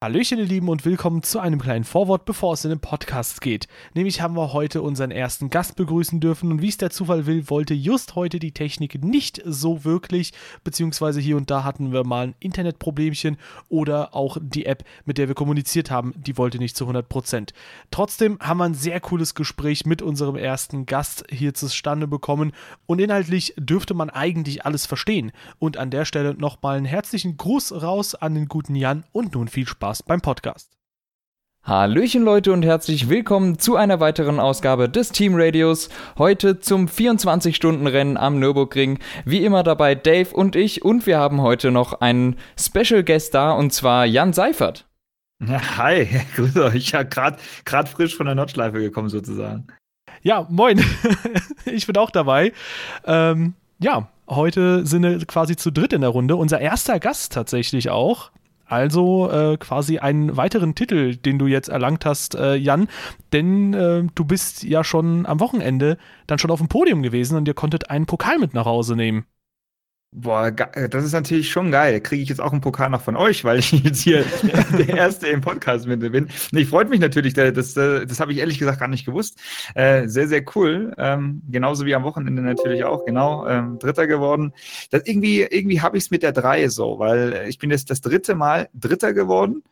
Hallöchen, 0.00 0.38
ihr 0.38 0.44
Lieben, 0.44 0.68
und 0.68 0.84
willkommen 0.84 1.24
zu 1.24 1.40
einem 1.40 1.60
kleinen 1.60 1.82
Vorwort, 1.82 2.24
bevor 2.24 2.52
es 2.52 2.64
in 2.64 2.70
den 2.70 2.78
Podcast 2.78 3.40
geht. 3.40 3.66
Nämlich 3.94 4.20
haben 4.20 4.36
wir 4.36 4.52
heute 4.52 4.80
unseren 4.80 5.10
ersten 5.10 5.50
Gast 5.50 5.74
begrüßen 5.74 6.20
dürfen 6.20 6.52
und 6.52 6.62
wie 6.62 6.68
es 6.68 6.76
der 6.76 6.90
Zufall 6.90 7.26
will, 7.26 7.50
wollte 7.50 7.74
just 7.74 8.14
heute 8.14 8.38
die 8.38 8.52
Technik 8.52 9.02
nicht 9.02 9.42
so 9.44 9.84
wirklich, 9.84 10.32
beziehungsweise 10.62 11.18
hier 11.18 11.36
und 11.36 11.50
da 11.50 11.64
hatten 11.64 11.90
wir 11.90 12.04
mal 12.04 12.28
ein 12.28 12.34
Internetproblemchen 12.38 13.38
oder 13.68 14.14
auch 14.14 14.36
die 14.40 14.66
App, 14.66 14.84
mit 15.04 15.18
der 15.18 15.26
wir 15.26 15.34
kommuniziert 15.34 15.90
haben, 15.90 16.14
die 16.16 16.38
wollte 16.38 16.58
nicht 16.58 16.76
zu 16.76 16.88
100%. 16.88 17.48
Trotzdem 17.90 18.38
haben 18.38 18.58
wir 18.58 18.66
ein 18.66 18.74
sehr 18.74 19.00
cooles 19.00 19.34
Gespräch 19.34 19.84
mit 19.84 20.00
unserem 20.00 20.36
ersten 20.36 20.86
Gast 20.86 21.24
hier 21.28 21.54
zustande 21.54 22.06
bekommen 22.06 22.52
und 22.86 23.00
inhaltlich 23.00 23.52
dürfte 23.56 23.94
man 23.94 24.10
eigentlich 24.10 24.64
alles 24.64 24.86
verstehen. 24.86 25.32
Und 25.58 25.76
an 25.76 25.90
der 25.90 26.04
Stelle 26.04 26.34
nochmal 26.34 26.76
einen 26.76 26.86
herzlichen 26.86 27.36
Gruß 27.36 27.82
raus 27.82 28.14
an 28.14 28.36
den 28.36 28.46
guten 28.46 28.76
Jan 28.76 29.02
und 29.10 29.34
nun 29.34 29.48
viel 29.48 29.66
Spaß 29.66 29.87
Spaß 29.88 30.02
beim 30.02 30.20
Podcast. 30.20 30.76
Hallöchen 31.62 32.22
Leute 32.22 32.52
und 32.52 32.62
herzlich 32.62 33.08
willkommen 33.08 33.58
zu 33.58 33.76
einer 33.76 34.00
weiteren 34.00 34.38
Ausgabe 34.38 34.90
des 34.90 35.12
Team 35.12 35.32
Radios. 35.34 35.88
Heute 36.18 36.60
zum 36.60 36.88
24-Stunden-Rennen 36.88 38.18
am 38.18 38.38
Nürburgring. 38.38 38.98
Wie 39.24 39.42
immer 39.44 39.62
dabei 39.62 39.94
Dave 39.94 40.34
und 40.34 40.56
ich 40.56 40.84
und 40.84 41.06
wir 41.06 41.18
haben 41.18 41.40
heute 41.40 41.70
noch 41.70 42.02
einen 42.02 42.36
Special 42.60 43.02
Guest 43.02 43.32
da 43.32 43.52
und 43.52 43.72
zwar 43.72 44.04
Jan 44.04 44.34
Seifert. 44.34 44.86
Ja, 45.42 45.78
hi, 45.78 46.06
grüße 46.36 46.64
euch. 46.64 46.90
Ja, 46.90 47.02
gerade 47.02 47.38
frisch 47.90 48.14
von 48.14 48.26
der 48.26 48.34
Nordschleife 48.34 48.80
gekommen 48.80 49.08
sozusagen. 49.08 49.68
Ja, 50.20 50.46
moin. 50.50 50.84
ich 51.64 51.86
bin 51.86 51.96
auch 51.96 52.10
dabei. 52.10 52.52
Ähm, 53.06 53.54
ja, 53.78 54.10
heute 54.28 54.84
sind 54.84 55.02
wir 55.02 55.18
quasi 55.24 55.56
zu 55.56 55.70
dritt 55.70 55.94
in 55.94 56.02
der 56.02 56.10
Runde. 56.10 56.36
Unser 56.36 56.60
erster 56.60 57.00
Gast 57.00 57.32
tatsächlich 57.32 57.88
auch. 57.88 58.32
Also 58.68 59.30
äh, 59.30 59.56
quasi 59.56 59.98
einen 59.98 60.36
weiteren 60.36 60.74
Titel, 60.74 61.16
den 61.16 61.38
du 61.38 61.46
jetzt 61.46 61.68
erlangt 61.68 62.04
hast, 62.04 62.34
äh, 62.34 62.54
Jan. 62.54 62.88
Denn 63.32 63.72
äh, 63.72 64.04
du 64.14 64.24
bist 64.24 64.62
ja 64.62 64.84
schon 64.84 65.24
am 65.24 65.40
Wochenende 65.40 65.96
dann 66.26 66.38
schon 66.38 66.50
auf 66.50 66.58
dem 66.58 66.68
Podium 66.68 67.02
gewesen 67.02 67.36
und 67.36 67.48
ihr 67.48 67.54
konntet 67.54 67.88
einen 67.88 68.04
Pokal 68.04 68.38
mit 68.38 68.52
nach 68.52 68.66
Hause 68.66 68.94
nehmen. 68.94 69.24
Boah, 70.10 70.46
äh, 70.46 70.88
das 70.88 71.04
ist 71.04 71.12
natürlich 71.12 71.50
schon 71.50 71.70
geil. 71.70 72.00
Kriege 72.00 72.22
ich 72.22 72.30
jetzt 72.30 72.40
auch 72.40 72.52
einen 72.52 72.62
Pokal 72.62 72.88
noch 72.88 73.02
von 73.02 73.14
euch, 73.14 73.44
weil 73.44 73.58
ich 73.58 73.72
jetzt 73.72 74.00
hier 74.00 74.24
der 74.78 74.88
Erste 74.88 75.28
im 75.28 75.42
Podcast 75.42 75.86
mit 75.86 76.00
bin. 76.00 76.28
Nee, 76.50 76.64
freut 76.64 76.88
mich 76.88 77.00
natürlich. 77.00 77.34
Das, 77.34 77.76
äh, 77.76 78.06
das 78.06 78.18
habe 78.18 78.32
ich 78.32 78.38
ehrlich 78.38 78.58
gesagt 78.58 78.80
gar 78.80 78.88
nicht 78.88 79.04
gewusst. 79.04 79.38
Äh, 79.74 80.08
sehr, 80.08 80.26
sehr 80.26 80.42
cool. 80.54 80.94
Ähm, 80.96 81.42
genauso 81.50 81.84
wie 81.84 81.94
am 81.94 82.04
Wochenende 82.04 82.40
natürlich 82.40 82.84
auch. 82.84 83.04
Genau, 83.04 83.46
ähm, 83.46 83.78
Dritter 83.78 84.06
geworden. 84.06 84.54
Das, 84.90 85.02
irgendwie 85.04 85.42
irgendwie 85.42 85.82
habe 85.82 85.98
ich 85.98 86.04
es 86.04 86.10
mit 86.10 86.22
der 86.22 86.32
Drei 86.32 86.68
so, 86.68 86.98
weil 86.98 87.44
ich 87.46 87.58
bin 87.58 87.70
jetzt 87.70 87.90
das 87.90 88.00
dritte 88.00 88.34
Mal 88.34 88.70
Dritter 88.72 89.12
geworden 89.12 89.62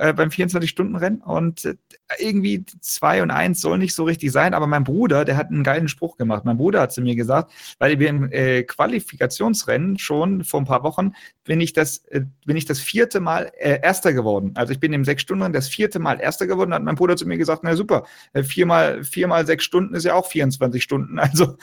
äh, 0.00 0.14
beim 0.14 0.30
24-Stunden-Rennen 0.30 1.20
und 1.20 1.66
äh, 1.66 1.74
irgendwie 2.18 2.64
zwei 2.80 3.22
und 3.22 3.30
eins 3.30 3.60
soll 3.60 3.76
nicht 3.76 3.94
so 3.94 4.04
richtig 4.04 4.32
sein, 4.32 4.54
aber 4.54 4.66
mein 4.66 4.82
Bruder, 4.82 5.26
der 5.26 5.36
hat 5.36 5.48
einen 5.48 5.62
geilen 5.62 5.88
Spruch 5.88 6.16
gemacht. 6.16 6.46
Mein 6.46 6.56
Bruder 6.56 6.80
hat 6.80 6.92
zu 6.92 7.02
mir 7.02 7.14
gesagt, 7.14 7.52
weil 7.78 7.98
wir 7.98 8.08
im 8.08 8.32
äh, 8.32 8.62
Qualifikationsrennen 8.62 9.98
schon 9.98 10.42
vor 10.42 10.60
ein 10.60 10.64
paar 10.64 10.84
Wochen 10.84 11.12
bin 11.44 11.60
ich 11.60 11.74
das, 11.74 11.98
äh, 12.06 12.22
bin 12.46 12.56
ich 12.56 12.64
das 12.64 12.80
vierte 12.80 13.20
Mal 13.20 13.52
Erster 13.60 14.14
geworden. 14.14 14.52
Also 14.54 14.72
ich 14.72 14.80
bin 14.80 14.94
im 14.94 15.04
sechs 15.04 15.20
Stunden 15.20 15.42
Rennen 15.42 15.52
das 15.52 15.68
vierte 15.68 15.98
Mal 15.98 16.18
Erster 16.18 16.46
geworden. 16.46 16.72
Hat 16.72 16.82
mein 16.82 16.94
Bruder 16.94 17.16
zu 17.16 17.26
mir 17.28 17.36
gesagt, 17.36 17.62
na 17.62 17.76
super, 17.76 18.06
viermal, 18.42 19.04
viermal 19.04 19.46
sechs 19.46 19.64
Stunden 19.64 19.94
ist 19.94 20.04
ja 20.04 20.14
auch 20.14 20.26
24 20.26 20.82
Stunden. 20.82 21.18
Also 21.30 21.56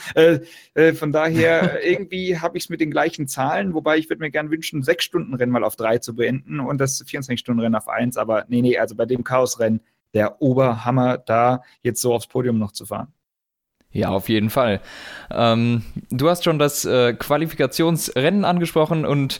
von 0.95 1.11
daher 1.11 1.83
irgendwie 1.85 2.39
habe 2.39 2.57
ich 2.57 2.66
es 2.66 2.69
mit 2.69 2.79
den 2.79 2.91
gleichen 2.91 3.27
Zahlen, 3.27 3.73
wobei 3.73 3.97
ich 3.97 4.09
würde 4.09 4.22
mir 4.22 4.31
gerne 4.31 4.51
wünschen, 4.51 4.83
sechs 4.83 5.03
Stunden 5.03 5.33
Rennen 5.33 5.51
mal 5.51 5.63
auf 5.63 5.75
drei 5.75 5.97
zu 5.97 6.16
beenden 6.16 6.59
und 6.59 6.79
das 6.79 7.03
24 7.05 7.39
Stunden 7.39 7.61
Rennen 7.61 7.75
auf 7.75 7.89
eins. 7.89 8.16
Aber 8.17 8.27
nee, 8.47 8.61
nee, 8.61 8.78
also 8.78 8.95
bei 8.95 9.06
dem 9.06 9.23
Chaosrennen 9.23 9.81
der 10.14 10.42
Oberhammer, 10.42 11.17
da 11.17 11.61
jetzt 11.81 12.02
so 12.02 12.14
aufs 12.14 12.28
Podium 12.28 12.58
noch 12.58 12.72
zu 12.72 12.86
fahren. 12.86 13.14
Ja, 13.92 14.09
auf 14.09 14.30
jeden 14.30 14.50
Fall. 14.50 14.81
Ähm, 15.31 15.84
du 16.09 16.29
hast 16.29 16.44
schon 16.44 16.59
das 16.59 16.85
äh, 16.85 17.13
Qualifikationsrennen 17.13 18.46
angesprochen 18.46 19.06
und 19.06 19.40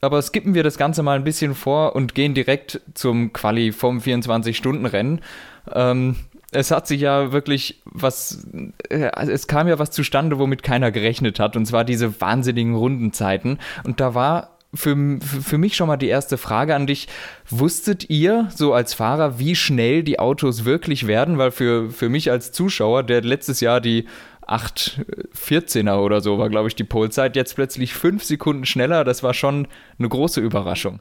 aber 0.00 0.20
skippen 0.20 0.52
wir 0.52 0.62
das 0.62 0.76
Ganze 0.76 1.02
mal 1.02 1.16
ein 1.16 1.24
bisschen 1.24 1.54
vor 1.54 1.96
und 1.96 2.14
gehen 2.14 2.34
direkt 2.34 2.80
zum 2.92 3.32
Quali 3.32 3.72
vom 3.72 3.98
24-Stunden-Rennen. 3.98 5.22
Ähm, 5.72 6.16
es 6.50 6.70
hat 6.70 6.86
sich 6.86 7.00
ja 7.00 7.32
wirklich 7.32 7.82
was, 7.86 8.46
äh, 8.90 9.10
es 9.16 9.46
kam 9.46 9.66
ja 9.66 9.78
was 9.78 9.90
zustande, 9.90 10.38
womit 10.38 10.62
keiner 10.62 10.92
gerechnet 10.92 11.40
hat, 11.40 11.56
und 11.56 11.66
zwar 11.66 11.84
diese 11.84 12.20
wahnsinnigen 12.20 12.74
Rundenzeiten. 12.74 13.58
Und 13.84 14.00
da 14.00 14.14
war 14.14 14.53
für, 14.74 15.18
für 15.20 15.58
mich 15.58 15.76
schon 15.76 15.88
mal 15.88 15.96
die 15.96 16.08
erste 16.08 16.36
Frage 16.36 16.74
an 16.74 16.86
dich. 16.86 17.08
Wusstet 17.48 18.10
ihr 18.10 18.48
so 18.54 18.74
als 18.74 18.94
Fahrer, 18.94 19.38
wie 19.38 19.54
schnell 19.54 20.02
die 20.02 20.18
Autos 20.18 20.64
wirklich 20.64 21.06
werden? 21.06 21.38
Weil 21.38 21.50
für, 21.50 21.90
für 21.90 22.08
mich 22.08 22.30
als 22.30 22.52
Zuschauer, 22.52 23.02
der 23.02 23.22
letztes 23.22 23.60
Jahr 23.60 23.80
die 23.80 24.06
8,14er 24.46 25.98
oder 25.98 26.20
so 26.20 26.38
war, 26.38 26.50
glaube 26.50 26.68
ich, 26.68 26.76
die 26.76 26.84
Polezeit, 26.84 27.36
jetzt 27.36 27.54
plötzlich 27.54 27.94
fünf 27.94 28.24
Sekunden 28.24 28.66
schneller, 28.66 29.04
das 29.04 29.22
war 29.22 29.34
schon 29.34 29.68
eine 29.98 30.08
große 30.08 30.40
Überraschung. 30.40 31.00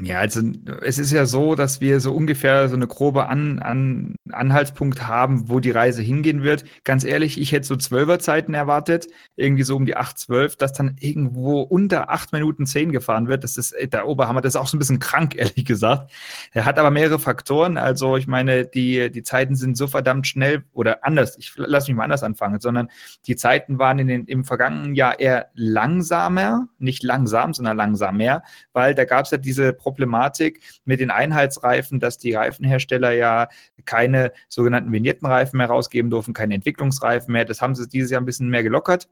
Ja, 0.00 0.18
also 0.18 0.40
es 0.82 0.98
ist 0.98 1.12
ja 1.12 1.24
so, 1.24 1.54
dass 1.54 1.80
wir 1.80 2.00
so 2.00 2.12
ungefähr 2.12 2.68
so 2.68 2.74
eine 2.74 2.88
grobe 2.88 3.28
An 3.28 3.60
An 3.60 4.16
Anhaltspunkt 4.32 5.06
haben, 5.06 5.48
wo 5.48 5.60
die 5.60 5.70
Reise 5.70 6.02
hingehen 6.02 6.42
wird. 6.42 6.64
Ganz 6.82 7.04
ehrlich, 7.04 7.40
ich 7.40 7.52
hätte 7.52 7.66
so 7.66 7.76
Zwölferzeiten 7.76 8.54
erwartet, 8.54 9.06
irgendwie 9.36 9.62
so 9.62 9.76
um 9.76 9.86
die 9.86 9.96
8, 9.96 10.18
12, 10.18 10.56
dass 10.56 10.72
dann 10.72 10.96
irgendwo 10.98 11.60
unter 11.60 12.10
8 12.10 12.32
Minuten 12.32 12.66
10 12.66 12.90
gefahren 12.90 13.28
wird. 13.28 13.44
Das 13.44 13.56
ist 13.56 13.70
äh, 13.72 13.86
der 13.86 14.08
Oberhammer, 14.08 14.40
das 14.40 14.54
ist 14.54 14.60
auch 14.60 14.66
so 14.66 14.76
ein 14.76 14.80
bisschen 14.80 14.98
krank, 14.98 15.34
ehrlich 15.36 15.64
gesagt. 15.64 16.10
Er 16.52 16.64
hat 16.64 16.78
aber 16.80 16.90
mehrere 16.90 17.20
Faktoren. 17.20 17.76
Also 17.76 18.16
ich 18.16 18.26
meine, 18.26 18.66
die, 18.66 19.12
die 19.12 19.22
Zeiten 19.22 19.54
sind 19.54 19.76
so 19.76 19.86
verdammt 19.86 20.26
schnell 20.26 20.64
oder 20.72 21.04
anders, 21.04 21.36
ich 21.38 21.52
lass 21.54 21.86
mich 21.86 21.96
mal 21.96 22.04
anders 22.04 22.24
anfangen, 22.24 22.58
sondern 22.58 22.88
die 23.26 23.36
Zeiten 23.36 23.78
waren 23.78 24.00
in 24.00 24.08
den, 24.08 24.24
im 24.24 24.42
vergangenen 24.44 24.96
Jahr 24.96 25.20
eher 25.20 25.50
langsamer, 25.54 26.66
nicht 26.80 27.04
langsam, 27.04 27.54
sondern 27.54 27.76
langsamer, 27.76 28.42
weil 28.72 28.96
da 28.96 29.04
gab 29.04 29.26
es 29.26 29.30
ja 29.30 29.38
diese 29.38 29.72
Problematik 29.84 30.60
mit 30.84 30.98
den 30.98 31.10
Einheitsreifen, 31.10 32.00
dass 32.00 32.18
die 32.18 32.32
Reifenhersteller 32.32 33.12
ja 33.12 33.48
keine 33.84 34.32
sogenannten 34.48 34.90
Vignettenreifen 34.92 35.58
mehr 35.58 35.68
rausgeben 35.68 36.10
durften, 36.10 36.32
keine 36.32 36.54
Entwicklungsreifen 36.54 37.30
mehr. 37.30 37.44
Das 37.44 37.60
haben 37.60 37.74
sie 37.74 37.86
dieses 37.86 38.10
Jahr 38.10 38.22
ein 38.22 38.26
bisschen 38.26 38.48
mehr 38.48 38.62
gelockert. 38.62 39.08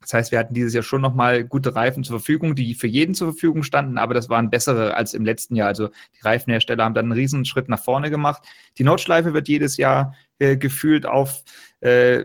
Das 0.00 0.14
heißt, 0.14 0.30
wir 0.30 0.38
hatten 0.38 0.54
dieses 0.54 0.72
Jahr 0.72 0.84
schon 0.84 1.00
nochmal 1.00 1.42
gute 1.42 1.74
Reifen 1.74 2.04
zur 2.04 2.20
Verfügung, 2.20 2.54
die 2.54 2.74
für 2.74 2.86
jeden 2.86 3.14
zur 3.14 3.32
Verfügung 3.32 3.64
standen, 3.64 3.98
aber 3.98 4.14
das 4.14 4.28
waren 4.28 4.50
bessere 4.50 4.94
als 4.94 5.14
im 5.14 5.24
letzten 5.24 5.56
Jahr. 5.56 5.68
Also 5.68 5.88
die 5.88 6.20
Reifenhersteller 6.22 6.84
haben 6.84 6.94
dann 6.94 7.06
einen 7.06 7.12
riesen 7.18 7.44
Schritt 7.44 7.68
nach 7.68 7.82
vorne 7.82 8.10
gemacht. 8.10 8.42
Die 8.78 8.84
Nordschleife 8.84 9.34
wird 9.34 9.48
jedes 9.48 9.78
Jahr 9.78 10.14
äh, 10.38 10.56
gefühlt 10.56 11.06
auf 11.06 11.42
äh, 11.80 12.24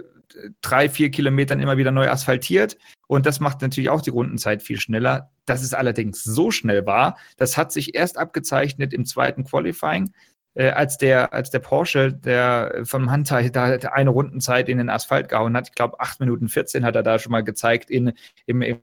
drei, 0.62 0.90
vier 0.90 1.12
Kilometern 1.12 1.60
immer 1.60 1.78
wieder 1.78 1.92
neu 1.92 2.10
asphaltiert. 2.10 2.78
Und 3.08 3.26
das 3.26 3.40
macht 3.40 3.62
natürlich 3.62 3.90
auch 3.90 4.02
die 4.02 4.10
Rundenzeit 4.10 4.64
viel 4.64 4.80
schneller. 4.80 5.32
Dass 5.46 5.64
es 5.64 5.74
allerdings 5.74 6.24
so 6.24 6.52
schnell 6.52 6.86
war, 6.86 7.18
das 7.38 7.58
hat 7.58 7.72
sich 7.72 7.96
erst 7.96 8.18
abgezeichnet 8.18 8.94
im 8.94 9.06
zweiten 9.06 9.44
Qualifying, 9.44 10.14
äh, 10.54 10.70
als, 10.70 10.98
der, 10.98 11.34
als 11.34 11.50
der 11.50 11.60
Porsche, 11.60 12.14
der 12.14 12.82
vom 12.84 13.10
Handteil 13.10 13.50
da 13.50 13.66
eine 13.66 14.10
Rundenzeit 14.10 14.70
in 14.70 14.78
den 14.78 14.90
Asphalt 14.90 15.30
gehauen 15.30 15.56
hat. 15.56 15.70
Ich 15.70 15.76
glaube, 15.76 16.00
8 16.00 16.20
Minuten 16.20 16.50
14 16.50 16.86
hat 16.86 16.96
er 16.96 17.04
da 17.04 17.20
schon 17.20 17.32
mal 17.32 17.44
gezeigt 17.44 17.90
in, 17.90 18.14
im, 18.46 18.62
im 18.62 18.82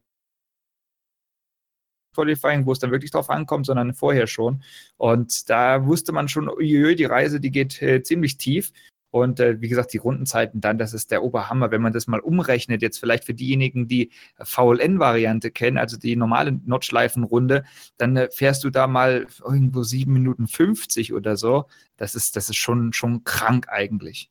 Qualifying, 2.14 2.66
wo 2.66 2.72
es 2.72 2.78
dann 2.78 2.90
wirklich 2.90 3.12
drauf 3.12 3.30
ankommt, 3.30 3.66
sondern 3.66 3.94
vorher 3.94 4.26
schon. 4.26 4.62
Und 4.96 5.48
da 5.50 5.86
wusste 5.86 6.12
man 6.12 6.28
schon, 6.28 6.48
uiuiui, 6.48 6.96
die 6.96 7.04
Reise, 7.04 7.40
die 7.40 7.50
geht 7.50 7.80
äh, 7.80 8.02
ziemlich 8.02 8.38
tief. 8.38 8.72
Und 9.10 9.40
äh, 9.40 9.60
wie 9.60 9.68
gesagt, 9.68 9.92
die 9.92 9.98
Rundenzeiten 9.98 10.60
dann, 10.60 10.78
das 10.78 10.92
ist 10.92 11.10
der 11.10 11.22
Oberhammer. 11.22 11.70
Wenn 11.70 11.82
man 11.82 11.92
das 11.92 12.06
mal 12.06 12.20
umrechnet, 12.20 12.82
jetzt 12.82 12.98
vielleicht 12.98 13.24
für 13.24 13.34
diejenigen, 13.34 13.88
die 13.88 14.10
VLN-Variante 14.42 15.50
kennen, 15.50 15.78
also 15.78 15.96
die 15.96 16.16
normale 16.16 16.52
Notschleifenrunde, 16.64 17.64
dann 17.96 18.16
äh, 18.16 18.28
fährst 18.30 18.64
du 18.64 18.70
da 18.70 18.86
mal 18.86 19.26
irgendwo 19.42 19.82
7 19.82 20.12
Minuten 20.12 20.46
50 20.46 21.14
oder 21.14 21.36
so. 21.36 21.66
Das 21.96 22.14
ist, 22.14 22.36
das 22.36 22.50
ist 22.50 22.56
schon, 22.56 22.92
schon 22.92 23.24
krank 23.24 23.68
eigentlich. 23.68 24.30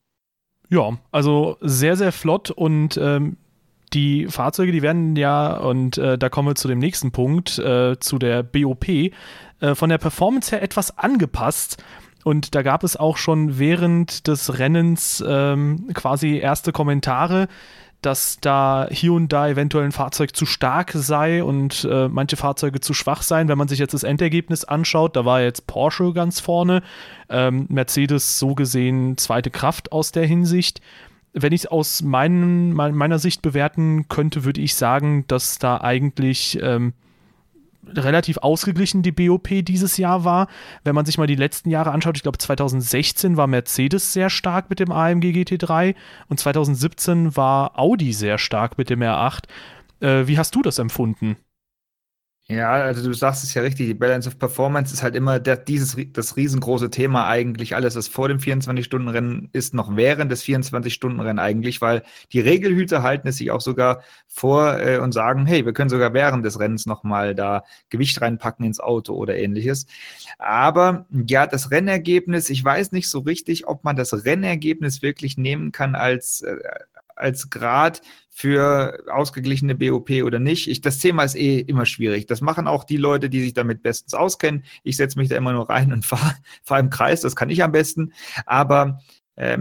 Ja, 0.70 0.98
also 1.12 1.58
sehr, 1.62 1.96
sehr 1.96 2.12
flott 2.12 2.52
und 2.52 2.98
ähm, 2.98 3.38
die 3.94 4.28
Fahrzeuge, 4.28 4.72
die 4.72 4.82
werden 4.82 5.16
ja, 5.16 5.56
und 5.58 5.98
äh, 5.98 6.18
da 6.18 6.30
kommen 6.30 6.50
wir 6.50 6.56
zu 6.56 6.68
dem 6.68 6.80
nächsten 6.80 7.12
Punkt, 7.12 7.58
äh, 7.58 7.98
zu 8.00 8.20
der 8.20 8.44
BOP, 8.44 8.88
äh, 8.90 9.12
von 9.74 9.90
der 9.90 9.98
Performance 9.98 10.52
her 10.52 10.62
etwas 10.62 10.98
angepasst. 10.98 11.82
Und 12.24 12.56
da 12.56 12.62
gab 12.62 12.84
es 12.84 12.98
auch 12.98 13.18
schon 13.18 13.58
während 13.58 14.28
des 14.28 14.60
Rennens 14.60 15.24
ähm, 15.26 15.88
quasi 15.94 16.38
erste 16.38 16.72
Kommentare, 16.72 17.48
dass 18.02 18.38
da 18.40 18.88
hier 18.92 19.14
und 19.14 19.34
da 19.34 19.48
eventuell 19.48 19.86
ein 19.86 19.92
Fahrzeug 19.92 20.36
zu 20.36 20.46
stark 20.46 20.92
sei 20.94 21.44
und 21.44 21.88
äh, 21.90 22.08
manche 22.08 22.38
Fahrzeuge 22.38 22.80
zu 22.80 22.94
schwach 22.94 23.24
seien. 23.24 23.48
Wenn 23.48 23.58
man 23.58 23.68
sich 23.68 23.80
jetzt 23.80 23.94
das 23.94 24.04
Endergebnis 24.04 24.64
anschaut, 24.64 25.16
da 25.16 25.26
war 25.26 25.42
jetzt 25.42 25.68
Porsche 25.68 26.14
ganz 26.14 26.40
vorne, 26.40 26.84
ähm, 27.30 27.66
Mercedes 27.70 28.38
so 28.40 28.54
gesehen 28.54 29.18
zweite 29.18 29.50
Kraft 29.50 29.92
aus 29.92 30.12
der 30.12 30.28
Hinsicht. 30.28 30.82
Wenn 31.34 31.54
ich 31.54 31.62
es 31.62 31.68
aus 31.68 32.02
meinen, 32.02 32.74
meiner 32.74 33.20
Sicht 33.20 33.42
bewerten 33.42 34.08
könnte, 34.08 34.44
würde 34.44 34.62
ich 34.62 34.76
sagen, 34.76 35.26
dass 35.28 35.60
da 35.60 35.82
eigentlich 35.82 36.60
ähm, 36.62 36.94
relativ 37.96 38.38
ausgeglichen 38.38 39.02
die 39.02 39.12
BOP 39.12 39.48
dieses 39.64 39.98
Jahr 39.98 40.24
war. 40.24 40.48
Wenn 40.84 40.96
man 40.96 41.06
sich 41.06 41.18
mal 41.18 41.28
die 41.28 41.36
letzten 41.36 41.70
Jahre 41.70 41.92
anschaut, 41.92 42.18
ich 42.18 42.24
glaube 42.24 42.38
2016 42.38 43.38
war 43.38 43.48
Mercedes 43.48 44.14
sehr 44.14 44.30
stark 44.30 44.70
mit 44.70 44.80
dem 44.80 44.92
AMG 44.92 45.32
GT3 45.32 45.96
und 46.28 46.40
2017 46.40 47.36
war 47.36 47.80
Audi 47.80 48.14
sehr 48.14 48.38
stark 48.38 48.78
mit 48.78 48.90
dem 48.90 49.02
R8. 49.02 49.44
Äh, 50.00 50.28
wie 50.28 50.38
hast 50.38 50.56
du 50.56 50.62
das 50.62 50.80
empfunden? 50.80 51.38
Ja, 52.50 52.72
also 52.72 53.04
du 53.06 53.14
sagst 53.14 53.44
es 53.44 53.54
ja 53.56 53.62
richtig, 53.62 53.88
die 53.88 53.94
Balance 53.94 54.30
of 54.30 54.40
Performance 54.40 54.94
ist 54.94 55.04
halt 55.04 55.18
immer 55.18 55.38
der, 55.38 55.58
dieses, 55.58 55.98
das 56.14 56.38
riesengroße 56.38 56.90
Thema 56.90 57.28
eigentlich. 57.28 57.76
Alles, 57.76 57.98
was 57.98 58.08
vor 58.08 58.30
dem 58.30 58.40
24-Stunden-Rennen 58.40 59.50
ist, 59.52 59.74
noch 59.74 59.98
während 59.98 60.32
des 60.32 60.44
24-Stunden-Rennen 60.44 61.40
eigentlich, 61.40 61.82
weil 61.82 62.04
die 62.32 62.40
Regelhüter 62.40 63.04
halten 63.04 63.28
es 63.28 63.36
sich 63.38 63.52
auch 63.52 63.60
sogar 63.60 64.02
vor 64.30 64.80
äh, 64.80 64.98
und 65.00 65.12
sagen, 65.12 65.46
hey, 65.46 65.66
wir 65.66 65.74
können 65.74 65.90
sogar 65.90 66.14
während 66.14 66.46
des 66.46 66.58
Rennens 66.58 66.86
nochmal 66.86 67.36
da 67.36 67.64
Gewicht 67.90 68.22
reinpacken 68.22 68.66
ins 68.66 68.80
Auto 68.80 69.14
oder 69.16 69.36
ähnliches. 69.38 69.86
Aber 70.38 71.06
ja, 71.28 71.48
das 71.48 71.70
Rennergebnis, 71.72 72.50
ich 72.50 72.64
weiß 72.64 72.94
nicht 72.94 73.10
so 73.10 73.20
richtig, 73.20 73.68
ob 73.68 73.84
man 73.84 73.98
das 73.98 74.24
Rennergebnis 74.24 75.02
wirklich 75.02 75.38
nehmen 75.38 75.74
kann 75.74 75.96
als, 75.96 76.44
äh, 76.44 76.56
als 77.18 77.50
Grad 77.50 78.02
für 78.30 79.04
ausgeglichene 79.12 79.74
BOP 79.74 80.12
oder 80.24 80.38
nicht. 80.40 80.68
Ich, 80.68 80.82
das 80.82 81.00
Thema 81.00 81.24
ist 81.24 81.36
eh 81.36 81.60
immer 81.60 81.88
schwierig. 81.88 82.28
Das 82.28 82.42
machen 82.42 82.68
auch 82.68 82.84
die 82.84 82.98
Leute, 82.98 83.30
die 83.30 83.42
sich 83.42 83.54
damit 83.54 83.82
bestens 83.82 84.14
auskennen. 84.14 84.64
Ich 84.84 84.96
setze 84.96 85.18
mich 85.18 85.30
da 85.30 85.36
immer 85.36 85.54
nur 85.54 85.70
rein 85.70 85.92
und 85.92 86.06
fahre 86.06 86.36
fahr 86.64 86.80
im 86.80 86.92
Kreis. 86.92 87.22
Das 87.22 87.36
kann 87.36 87.50
ich 87.50 87.64
am 87.64 87.72
besten. 87.72 88.14
Aber 88.46 89.00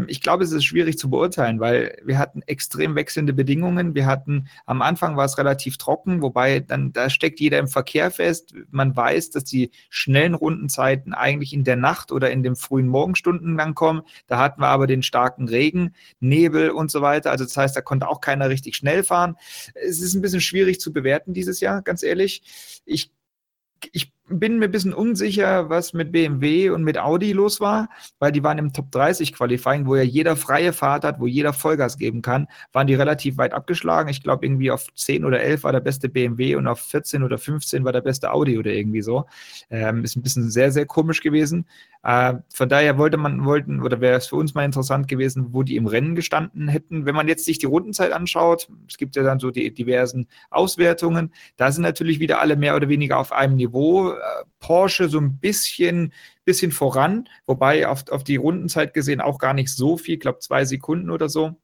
ich 0.06 0.23
glaube, 0.23 0.43
es 0.43 0.52
ist 0.52 0.64
schwierig 0.64 0.96
zu 0.96 1.11
beurteilen, 1.11 1.61
weil 1.61 1.99
wir 2.02 2.19
hatten 2.19 2.40
extrem 2.46 2.94
wechselnde 2.94 3.34
Bedingungen. 3.34 3.94
Wir 3.94 4.06
hatten, 4.06 4.49
am 4.64 4.81
Anfang 4.81 5.19
war 5.19 5.26
es 5.26 5.37
relativ 5.37 5.76
trocken, 5.76 6.23
wobei 6.23 6.61
dann, 6.61 6.94
da 6.94 7.11
steckt 7.11 7.40
jeder 7.40 7.58
im 7.58 7.69
Verkehr 7.69 8.11
fest. 8.11 8.55
Man 8.70 8.96
weiß, 8.96 9.31
dass 9.31 9.44
die 9.44 9.70
schnellen 9.90 10.32
Rundenzeiten 10.32 11.12
eigentlich 11.12 11.52
in 11.52 11.62
der 11.62 11.76
Nacht 11.76 12.11
oder 12.11 12.31
in 12.31 12.43
den 12.43 12.56
frühen 12.56 12.88
Morgenstunden 12.88 13.58
dann 13.58 13.75
kommen. 13.75 14.00
Da 14.26 14.38
hatten 14.38 14.62
wir 14.62 14.69
aber 14.69 14.87
den 14.87 15.02
starken 15.02 15.46
Regen, 15.46 15.94
Nebel 16.20 16.70
und 16.70 16.90
so 16.90 17.02
weiter. 17.02 17.31
Also 17.31 17.44
das 17.44 17.55
heißt, 17.55 17.76
da 17.76 17.82
konnte 17.82 18.08
auch 18.08 18.22
keiner 18.22 18.49
richtig 18.49 18.76
schnell 18.76 19.05
fahren. 19.05 19.37
Es 19.75 20.00
ist 20.00 20.14
ein 20.14 20.22
bisschen 20.22 20.40
schwierig 20.40 20.81
zu 20.81 20.90
bewerten 20.90 21.34
dieses 21.34 21.61
Jahr, 21.61 21.82
ganz 21.82 22.02
ehrlich. 22.02 22.81
Ich 22.87 23.11
ich 23.93 24.12
bin 24.28 24.58
mir 24.58 24.64
ein 24.64 24.70
bisschen 24.73 24.93
unsicher, 24.93 25.70
was 25.70 25.93
mit 25.93 26.11
BMW 26.11 26.70
und 26.70 26.82
mit 26.82 26.99
Audi 26.99 27.32
los 27.32 27.61
war, 27.61 27.88
weil 28.19 28.32
die 28.32 28.43
waren 28.43 28.58
im 28.58 28.73
Top 28.73 28.90
30 28.90 29.32
Qualifying, 29.32 29.87
wo 29.87 29.94
ja 29.94 30.02
jeder 30.02 30.34
freie 30.34 30.73
Fahrt 30.73 31.05
hat, 31.05 31.20
wo 31.20 31.26
jeder 31.26 31.52
Vollgas 31.52 31.96
geben 31.96 32.23
kann, 32.23 32.49
waren 32.73 32.88
die 32.88 32.94
relativ 32.94 33.37
weit 33.37 33.52
abgeschlagen. 33.52 34.08
Ich 34.08 34.23
glaube, 34.23 34.44
irgendwie 34.44 34.70
auf 34.70 34.93
10 34.94 35.25
oder 35.25 35.40
11 35.40 35.62
war 35.62 35.73
der 35.73 35.81
beste 35.81 36.08
BMW 36.08 36.56
und 36.56 36.67
auf 36.67 36.81
14 36.81 37.23
oder 37.23 37.38
15 37.38 37.84
war 37.84 37.93
der 37.93 38.00
beste 38.00 38.32
Audi 38.32 38.58
oder 38.58 38.73
irgendwie 38.73 39.02
so. 39.02 39.26
Ähm, 39.70 40.02
ist 40.02 40.17
ein 40.17 40.22
bisschen 40.22 40.50
sehr, 40.50 40.72
sehr 40.72 40.87
komisch 40.87 41.20
gewesen. 41.20 41.67
Äh, 42.06 42.35
von 42.55 42.69
daher 42.69 42.99
wollte 42.99 43.17
man, 43.17 43.44
wollten, 43.44 43.82
oder 43.82 44.00
wäre 44.00 44.17
es 44.17 44.29
für 44.29 44.37
uns 44.37 44.55
mal 44.55 44.64
interessant 44.64 45.08
gewesen, 45.08 45.49
wo 45.50 45.64
die 45.64 45.75
im 45.75 45.88
Rennen 45.88 46.14
gestanden 46.14 46.69
hätten. 46.69 47.05
Wenn 47.05 47.17
man 47.17 47.26
jetzt 47.26 47.44
sich 47.44 47.58
die 47.58 47.67
Rundenzeit 47.67 48.12
anschaut, 48.12 48.69
es 48.88 48.97
gibt 48.97 49.17
ja 49.17 49.25
dann 49.25 49.41
so 49.41 49.50
die 49.50 49.75
diversen 49.75 50.29
Auswertungen, 50.50 51.32
da 51.56 51.73
sind 51.73 51.82
natürlich 51.82 52.20
wieder 52.20 52.41
alle 52.41 52.55
mehr 52.55 52.76
oder 52.76 52.88
weniger 52.88 53.19
auf 53.19 53.32
einem 53.32 53.56
Niveau 53.56 54.12
äh, 54.12 54.20
Porsche 54.61 55.08
so 55.08 55.19
ein 55.19 55.38
bisschen, 55.41 56.12
bisschen 56.44 56.70
voran, 56.70 57.29
wobei 57.44 57.88
auf, 57.88 58.08
auf 58.11 58.23
die 58.23 58.37
Rundenzeit 58.37 58.94
gesehen 58.94 59.20
auch 59.20 59.38
gar 59.38 59.53
nicht 59.53 59.70
so 59.70 59.97
viel, 59.97 60.14
ich 60.14 60.20
glaube 60.20 60.38
zwei 60.38 60.64
Sekunden 60.64 61.11
oder 61.11 61.29
so. 61.29 61.56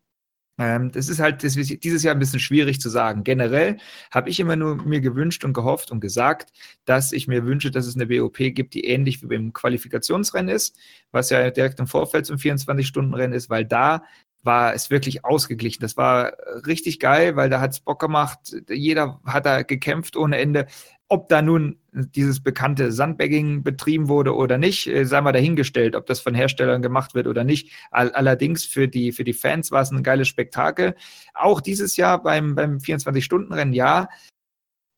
Ähm, 0.59 0.93
das 0.93 1.09
ist 1.09 1.19
halt 1.19 1.43
dieses 1.43 2.03
Jahr 2.03 2.15
ein 2.15 2.19
bisschen 2.19 2.41
schwierig 2.41 2.81
zu 2.81 2.91
sagen. 2.91 3.25
Generell 3.25 3.79
habe 4.11 4.29
ich 4.29 4.39
immer 4.39 4.57
nur 4.57 4.77
mir 4.77 5.01
gewünscht 5.01 5.45
und 5.45 5.55
gehofft 5.55 5.91
und 5.91 6.01
gesagt, 6.01 6.53
dass 6.85 7.13
ich 7.13 7.27
mir 7.27 7.45
wünsche, 7.45 7.71
dass 7.71 7.87
es 7.87 7.97
eine 7.97 8.07
BOP 8.07 8.37
gibt, 8.37 8.75
die 8.75 8.85
ähnlich 8.85 9.23
wie 9.23 9.27
beim 9.27 9.53
Qualifikationsrennen 9.53 10.55
ist, 10.55 10.77
was 11.11 11.31
ja 11.31 11.51
direkt 11.51 11.81
im 11.81 11.87
Vorfeld 11.87 12.27
zum 12.27 12.37
24-Stunden-Rennen 12.37 13.33
ist, 13.33 13.49
weil 13.49 13.65
da 13.65 14.05
war 14.43 14.75
es 14.75 14.91
wirklich 14.91 15.25
ausgeglichen. 15.25 15.81
Das 15.81 15.97
war 15.97 16.33
richtig 16.67 16.99
geil, 16.99 17.37
weil 17.37 17.51
da 17.51 17.61
hat 17.61 17.73
es 17.73 17.81
Bock 17.81 18.01
gemacht. 18.01 18.55
Jeder 18.69 19.21
hat 19.25 19.47
da 19.47 19.63
gekämpft 19.63 20.17
ohne 20.17 20.39
Ende. 20.39 20.67
Ob 21.09 21.29
da 21.29 21.43
nun 21.43 21.79
dieses 21.93 22.43
bekannte 22.43 22.91
Sandbagging 22.91 23.63
betrieben 23.63 24.09
wurde 24.09 24.35
oder 24.35 24.57
nicht, 24.57 24.87
äh, 24.87 25.05
sei 25.05 25.21
mal 25.21 25.33
dahingestellt, 25.33 25.95
ob 25.95 26.07
das 26.07 26.21
von 26.21 26.35
Herstellern 26.35 26.81
gemacht 26.81 27.15
wird 27.15 27.27
oder 27.27 27.45
nicht. 27.45 27.71
allerdings 27.91 28.65
für 28.65 28.89
die, 28.89 29.13
für 29.13 29.25
die 29.25 29.35
Fans 29.35 29.71
war 29.71 29.83
es 29.83 29.91
ein 29.91 30.03
geiles 30.03 30.29
Spektakel. 30.29 30.95
Auch 31.35 31.61
dieses 31.61 31.97
Jahr 31.97 32.23
beim, 32.23 32.55
beim 32.55 32.79
24-Stunden-Rennen, 32.79 33.75
ja. 33.75 34.09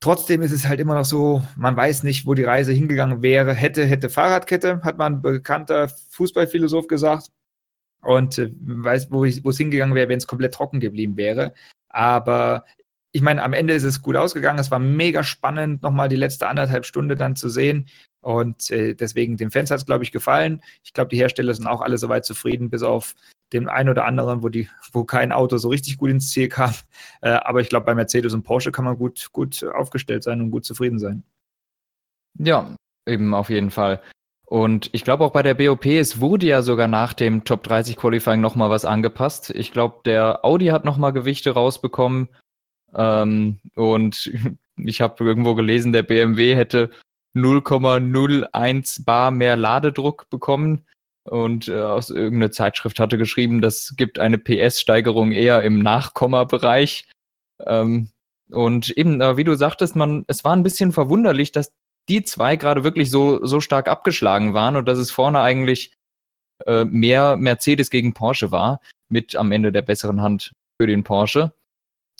Trotzdem 0.01 0.43
ist 0.43 0.53
es 0.53 0.69
halt 0.69 0.81
immer 0.81 0.95
noch 0.95 1.05
so, 1.05 1.43
man 1.57 1.77
weiß 1.77 2.03
nicht, 2.03 2.27
wo 2.27 2.35
die 2.35 2.45
Reise 2.45 2.73
hingegangen 2.73 3.23
wäre. 3.23 3.55
Hätte, 3.55 3.85
hätte 3.87 4.11
Fahrradkette, 4.11 4.83
hat 4.83 4.99
man 4.99 5.15
ein 5.15 5.23
bekannter 5.23 5.89
Fußballphilosoph 6.11 6.87
gesagt. 6.87 7.31
Und 8.05 8.39
äh, 8.39 8.51
weiß, 8.61 9.11
wo, 9.11 9.25
es 9.25 9.57
hingegangen 9.57 9.95
wäre, 9.95 10.09
wenn 10.09 10.19
es 10.19 10.27
komplett 10.27 10.55
trocken 10.55 10.81
geblieben 10.81 11.17
wäre. 11.17 11.55
Aber 11.89 12.65
ich 13.13 13.23
meine, 13.23 13.43
am 13.43 13.53
Ende 13.53 13.75
ist 13.75 13.85
es 13.85 14.03
gut 14.03 14.17
ausgegangen. 14.17 14.59
Es 14.59 14.71
war 14.71 14.81
mega 14.81 15.23
spannend, 15.23 15.83
nochmal 15.83 16.09
die 16.09 16.17
letzte 16.17 16.49
anderthalb 16.49 16.85
Stunde 16.85 17.15
dann 17.15 17.37
zu 17.37 17.49
sehen. 17.49 17.87
Und 18.21 18.71
äh, 18.71 18.95
deswegen, 18.95 19.37
den 19.37 19.51
Fans 19.51 19.71
hat 19.71 19.79
es, 19.79 19.87
glaube 19.87 20.03
ich, 20.03 20.11
gefallen. 20.11 20.63
Ich 20.83 20.93
glaube, 20.93 21.11
die 21.11 21.19
Hersteller 21.19 21.55
sind 21.55 21.67
auch 21.67 21.81
alle 21.81 21.99
soweit 21.99 22.25
zufrieden, 22.25 22.71
bis 22.71 22.83
auf 22.83 23.15
den 23.53 23.69
einen 23.69 23.89
oder 23.89 24.05
anderen, 24.07 24.43
wo, 24.43 24.49
die, 24.49 24.69
wo 24.93 25.05
kein 25.05 25.31
Auto 25.31 25.59
so 25.59 25.69
richtig 25.69 25.99
gut 25.99 26.11
ins 26.11 26.31
Ziel 26.31 26.49
kam. 26.49 26.75
Äh, 27.21 27.31
aber 27.31 27.61
ich 27.61 27.69
glaube, 27.69 27.87
bei 27.87 27.95
Mercedes 27.95 28.35
und 28.35 28.43
Porsche 28.43 28.73
kann 28.73 28.85
man 28.85 28.99
gut, 28.99 29.29
gut 29.33 29.63
aufgestellt 29.63 30.25
sein 30.25 30.41
und 30.41 30.51
gut 30.51 30.65
zufrieden 30.65 30.99
sein. 30.99 31.23
Ja, 32.39 32.75
eben 33.07 33.33
auf 33.35 33.49
jeden 33.51 33.71
Fall. 33.71 34.01
Und 34.55 34.89
ich 34.93 35.03
glaube 35.03 35.25
auch 35.25 35.33
bei 35.33 35.43
der 35.43 35.55
BOP, 35.55 35.85
es 35.85 36.21
wurde 36.21 36.47
ja 36.47 36.63
sogar 36.63 36.87
nach 36.87 37.13
dem 37.13 37.43
Top 37.43 37.65
30 37.65 37.97
Qualifying 37.97 38.41
nochmal 38.41 38.71
was 38.71 38.85
angepasst. 38.85 39.51
Ich 39.51 39.73
glaube, 39.73 40.03
der 40.05 40.45
Audi 40.45 40.67
hat 40.67 40.85
nochmal 40.85 41.13
Gewichte 41.13 41.51
rausbekommen 41.51 42.29
ähm, 42.95 43.59
und 43.75 44.33
ich 44.77 45.01
habe 45.01 45.25
irgendwo 45.25 45.57
gelesen, 45.57 45.93
der 45.93 46.05
BMW 46.05 46.55
hätte 46.55 46.91
0,01 47.35 49.05
Bar 49.05 49.33
mehr 49.33 49.57
Ladedruck 49.57 50.31
bekommen. 50.31 50.87
Und 51.25 51.67
äh, 51.67 51.81
aus 51.81 52.11
irgendeiner 52.11 52.53
Zeitschrift 52.53 53.01
hatte 53.01 53.19
geschrieben, 53.19 53.61
das 53.61 53.95
gibt 53.97 54.21
eine 54.21 54.39
PS-Steigerung 54.39 55.33
eher 55.33 55.63
im 55.63 55.81
Nachkommabereich. 55.81 57.09
Ähm, 57.67 58.11
und 58.51 58.91
eben, 58.91 59.21
äh, 59.21 59.37
wie 59.37 59.43
du 59.43 59.57
sagtest, 59.57 59.97
man, 59.97 60.25
es 60.29 60.45
war 60.45 60.55
ein 60.55 60.63
bisschen 60.63 60.93
verwunderlich, 60.93 61.51
dass 61.51 61.73
die 62.09 62.25
zwei 62.25 62.57
gerade 62.57 62.85
wirklich 62.85 63.11
so, 63.11 63.45
so 63.45 63.61
stark 63.61 63.89
abgeschlagen 63.89 64.55
waren 64.55 64.77
und 64.77 64.87
dass 64.87 64.99
es 64.99 65.11
vorne 65.11 65.41
eigentlich 65.41 65.93
äh, 66.67 66.85
mehr 66.85 67.37
Mercedes 67.37 67.91
gegen 67.91 68.15
Porsche 68.15 68.51
war, 68.51 68.81
mit 69.09 69.37
am 69.37 69.53
Ende 69.53 69.73
der 69.73 69.83
besseren 69.83 70.21
Hand 70.21 70.53
für 70.81 70.87
den 70.87 71.05
Porsche. 71.05 71.53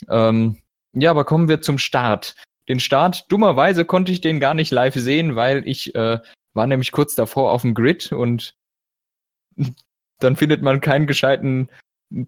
Ähm, 0.09 0.57
ja, 0.93 1.11
aber 1.11 1.25
kommen 1.25 1.47
wir 1.47 1.61
zum 1.61 1.77
Start. 1.77 2.35
Den 2.67 2.79
Start, 2.79 3.31
dummerweise 3.31 3.85
konnte 3.85 4.11
ich 4.11 4.21
den 4.21 4.39
gar 4.39 4.53
nicht 4.53 4.71
live 4.71 4.95
sehen, 4.95 5.35
weil 5.35 5.67
ich 5.67 5.93
äh, 5.93 6.19
war 6.53 6.67
nämlich 6.67 6.91
kurz 6.91 7.15
davor 7.15 7.51
auf 7.51 7.61
dem 7.61 7.73
Grid 7.73 8.11
und 8.11 8.55
dann 10.19 10.35
findet 10.35 10.61
man 10.61 10.81
keinen 10.81 11.07
gescheiten 11.07 11.69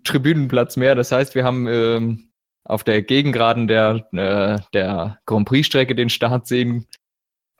Tribünenplatz 0.03 0.77
mehr. 0.77 0.95
Das 0.95 1.11
heißt, 1.11 1.33
wir 1.33 1.43
haben 1.43 1.67
ähm, 1.67 2.29
auf 2.65 2.83
der 2.83 3.01
Gegengraden 3.01 3.67
der, 3.67 4.07
äh, 4.11 4.59
der 4.73 5.19
Grand 5.25 5.47
Prix-Strecke 5.47 5.95
den 5.95 6.09
Start 6.09 6.47
sehen 6.47 6.87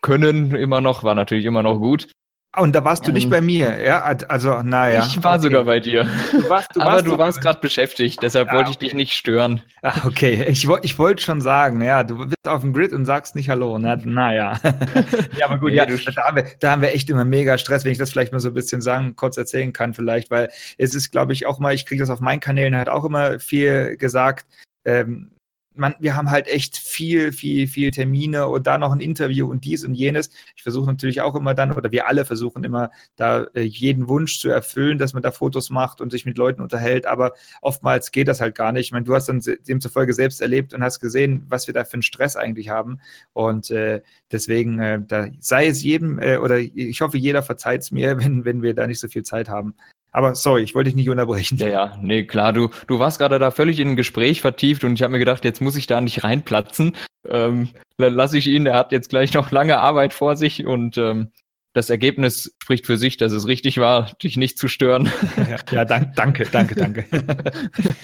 können, 0.01 0.55
immer 0.55 0.81
noch, 0.81 1.03
war 1.03 1.15
natürlich 1.15 1.45
immer 1.45 1.63
noch 1.63 1.79
gut. 1.79 2.07
Und 2.55 2.73
da 2.73 2.83
warst 2.83 3.05
du 3.05 3.11
nicht 3.11 3.25
ähm, 3.25 3.29
bei 3.29 3.41
mir, 3.41 3.79
ja? 3.83 4.01
Also, 4.01 4.63
naja. 4.63 5.05
Ich 5.05 5.21
war 5.23 5.33
okay. 5.33 5.43
sogar 5.43 5.65
bei 5.65 5.79
dir. 5.79 6.07
Du 6.31 6.49
warst, 6.49 6.75
du 6.75 6.81
Aber 6.81 6.93
warst 6.93 7.05
du 7.05 7.17
warst 7.17 7.41
gerade 7.41 7.59
beschäftigt, 7.59 8.23
deshalb 8.23 8.47
ja, 8.47 8.55
wollte 8.55 8.71
ich 8.71 8.77
okay. 8.77 8.85
dich 8.85 8.93
nicht 8.95 9.13
stören. 9.13 9.61
Ach, 9.83 10.05
okay. 10.05 10.45
Ich, 10.47 10.67
ich 10.81 10.97
wollte 10.97 11.21
schon 11.21 11.39
sagen, 11.39 11.83
ja, 11.83 12.03
du 12.03 12.17
bist 12.17 12.47
auf 12.47 12.61
dem 12.61 12.73
Grid 12.73 12.93
und 12.93 13.05
sagst 13.05 13.35
nicht 13.35 13.49
Hallo. 13.49 13.77
Na, 13.77 13.95
naja. 13.97 14.59
ja, 15.37 15.45
aber 15.45 15.59
gut, 15.59 15.71
ja, 15.71 15.85
da, 15.85 16.23
haben 16.23 16.37
wir, 16.37 16.45
da 16.59 16.71
haben 16.71 16.81
wir 16.81 16.93
echt 16.93 17.09
immer 17.11 17.25
mega 17.25 17.59
Stress, 17.59 17.85
wenn 17.85 17.91
ich 17.91 17.99
das 17.99 18.09
vielleicht 18.09 18.31
mal 18.31 18.39
so 18.39 18.47
ein 18.47 18.55
bisschen 18.55 18.81
sagen, 18.81 19.15
kurz 19.15 19.37
erzählen 19.37 19.71
kann, 19.71 19.93
vielleicht, 19.93 20.31
weil 20.31 20.49
es 20.79 20.95
ist, 20.95 21.11
glaube 21.11 21.33
ich, 21.33 21.45
auch 21.45 21.59
mal, 21.59 21.75
ich 21.75 21.85
kriege 21.85 22.01
das 22.01 22.09
auf 22.09 22.21
meinen 22.21 22.39
Kanälen 22.39 22.75
halt 22.75 22.89
auch 22.89 23.03
immer 23.03 23.39
viel 23.39 23.97
gesagt. 23.97 24.47
Ähm, 24.83 25.31
man, 25.77 25.95
wir 25.99 26.15
haben 26.15 26.29
halt 26.29 26.47
echt 26.47 26.77
viel, 26.77 27.31
viel, 27.31 27.67
viel 27.67 27.91
Termine 27.91 28.47
und 28.47 28.67
da 28.67 28.77
noch 28.77 28.91
ein 28.91 28.99
Interview 28.99 29.49
und 29.49 29.65
dies 29.65 29.83
und 29.83 29.93
jenes. 29.93 30.29
Ich 30.55 30.63
versuche 30.63 30.87
natürlich 30.87 31.21
auch 31.21 31.35
immer 31.35 31.53
dann, 31.53 31.71
oder 31.71 31.91
wir 31.91 32.07
alle 32.07 32.25
versuchen 32.25 32.63
immer, 32.63 32.91
da 33.15 33.43
äh, 33.53 33.61
jeden 33.61 34.07
Wunsch 34.07 34.39
zu 34.39 34.49
erfüllen, 34.49 34.97
dass 34.97 35.13
man 35.13 35.23
da 35.23 35.31
Fotos 35.31 35.69
macht 35.69 36.01
und 36.01 36.11
sich 36.11 36.25
mit 36.25 36.37
Leuten 36.37 36.61
unterhält, 36.61 37.05
aber 37.05 37.33
oftmals 37.61 38.11
geht 38.11 38.27
das 38.27 38.41
halt 38.41 38.55
gar 38.55 38.71
nicht. 38.71 38.87
Ich 38.87 38.91
meine, 38.91 39.05
du 39.05 39.15
hast 39.15 39.29
dann 39.29 39.41
demzufolge 39.67 40.13
selbst 40.13 40.41
erlebt 40.41 40.73
und 40.73 40.83
hast 40.83 40.99
gesehen, 40.99 41.45
was 41.49 41.67
wir 41.67 41.73
da 41.73 41.85
für 41.85 41.93
einen 41.93 42.01
Stress 42.01 42.35
eigentlich 42.35 42.69
haben. 42.69 42.99
Und 43.33 43.71
äh, 43.71 44.01
deswegen, 44.31 44.79
äh, 44.79 44.99
da 45.05 45.27
sei 45.39 45.67
es 45.67 45.83
jedem, 45.83 46.19
äh, 46.19 46.37
oder 46.37 46.57
ich 46.59 47.01
hoffe, 47.01 47.17
jeder 47.17 47.43
verzeiht 47.43 47.81
es 47.81 47.91
mir, 47.91 48.17
wenn, 48.23 48.45
wenn 48.45 48.61
wir 48.61 48.73
da 48.73 48.87
nicht 48.87 48.99
so 48.99 49.07
viel 49.07 49.23
Zeit 49.23 49.49
haben. 49.49 49.75
Aber 50.11 50.35
sorry, 50.35 50.63
ich 50.63 50.73
wollte 50.73 50.89
dich 50.89 50.95
nicht 50.95 51.09
unterbrechen. 51.09 51.57
Ja, 51.57 51.67
ja, 51.67 51.97
nee, 52.01 52.23
klar, 52.23 52.53
du, 52.53 52.69
du 52.87 52.99
warst 52.99 53.19
gerade 53.19 53.39
da 53.39 53.51
völlig 53.51 53.79
in 53.79 53.89
ein 53.89 53.95
Gespräch 53.95 54.41
vertieft 54.41 54.83
und 54.83 54.93
ich 54.93 55.03
habe 55.03 55.11
mir 55.11 55.19
gedacht, 55.19 55.43
jetzt 55.45 55.61
muss 55.61 55.75
ich 55.75 55.87
da 55.87 56.01
nicht 56.01 56.23
reinplatzen. 56.23 56.95
Ähm, 57.27 57.69
lasse 57.97 58.37
ich 58.37 58.47
ihn, 58.47 58.65
er 58.65 58.75
hat 58.75 58.91
jetzt 58.91 59.09
gleich 59.09 59.33
noch 59.33 59.51
lange 59.51 59.79
Arbeit 59.79 60.13
vor 60.13 60.35
sich 60.35 60.65
und 60.65 60.97
ähm, 60.97 61.31
das 61.73 61.89
Ergebnis 61.91 62.55
spricht 62.61 62.87
für 62.87 62.97
sich, 62.97 63.17
dass 63.17 63.31
es 63.31 63.47
richtig 63.47 63.77
war, 63.77 64.11
dich 64.23 64.37
nicht 64.37 64.57
zu 64.57 64.67
stören. 64.67 65.11
Ja, 65.49 65.57
ja 65.71 65.85
dank, 65.85 66.15
danke, 66.15 66.45
danke, 66.45 66.75
danke. 66.75 67.05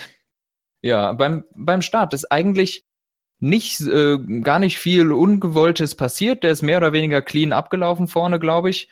ja, 0.82 1.14
beim, 1.14 1.46
beim 1.56 1.82
Start 1.82 2.14
ist 2.14 2.32
eigentlich 2.32 2.86
nicht, 3.40 3.82
äh, 3.82 4.20
gar 4.42 4.60
nicht 4.60 4.78
viel 4.78 5.12
Ungewolltes 5.12 5.96
passiert. 5.96 6.44
Der 6.44 6.52
ist 6.52 6.62
mehr 6.62 6.78
oder 6.78 6.94
weniger 6.94 7.22
clean 7.22 7.52
abgelaufen 7.52 8.08
vorne, 8.08 8.40
glaube 8.40 8.70
ich. 8.70 8.90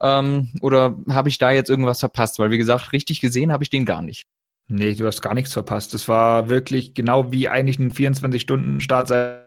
Ähm, 0.00 0.50
oder 0.60 0.96
habe 1.08 1.28
ich 1.28 1.38
da 1.38 1.50
jetzt 1.50 1.70
irgendwas 1.70 2.00
verpasst? 2.00 2.38
Weil, 2.38 2.50
wie 2.50 2.58
gesagt, 2.58 2.92
richtig 2.92 3.20
gesehen 3.20 3.52
habe 3.52 3.64
ich 3.64 3.70
den 3.70 3.84
gar 3.84 4.02
nicht. 4.02 4.26
Nee, 4.68 4.94
du 4.94 5.06
hast 5.06 5.22
gar 5.22 5.34
nichts 5.34 5.52
verpasst. 5.52 5.94
Das 5.94 6.08
war 6.08 6.48
wirklich 6.48 6.94
genau 6.94 7.32
wie 7.32 7.48
eigentlich 7.48 7.78
ein 7.78 7.92
24-Stunden-Start 7.92 9.46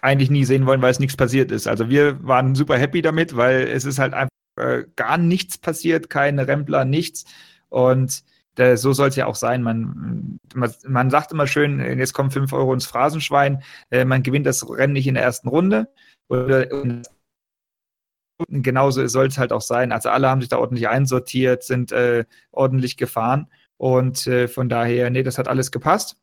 eigentlich 0.00 0.30
nie 0.30 0.44
sehen 0.44 0.66
wollen, 0.66 0.82
weil 0.82 0.90
es 0.90 1.00
nichts 1.00 1.16
passiert 1.16 1.50
ist. 1.50 1.66
Also 1.66 1.88
wir 1.88 2.22
waren 2.26 2.54
super 2.54 2.78
happy 2.78 3.02
damit, 3.02 3.36
weil 3.36 3.62
es 3.68 3.84
ist 3.84 3.98
halt 3.98 4.14
einfach 4.14 4.30
äh, 4.56 4.84
gar 4.96 5.18
nichts 5.18 5.58
passiert, 5.58 6.10
keine 6.10 6.46
Rempler, 6.46 6.84
nichts. 6.84 7.24
Und 7.68 8.22
äh, 8.56 8.76
so 8.76 8.92
soll 8.92 9.08
es 9.08 9.16
ja 9.16 9.26
auch 9.26 9.34
sein. 9.34 9.62
Man, 9.62 10.38
man, 10.54 10.72
man, 10.86 11.10
sagt 11.10 11.32
immer 11.32 11.46
schön, 11.46 11.80
jetzt 11.98 12.12
kommen 12.12 12.30
5 12.30 12.52
Euro 12.52 12.74
ins 12.74 12.86
Phrasenschwein. 12.86 13.62
Äh, 13.90 14.04
man 14.04 14.22
gewinnt 14.22 14.46
das 14.46 14.68
Rennen 14.68 14.92
nicht 14.92 15.06
in 15.06 15.14
der 15.14 15.22
ersten 15.22 15.48
Runde. 15.48 15.88
Oder, 16.28 16.70
genauso 18.48 19.06
soll 19.06 19.26
es 19.26 19.38
halt 19.38 19.52
auch 19.52 19.60
sein. 19.60 19.92
Also 19.92 20.10
alle 20.10 20.28
haben 20.28 20.40
sich 20.40 20.50
da 20.50 20.58
ordentlich 20.58 20.88
einsortiert, 20.88 21.62
sind 21.64 21.92
äh, 21.92 22.24
ordentlich 22.50 22.96
gefahren 22.96 23.48
und 23.76 24.26
äh, 24.26 24.48
von 24.48 24.68
daher, 24.68 25.10
nee, 25.10 25.22
das 25.22 25.38
hat 25.38 25.48
alles 25.48 25.70
gepasst. 25.70 26.16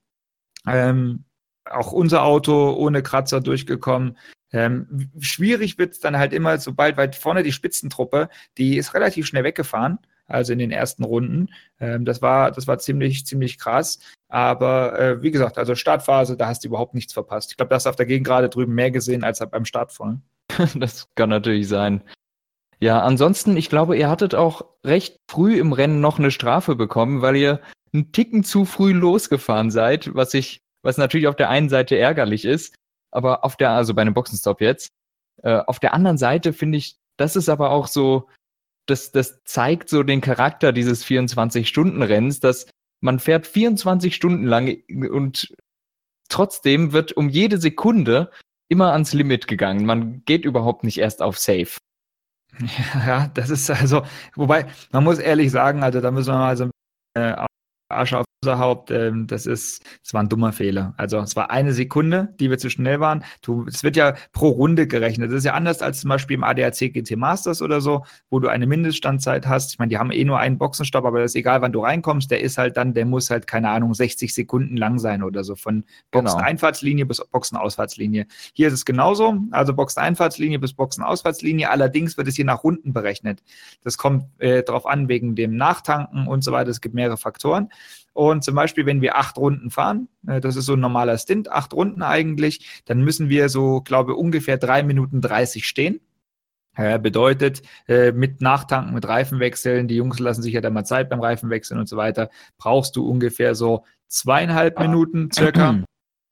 Ähm, 0.67 1.25
auch 1.65 1.91
unser 1.91 2.23
Auto 2.23 2.73
ohne 2.73 3.03
Kratzer 3.03 3.41
durchgekommen. 3.41 4.17
Ähm, 4.51 5.11
schwierig 5.19 5.77
wird 5.77 5.93
es 5.93 5.99
dann 5.99 6.17
halt 6.17 6.33
immer, 6.33 6.57
sobald 6.57 6.97
weit 6.97 7.15
vorne 7.15 7.43
die 7.43 7.51
Spitzentruppe, 7.51 8.29
die 8.57 8.77
ist 8.77 8.93
relativ 8.93 9.27
schnell 9.27 9.43
weggefahren, 9.43 9.99
also 10.25 10.53
in 10.53 10.59
den 10.59 10.71
ersten 10.71 11.03
Runden. 11.03 11.49
Ähm, 11.79 12.05
das 12.05 12.21
war, 12.21 12.51
das 12.51 12.65
war 12.67 12.79
ziemlich, 12.79 13.25
ziemlich 13.25 13.59
krass. 13.59 13.99
Aber 14.27 14.97
äh, 14.99 15.21
wie 15.21 15.31
gesagt, 15.31 15.57
also 15.57 15.75
Startphase, 15.75 16.37
da 16.37 16.47
hast 16.47 16.63
du 16.63 16.67
überhaupt 16.69 16.93
nichts 16.93 17.13
verpasst. 17.13 17.51
Ich 17.51 17.57
glaube, 17.57 17.69
da 17.69 17.75
hast 17.75 17.85
du 17.85 17.89
auf 17.89 17.95
der 17.95 18.05
Gegend 18.05 18.25
gerade 18.25 18.49
drüben 18.49 18.73
mehr 18.73 18.91
gesehen 18.91 19.23
als 19.23 19.39
beim 19.39 19.65
Start 19.65 19.91
vorne. 19.91 20.21
das 20.75 21.07
kann 21.15 21.29
natürlich 21.29 21.67
sein. 21.67 22.03
Ja, 22.79 23.01
ansonsten, 23.01 23.57
ich 23.57 23.69
glaube, 23.69 23.97
ihr 23.97 24.09
hattet 24.09 24.35
auch 24.35 24.65
recht 24.85 25.17
früh 25.29 25.59
im 25.59 25.73
Rennen 25.73 25.99
noch 25.99 26.17
eine 26.17 26.31
Strafe 26.31 26.75
bekommen, 26.75 27.21
weil 27.21 27.35
ihr 27.35 27.61
einen 27.93 28.11
Ticken 28.11 28.43
zu 28.43 28.65
früh 28.65 28.93
losgefahren 28.93 29.71
seid, 29.71 30.13
was 30.15 30.33
ich, 30.33 30.59
was 30.83 30.97
natürlich 30.97 31.27
auf 31.27 31.35
der 31.35 31.49
einen 31.49 31.69
Seite 31.69 31.97
ärgerlich 31.97 32.45
ist, 32.45 32.75
aber 33.11 33.43
auf 33.43 33.57
der, 33.57 33.71
also 33.71 33.93
bei 33.93 34.01
einem 34.01 34.13
Boxenstopp 34.13 34.61
jetzt, 34.61 34.89
äh, 35.43 35.57
auf 35.57 35.79
der 35.79 35.93
anderen 35.93 36.17
Seite 36.17 36.53
finde 36.53 36.77
ich, 36.77 36.95
das 37.17 37.35
ist 37.35 37.49
aber 37.49 37.71
auch 37.71 37.87
so, 37.87 38.29
das, 38.85 39.11
das 39.11 39.43
zeigt 39.43 39.89
so 39.89 40.03
den 40.03 40.21
Charakter 40.21 40.71
dieses 40.71 41.05
24-Stunden-Rennens, 41.05 42.39
dass 42.39 42.67
man 43.01 43.19
fährt 43.19 43.45
24 43.45 44.15
Stunden 44.15 44.45
lang 44.45 44.77
und 44.89 45.53
trotzdem 46.29 46.93
wird 46.93 47.13
um 47.13 47.29
jede 47.29 47.59
Sekunde 47.59 48.31
immer 48.69 48.93
ans 48.93 49.13
Limit 49.13 49.47
gegangen. 49.47 49.85
Man 49.85 50.23
geht 50.25 50.45
überhaupt 50.45 50.83
nicht 50.83 50.99
erst 50.99 51.21
auf 51.21 51.37
Safe. 51.37 51.77
Ja, 53.05 53.27
das 53.33 53.49
ist 53.49 53.69
also, 53.69 54.03
wobei, 54.35 54.65
man 54.91 55.03
muss 55.03 55.19
ehrlich 55.19 55.51
sagen, 55.51 55.83
also 55.83 56.01
da 56.01 56.11
müssen 56.11 56.33
wir 56.33 56.37
mal 56.37 56.57
so 56.57 56.65
ein 56.65 56.71
bisschen 57.13 57.33
äh, 57.33 57.45
Asche 57.89 58.19
auf 58.19 58.25
unser 58.41 58.57
Haupt, 58.57 58.89
ähm, 58.89 59.27
das 59.27 59.45
ist, 59.45 59.83
das 60.01 60.13
war 60.13 60.23
ein 60.23 60.29
dummer 60.29 60.53
Fehler. 60.53 60.93
Also 60.95 61.17
es 61.19 61.35
war 61.35 61.51
eine 61.51 61.73
Sekunde, 61.73 62.33
die 62.39 62.49
wir 62.49 62.57
zu 62.57 62.69
schnell 62.69 63.01
waren. 63.01 63.25
Du, 63.41 63.65
es 63.67 63.83
wird 63.83 63.97
ja 63.97 64.15
pro 64.31 64.47
Runde 64.47 64.87
gerechnet. 64.87 65.29
Das 65.29 65.39
ist 65.39 65.43
ja 65.43 65.55
anders 65.55 65.81
als 65.81 65.99
zum 65.99 66.09
Beispiel 66.09 66.35
im 66.35 66.45
ADAC 66.45 66.93
GT 66.93 67.17
Masters 67.17 67.61
oder 67.61 67.81
so, 67.81 68.05
wo 68.29 68.39
du 68.39 68.47
eine 68.47 68.65
Mindeststandzeit 68.65 69.45
hast. 69.45 69.73
Ich 69.73 69.79
meine, 69.79 69.89
die 69.89 69.97
haben 69.97 70.11
eh 70.11 70.23
nur 70.23 70.39
einen 70.39 70.57
Boxenstopp, 70.57 71.03
aber 71.03 71.19
das 71.19 71.31
ist 71.31 71.35
egal, 71.35 71.61
wann 71.61 71.73
du 71.73 71.81
reinkommst. 71.81 72.31
Der 72.31 72.39
ist 72.39 72.57
halt 72.57 72.77
dann, 72.77 72.93
der 72.93 73.05
muss 73.05 73.29
halt, 73.29 73.45
keine 73.45 73.69
Ahnung, 73.69 73.93
60 73.93 74.33
Sekunden 74.33 74.77
lang 74.77 74.99
sein 74.99 75.21
oder 75.21 75.43
so. 75.43 75.55
Von 75.55 75.83
genau. 76.11 76.23
Boxeneinfahrtslinie 76.23 77.05
bis 77.05 77.19
Boxenausfahrtslinie. 77.19 78.25
Hier 78.53 78.67
ist 78.69 78.73
es 78.73 78.85
genauso. 78.85 79.35
Also 79.51 79.73
Boxeneinfahrtslinie 79.73 80.59
bis 80.59 80.71
Boxenausfahrtslinie. 80.73 81.69
Allerdings 81.69 82.15
wird 82.15 82.29
es 82.29 82.37
hier 82.37 82.45
nach 82.45 82.63
Runden 82.63 82.93
berechnet. 82.93 83.43
Das 83.83 83.97
kommt 83.97 84.23
äh, 84.37 84.63
darauf 84.63 84.85
an, 84.85 85.09
wegen 85.09 85.35
dem 85.35 85.57
Nachtanken 85.57 86.25
und 86.25 86.41
so 86.41 86.53
weiter. 86.53 86.69
Es 86.69 86.79
gibt 86.79 86.95
mehrere 86.95 87.17
Faktoren. 87.17 87.67
Und 88.13 88.43
zum 88.43 88.55
Beispiel, 88.55 88.85
wenn 88.85 89.01
wir 89.01 89.17
acht 89.17 89.37
Runden 89.37 89.69
fahren, 89.69 90.07
äh, 90.27 90.39
das 90.41 90.55
ist 90.55 90.65
so 90.65 90.73
ein 90.73 90.79
normaler 90.79 91.17
Stint, 91.17 91.51
acht 91.51 91.73
Runden 91.73 92.01
eigentlich, 92.01 92.83
dann 92.85 93.01
müssen 93.01 93.29
wir 93.29 93.49
so, 93.49 93.81
glaube 93.81 94.15
ungefähr 94.15 94.57
drei 94.57 94.83
Minuten 94.83 95.21
30 95.21 95.65
stehen. 95.65 96.01
Bedeutet, 97.01 97.61
äh, 97.89 98.13
mit 98.13 98.39
Nachtanken, 98.39 98.93
mit 98.93 99.05
Reifenwechseln, 99.05 99.89
die 99.89 99.97
Jungs 99.97 100.17
lassen 100.19 100.41
sich 100.41 100.53
ja 100.53 100.61
dann 100.61 100.71
mal 100.71 100.85
Zeit 100.85 101.09
beim 101.09 101.19
Reifenwechseln 101.19 101.77
und 101.77 101.89
so 101.89 101.97
weiter, 101.97 102.29
brauchst 102.57 102.95
du 102.95 103.05
ungefähr 103.05 103.53
so 103.53 103.83
zweieinhalb 104.07 104.79
Minuten 104.79 105.29
circa. 105.29 105.83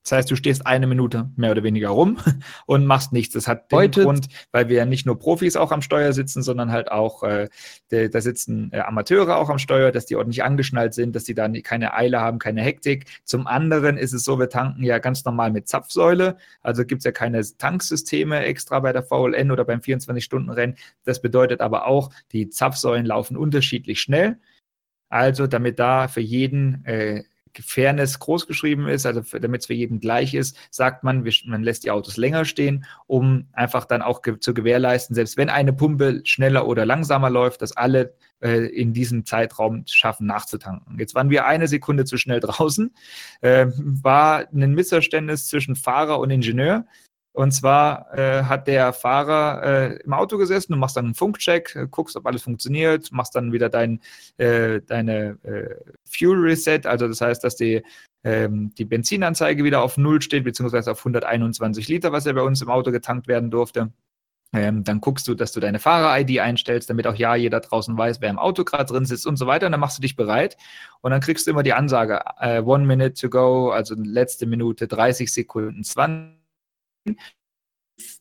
Das 0.08 0.20
heißt, 0.20 0.32
du 0.32 0.38
stehst 0.38 0.66
eine 0.66 0.88
Minute 0.88 1.30
mehr 1.36 1.52
oder 1.52 1.64
weniger 1.64 1.90
rum 1.90 2.18
und 2.66 2.86
machst 2.86 3.12
nichts. 3.12 3.34
Das 3.34 3.46
hat 3.46 3.74
den 3.74 3.78
Heute 3.78 4.04
Grund, 4.04 4.30
weil 4.54 4.70
wir 4.70 4.78
ja 4.78 4.86
nicht 4.86 5.06
nur 5.06 5.20
Profis 5.20 5.58
auch 5.58 5.74
am 5.74 5.82
Steuer 5.82 6.14
sitzen, 6.14 6.44
sondern 6.44 6.72
halt 6.72 6.90
auch, 6.90 7.24
äh, 7.24 7.50
da 7.90 8.22
sitzen 8.22 8.72
äh, 8.72 8.80
Amateure 8.80 9.36
auch 9.36 9.50
am 9.50 9.60
Steuer, 9.60 9.92
dass 9.92 10.06
die 10.06 10.16
ordentlich 10.16 10.46
angeschnallt 10.46 10.94
sind, 10.94 11.14
dass 11.14 11.26
die 11.26 11.34
da 11.34 11.50
keine 11.62 11.94
Eile 11.94 12.22
haben, 12.22 12.40
keine 12.40 12.62
Hektik. 12.62 13.08
Zum 13.26 13.48
anderen 13.48 13.98
ist 13.98 14.14
es 14.14 14.24
so, 14.24 14.40
wir 14.40 14.48
tanken 14.48 14.82
ja 14.82 15.00
ganz 15.00 15.26
normal 15.26 15.52
mit 15.52 15.68
Zapfsäule. 15.68 16.38
Also 16.62 16.86
gibt 16.86 17.00
es 17.00 17.04
ja 17.04 17.12
keine 17.12 17.42
Tanksysteme 17.42 18.46
extra 18.46 18.80
bei 18.80 18.94
der 18.94 19.04
VLN 19.04 19.52
oder 19.52 19.66
beim 19.66 19.82
24-Stunden-Rennen. 19.82 20.78
Das 21.04 21.22
bedeutet 21.22 21.60
aber 21.60 21.86
auch, 21.86 22.12
die 22.32 22.48
Zapfsäulen 22.48 23.06
laufen 23.06 23.36
unterschiedlich 23.36 24.00
schnell. 24.00 24.40
Also 25.10 25.48
damit 25.48 25.80
da 25.80 26.08
für 26.08 26.22
jeden 26.22 26.86
äh, 26.86 27.24
Fairness 27.60 28.20
groß 28.20 28.48
geschrieben 28.48 28.88
ist, 28.88 29.06
also 29.06 29.22
damit 29.40 29.62
es 29.62 29.68
für 29.68 29.74
jeden 29.74 30.00
gleich 30.00 30.34
ist, 30.34 30.58
sagt 30.70 31.04
man, 31.04 31.28
man 31.46 31.64
lässt 31.64 31.84
die 31.84 31.92
Autos 31.92 32.18
länger 32.18 32.46
stehen, 32.46 32.86
um 33.06 33.48
einfach 33.54 33.86
dann 33.86 34.02
auch 34.02 34.22
ge 34.22 34.40
zu 34.40 34.54
gewährleisten, 34.54 35.16
selbst 35.16 35.38
wenn 35.38 35.50
eine 35.50 35.74
Pumpe 35.74 36.22
schneller 36.24 36.68
oder 36.68 36.86
langsamer 36.86 37.30
läuft, 37.30 37.62
dass 37.62 37.76
alle 37.76 38.14
äh, 38.42 38.68
in 38.68 38.94
diesem 38.94 39.26
Zeitraum 39.26 39.84
schaffen, 39.88 40.28
nachzutanken. 40.28 41.00
Jetzt 41.00 41.16
waren 41.16 41.30
wir 41.30 41.46
eine 41.46 41.68
Sekunde 41.68 42.06
zu 42.06 42.18
schnell 42.18 42.40
draußen, 42.40 42.94
äh, 43.42 43.68
war 43.76 44.48
ein 44.54 44.74
Missverständnis 44.74 45.48
zwischen 45.48 45.76
Fahrer 45.76 46.20
und 46.20 46.30
Ingenieur. 46.30 46.86
Und 47.38 47.52
zwar 47.52 48.18
äh, 48.18 48.46
hat 48.46 48.66
der 48.66 48.94
Fahrer 48.94 49.62
äh, 49.62 49.98
im 49.98 50.14
Auto 50.14 50.40
gesessen, 50.40 50.72
du 50.72 50.78
machst 50.80 50.98
dann 50.98 51.06
einen 51.06 51.14
Funkcheck, 51.14 51.76
äh, 51.76 51.88
guckst, 51.88 52.16
ob 52.16 52.26
alles 52.26 52.42
funktioniert, 52.42 53.12
machst 53.12 53.36
dann 53.36 53.52
wieder 53.52 53.70
dein, 53.70 54.00
äh, 54.38 54.82
deine 54.82 55.38
äh, 55.44 55.76
Fuel 56.10 56.40
Reset, 56.40 56.82
also 56.86 57.08
das 57.08 57.22
heißt, 57.22 57.44
dass 57.44 57.56
die, 57.56 57.84
ähm, 58.24 58.74
die 58.80 58.86
Benzinanzeige 58.86 59.64
wieder 59.64 59.84
auf 59.84 59.98
Null 59.98 60.20
steht, 60.24 60.46
beziehungsweise 60.46 60.90
auf 60.90 60.98
121 60.98 61.88
Liter, 61.88 62.12
was 62.12 62.26
ja 62.26 62.34
bei 62.34 62.42
uns 62.42 62.64
im 62.64 62.70
Auto 62.70 62.92
getankt 62.92 63.28
werden 63.28 63.52
durfte. 63.52 63.92
Ähm, 64.52 64.84
dann 64.84 65.00
guckst 65.00 65.28
du, 65.28 65.36
dass 65.36 65.52
du 65.52 65.60
deine 65.60 65.78
Fahrer-ID 65.78 66.40
einstellst, 66.40 66.90
damit 66.90 67.06
auch 67.06 67.14
ja 67.14 67.36
jeder 67.36 67.60
draußen 67.60 67.96
weiß, 67.96 68.20
wer 68.20 68.32
im 68.32 68.40
Auto 68.40 68.64
gerade 68.64 68.86
drin 68.86 69.06
sitzt 69.06 69.28
und 69.28 69.36
so 69.38 69.46
weiter. 69.46 69.68
Und 69.68 69.74
dann 69.74 69.82
machst 69.82 70.00
du 70.00 70.02
dich 70.02 70.16
bereit 70.16 70.58
und 71.02 71.12
dann 71.12 71.22
kriegst 71.22 71.46
du 71.46 71.52
immer 71.52 71.62
die 71.62 71.74
Ansage, 71.74 72.20
äh, 72.40 72.62
one 72.62 72.86
minute 72.88 73.14
to 73.14 73.30
go, 73.30 73.70
also 73.70 73.94
letzte 73.96 74.48
Minute, 74.48 74.88
30 74.88 75.32
Sekunden, 75.32 75.84
20 75.84 76.37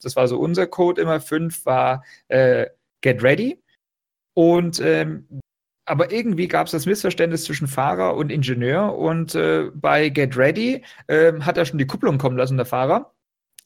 das 0.02 0.16
war 0.16 0.28
so 0.28 0.38
unser 0.38 0.66
Code 0.66 1.00
immer. 1.00 1.20
Fünf 1.20 1.64
war 1.66 2.04
äh, 2.28 2.66
Get 3.00 3.22
Ready. 3.22 3.62
Und 4.34 4.80
ähm, 4.80 5.26
aber 5.86 6.10
irgendwie 6.12 6.48
gab 6.48 6.66
es 6.66 6.72
das 6.72 6.84
Missverständnis 6.84 7.44
zwischen 7.44 7.68
Fahrer 7.68 8.16
und 8.16 8.30
Ingenieur 8.32 8.98
und 8.98 9.34
äh, 9.36 9.70
bei 9.72 10.08
Get 10.08 10.36
Ready 10.36 10.82
äh, 11.06 11.32
hat 11.40 11.56
er 11.56 11.64
schon 11.64 11.78
die 11.78 11.86
Kupplung 11.86 12.18
kommen 12.18 12.36
lassen, 12.36 12.56
der 12.56 12.66
Fahrer. 12.66 13.14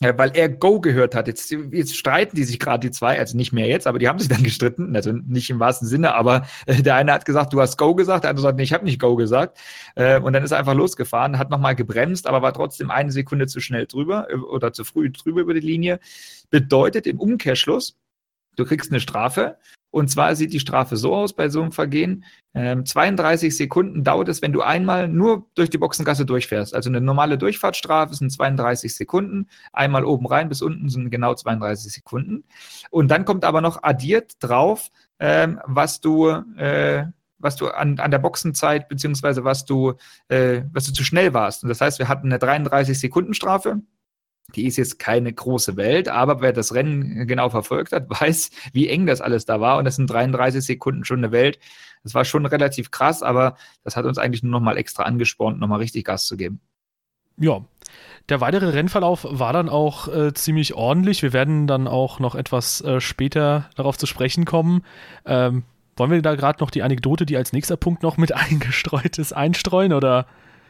Ja, 0.02 0.16
weil 0.16 0.30
er 0.34 0.48
Go 0.48 0.80
gehört 0.80 1.14
hat. 1.14 1.26
Jetzt, 1.26 1.50
jetzt 1.50 1.94
streiten 1.94 2.34
die 2.34 2.44
sich 2.44 2.58
gerade 2.58 2.88
die 2.88 2.90
zwei, 2.90 3.18
also 3.18 3.36
nicht 3.36 3.52
mehr 3.52 3.66
jetzt, 3.66 3.86
aber 3.86 3.98
die 3.98 4.08
haben 4.08 4.18
sich 4.18 4.28
dann 4.28 4.42
gestritten, 4.42 4.96
also 4.96 5.12
nicht 5.12 5.50
im 5.50 5.60
wahrsten 5.60 5.86
Sinne, 5.86 6.14
aber 6.14 6.46
äh, 6.64 6.82
der 6.82 6.94
eine 6.94 7.12
hat 7.12 7.26
gesagt, 7.26 7.52
du 7.52 7.60
hast 7.60 7.76
Go 7.76 7.94
gesagt, 7.94 8.24
der 8.24 8.30
andere 8.30 8.44
sagt, 8.44 8.56
nee, 8.56 8.62
ich 8.62 8.72
habe 8.72 8.86
nicht 8.86 8.98
Go 8.98 9.14
gesagt. 9.16 9.58
Äh, 9.96 10.18
und 10.18 10.32
dann 10.32 10.42
ist 10.42 10.52
er 10.52 10.58
einfach 10.58 10.72
losgefahren, 10.72 11.38
hat 11.38 11.50
nochmal 11.50 11.76
gebremst, 11.76 12.26
aber 12.26 12.40
war 12.40 12.54
trotzdem 12.54 12.90
eine 12.90 13.12
Sekunde 13.12 13.46
zu 13.46 13.60
schnell 13.60 13.86
drüber 13.86 14.28
äh, 14.30 14.36
oder 14.36 14.72
zu 14.72 14.84
früh 14.84 15.10
drüber 15.10 15.42
über 15.42 15.52
die 15.52 15.60
Linie. 15.60 16.00
Bedeutet 16.48 17.06
im 17.06 17.20
Umkehrschluss, 17.20 17.99
du 18.60 18.66
kriegst 18.66 18.90
eine 18.90 19.00
Strafe 19.00 19.56
und 19.90 20.08
zwar 20.08 20.36
sieht 20.36 20.52
die 20.52 20.60
Strafe 20.60 20.96
so 20.96 21.14
aus 21.14 21.32
bei 21.34 21.48
so 21.48 21.62
einem 21.62 21.72
Vergehen. 21.72 22.24
Ähm, 22.54 22.86
32 22.86 23.56
Sekunden 23.56 24.04
dauert 24.04 24.28
es, 24.28 24.40
wenn 24.40 24.52
du 24.52 24.62
einmal 24.62 25.08
nur 25.08 25.46
durch 25.54 25.68
die 25.70 25.78
Boxengasse 25.78 26.24
durchfährst. 26.24 26.74
Also 26.74 26.90
eine 26.90 27.00
normale 27.00 27.38
Durchfahrtsstrafe 27.38 28.14
sind 28.14 28.30
32 28.30 28.94
Sekunden. 28.94 29.48
Einmal 29.72 30.04
oben 30.04 30.26
rein 30.26 30.48
bis 30.48 30.62
unten 30.62 30.88
sind 30.88 31.10
genau 31.10 31.34
32 31.34 31.92
Sekunden. 31.92 32.44
Und 32.90 33.10
dann 33.10 33.24
kommt 33.24 33.44
aber 33.44 33.60
noch 33.60 33.82
addiert 33.82 34.34
drauf, 34.40 34.90
ähm, 35.18 35.60
was 35.66 36.00
du, 36.00 36.28
äh, 36.28 37.06
was 37.38 37.56
du 37.56 37.68
an, 37.68 37.98
an 37.98 38.10
der 38.10 38.18
Boxenzeit, 38.18 38.88
beziehungsweise 38.88 39.44
was 39.44 39.64
du, 39.64 39.94
äh, 40.28 40.62
was 40.72 40.86
du 40.86 40.92
zu 40.92 41.02
schnell 41.02 41.34
warst. 41.34 41.64
Und 41.64 41.68
das 41.68 41.80
heißt, 41.80 41.98
wir 41.98 42.08
hatten 42.08 42.32
eine 42.32 42.38
33-Sekunden-Strafe. 42.38 43.80
Die 44.54 44.66
ist 44.66 44.76
jetzt 44.76 44.98
keine 44.98 45.32
große 45.32 45.76
Welt, 45.76 46.08
aber 46.08 46.40
wer 46.40 46.52
das 46.52 46.74
Rennen 46.74 47.26
genau 47.26 47.50
verfolgt 47.50 47.92
hat, 47.92 48.08
weiß, 48.20 48.50
wie 48.72 48.88
eng 48.88 49.06
das 49.06 49.20
alles 49.20 49.44
da 49.44 49.60
war. 49.60 49.78
Und 49.78 49.84
das 49.84 49.96
sind 49.96 50.08
33 50.10 50.62
Sekunden 50.62 51.04
schon 51.04 51.18
eine 51.18 51.32
Welt. 51.32 51.58
Das 52.02 52.14
war 52.14 52.24
schon 52.24 52.46
relativ 52.46 52.90
krass, 52.90 53.22
aber 53.22 53.56
das 53.84 53.96
hat 53.96 54.06
uns 54.06 54.18
eigentlich 54.18 54.42
nur 54.42 54.52
noch 54.52 54.60
mal 54.60 54.76
extra 54.76 55.04
angespornt, 55.04 55.60
noch 55.60 55.68
mal 55.68 55.76
richtig 55.76 56.04
Gas 56.04 56.26
zu 56.26 56.36
geben. 56.36 56.60
Ja, 57.36 57.64
der 58.28 58.40
weitere 58.40 58.70
Rennverlauf 58.70 59.26
war 59.28 59.52
dann 59.52 59.68
auch 59.68 60.08
äh, 60.08 60.34
ziemlich 60.34 60.74
ordentlich. 60.74 61.22
Wir 61.22 61.32
werden 61.32 61.66
dann 61.66 61.88
auch 61.88 62.20
noch 62.20 62.34
etwas 62.34 62.80
äh, 62.82 63.00
später 63.00 63.70
darauf 63.76 63.96
zu 63.98 64.06
sprechen 64.06 64.44
kommen. 64.44 64.84
Ähm, 65.24 65.64
wollen 65.96 66.10
wir 66.10 66.22
da 66.22 66.34
gerade 66.34 66.60
noch 66.60 66.70
die 66.70 66.82
Anekdote, 66.82 67.26
die 67.26 67.36
als 67.36 67.52
nächster 67.52 67.76
Punkt 67.76 68.02
noch 68.02 68.16
mit 68.16 68.32
eingestreut 68.34 69.18
ist, 69.18 69.32
einstreuen 69.32 69.92
oder? 69.92 70.26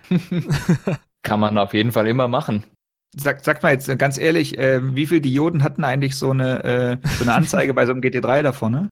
Kann 1.22 1.40
man 1.40 1.58
auf 1.58 1.74
jeden 1.74 1.92
Fall 1.92 2.06
immer 2.06 2.28
machen. 2.28 2.64
Sag, 3.16 3.44
sag 3.44 3.62
mal 3.62 3.72
jetzt 3.72 3.98
ganz 3.98 4.18
ehrlich, 4.18 4.56
äh, 4.58 4.94
wie 4.94 5.06
viele 5.06 5.20
Dioden 5.20 5.64
hatten 5.64 5.84
eigentlich 5.84 6.16
so 6.16 6.30
eine, 6.30 6.64
äh, 7.02 7.08
so 7.18 7.24
eine 7.24 7.34
Anzeige 7.34 7.74
bei 7.74 7.84
so 7.86 7.92
einem 7.92 8.00
GT3 8.00 8.42
davon, 8.42 8.72
ne? 8.72 8.88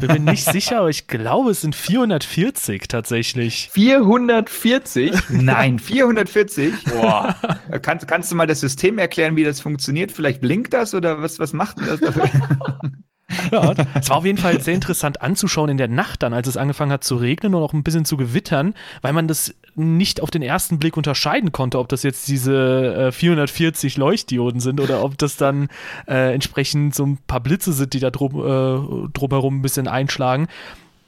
Bin 0.00 0.24
mir 0.24 0.32
nicht 0.32 0.44
sicher, 0.44 0.78
aber 0.78 0.88
ich 0.88 1.06
glaube, 1.06 1.50
es 1.50 1.60
sind 1.60 1.74
440 1.74 2.88
tatsächlich. 2.88 3.68
440? 3.72 5.12
Nein, 5.28 5.78
440? 5.78 6.72
Boah. 6.84 7.36
kannst, 7.82 8.08
kannst 8.08 8.32
du 8.32 8.36
mal 8.36 8.46
das 8.46 8.60
System 8.60 8.98
erklären, 8.98 9.36
wie 9.36 9.44
das 9.44 9.60
funktioniert? 9.60 10.12
Vielleicht 10.12 10.40
blinkt 10.40 10.72
das 10.72 10.94
oder 10.94 11.22
was, 11.22 11.38
was 11.38 11.52
macht 11.52 11.78
denn 11.78 11.86
das 11.86 12.00
dafür? 12.00 12.30
Es 13.94 14.08
war 14.10 14.16
auf 14.16 14.24
jeden 14.24 14.38
Fall 14.38 14.60
sehr 14.60 14.74
interessant 14.74 15.22
anzuschauen 15.22 15.70
in 15.70 15.76
der 15.76 15.88
Nacht 15.88 16.22
dann, 16.22 16.32
als 16.32 16.48
es 16.48 16.56
angefangen 16.56 16.92
hat 16.92 17.04
zu 17.04 17.16
regnen 17.16 17.54
und 17.54 17.62
auch 17.62 17.72
ein 17.72 17.82
bisschen 17.82 18.04
zu 18.04 18.16
gewittern, 18.16 18.74
weil 19.02 19.12
man 19.12 19.28
das 19.28 19.54
nicht 19.74 20.20
auf 20.20 20.30
den 20.30 20.42
ersten 20.42 20.78
Blick 20.78 20.96
unterscheiden 20.96 21.52
konnte, 21.52 21.78
ob 21.78 21.88
das 21.88 22.02
jetzt 22.02 22.28
diese 22.28 23.08
äh, 23.08 23.12
440 23.12 23.96
Leuchtdioden 23.96 24.60
sind 24.60 24.80
oder 24.80 25.02
ob 25.02 25.18
das 25.18 25.36
dann 25.36 25.68
äh, 26.06 26.34
entsprechend 26.34 26.94
so 26.94 27.06
ein 27.06 27.18
paar 27.26 27.40
Blitze 27.40 27.72
sind, 27.72 27.92
die 27.92 28.00
da 28.00 28.10
drum, 28.10 28.34
äh, 28.34 29.08
drumherum 29.12 29.58
ein 29.58 29.62
bisschen 29.62 29.88
einschlagen. 29.88 30.48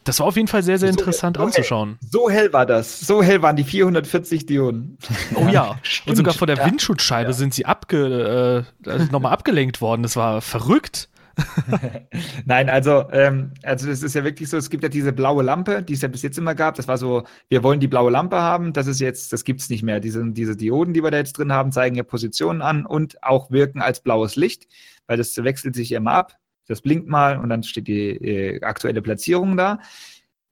Das 0.04 0.18
war 0.18 0.26
auf 0.26 0.36
jeden 0.36 0.48
Fall 0.48 0.62
sehr, 0.62 0.78
sehr 0.78 0.88
interessant 0.88 1.36
so 1.36 1.44
anzuschauen. 1.44 1.98
Hell, 2.00 2.08
so 2.10 2.30
hell 2.30 2.52
war 2.52 2.66
das. 2.66 3.00
So 3.00 3.22
hell 3.22 3.40
waren 3.42 3.54
die 3.54 3.64
440 3.64 4.46
Dioden. 4.46 4.98
Oh 5.34 5.48
ja. 5.48 5.78
Stimmt. 5.82 6.10
Und 6.10 6.16
sogar 6.16 6.34
vor 6.34 6.46
der. 6.46 6.58
Windschutzscheibe 6.58 7.30
ja. 7.30 7.32
sind 7.32 7.54
sie 7.54 7.66
abge, 7.66 8.66
äh, 8.84 8.90
also 8.90 9.06
nochmal 9.10 9.32
abgelenkt 9.32 9.80
worden. 9.80 10.02
Das 10.02 10.16
war 10.16 10.40
verrückt. 10.40 11.08
Nein, 12.44 12.68
also, 12.68 13.08
ähm, 13.12 13.52
also 13.62 13.90
es 13.90 14.02
ist 14.02 14.14
ja 14.14 14.24
wirklich 14.24 14.48
so, 14.48 14.56
es 14.56 14.70
gibt 14.70 14.82
ja 14.82 14.88
diese 14.88 15.12
blaue 15.12 15.42
Lampe, 15.42 15.82
die 15.82 15.94
es 15.94 16.02
ja 16.02 16.08
bis 16.08 16.22
jetzt 16.22 16.38
immer 16.38 16.54
gab. 16.54 16.74
Das 16.74 16.88
war 16.88 16.98
so, 16.98 17.24
wir 17.48 17.62
wollen 17.62 17.80
die 17.80 17.88
blaue 17.88 18.10
Lampe 18.10 18.36
haben. 18.36 18.72
Das 18.72 18.86
ist 18.86 19.00
jetzt, 19.00 19.32
das 19.32 19.44
gibt 19.44 19.60
es 19.60 19.70
nicht 19.70 19.82
mehr. 19.82 20.00
Diese, 20.00 20.24
diese 20.32 20.56
Dioden, 20.56 20.94
die 20.94 21.02
wir 21.02 21.10
da 21.10 21.18
jetzt 21.18 21.38
drin 21.38 21.52
haben, 21.52 21.72
zeigen 21.72 21.96
ja 21.96 22.02
Positionen 22.02 22.62
an 22.62 22.86
und 22.86 23.22
auch 23.22 23.50
wirken 23.50 23.80
als 23.80 24.00
blaues 24.00 24.36
Licht, 24.36 24.66
weil 25.06 25.16
das 25.16 25.36
wechselt 25.42 25.74
sich 25.74 25.92
immer 25.92 26.12
ab. 26.12 26.36
Das 26.66 26.80
blinkt 26.80 27.08
mal 27.08 27.38
und 27.38 27.48
dann 27.48 27.62
steht 27.62 27.88
die 27.88 28.10
äh, 28.10 28.62
aktuelle 28.62 29.02
Platzierung 29.02 29.56
da. 29.56 29.78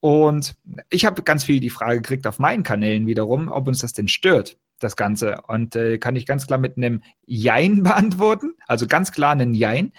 Und 0.00 0.54
ich 0.88 1.04
habe 1.04 1.22
ganz 1.22 1.44
viel 1.44 1.60
die 1.60 1.70
Frage 1.70 2.00
gekriegt 2.00 2.26
auf 2.26 2.38
meinen 2.38 2.62
Kanälen 2.62 3.06
wiederum, 3.06 3.49
ob 3.49 3.68
uns 3.68 3.80
das 3.80 3.92
denn 3.92 4.08
stört, 4.08 4.56
das 4.78 4.96
Ganze. 4.96 5.42
Und 5.46 5.76
äh, 5.76 5.99
kann 5.99 6.16
ich 6.16 6.25
ganz 6.26 6.46
klar 6.46 6.58
mit 6.58 6.76
einem 6.76 7.02
Jein 7.26 7.82
beantworten, 7.84 8.54
also 8.66 8.87
ganz 8.87 9.12
klar 9.12 9.32
einen 9.32 9.54
Jein. 9.54 9.92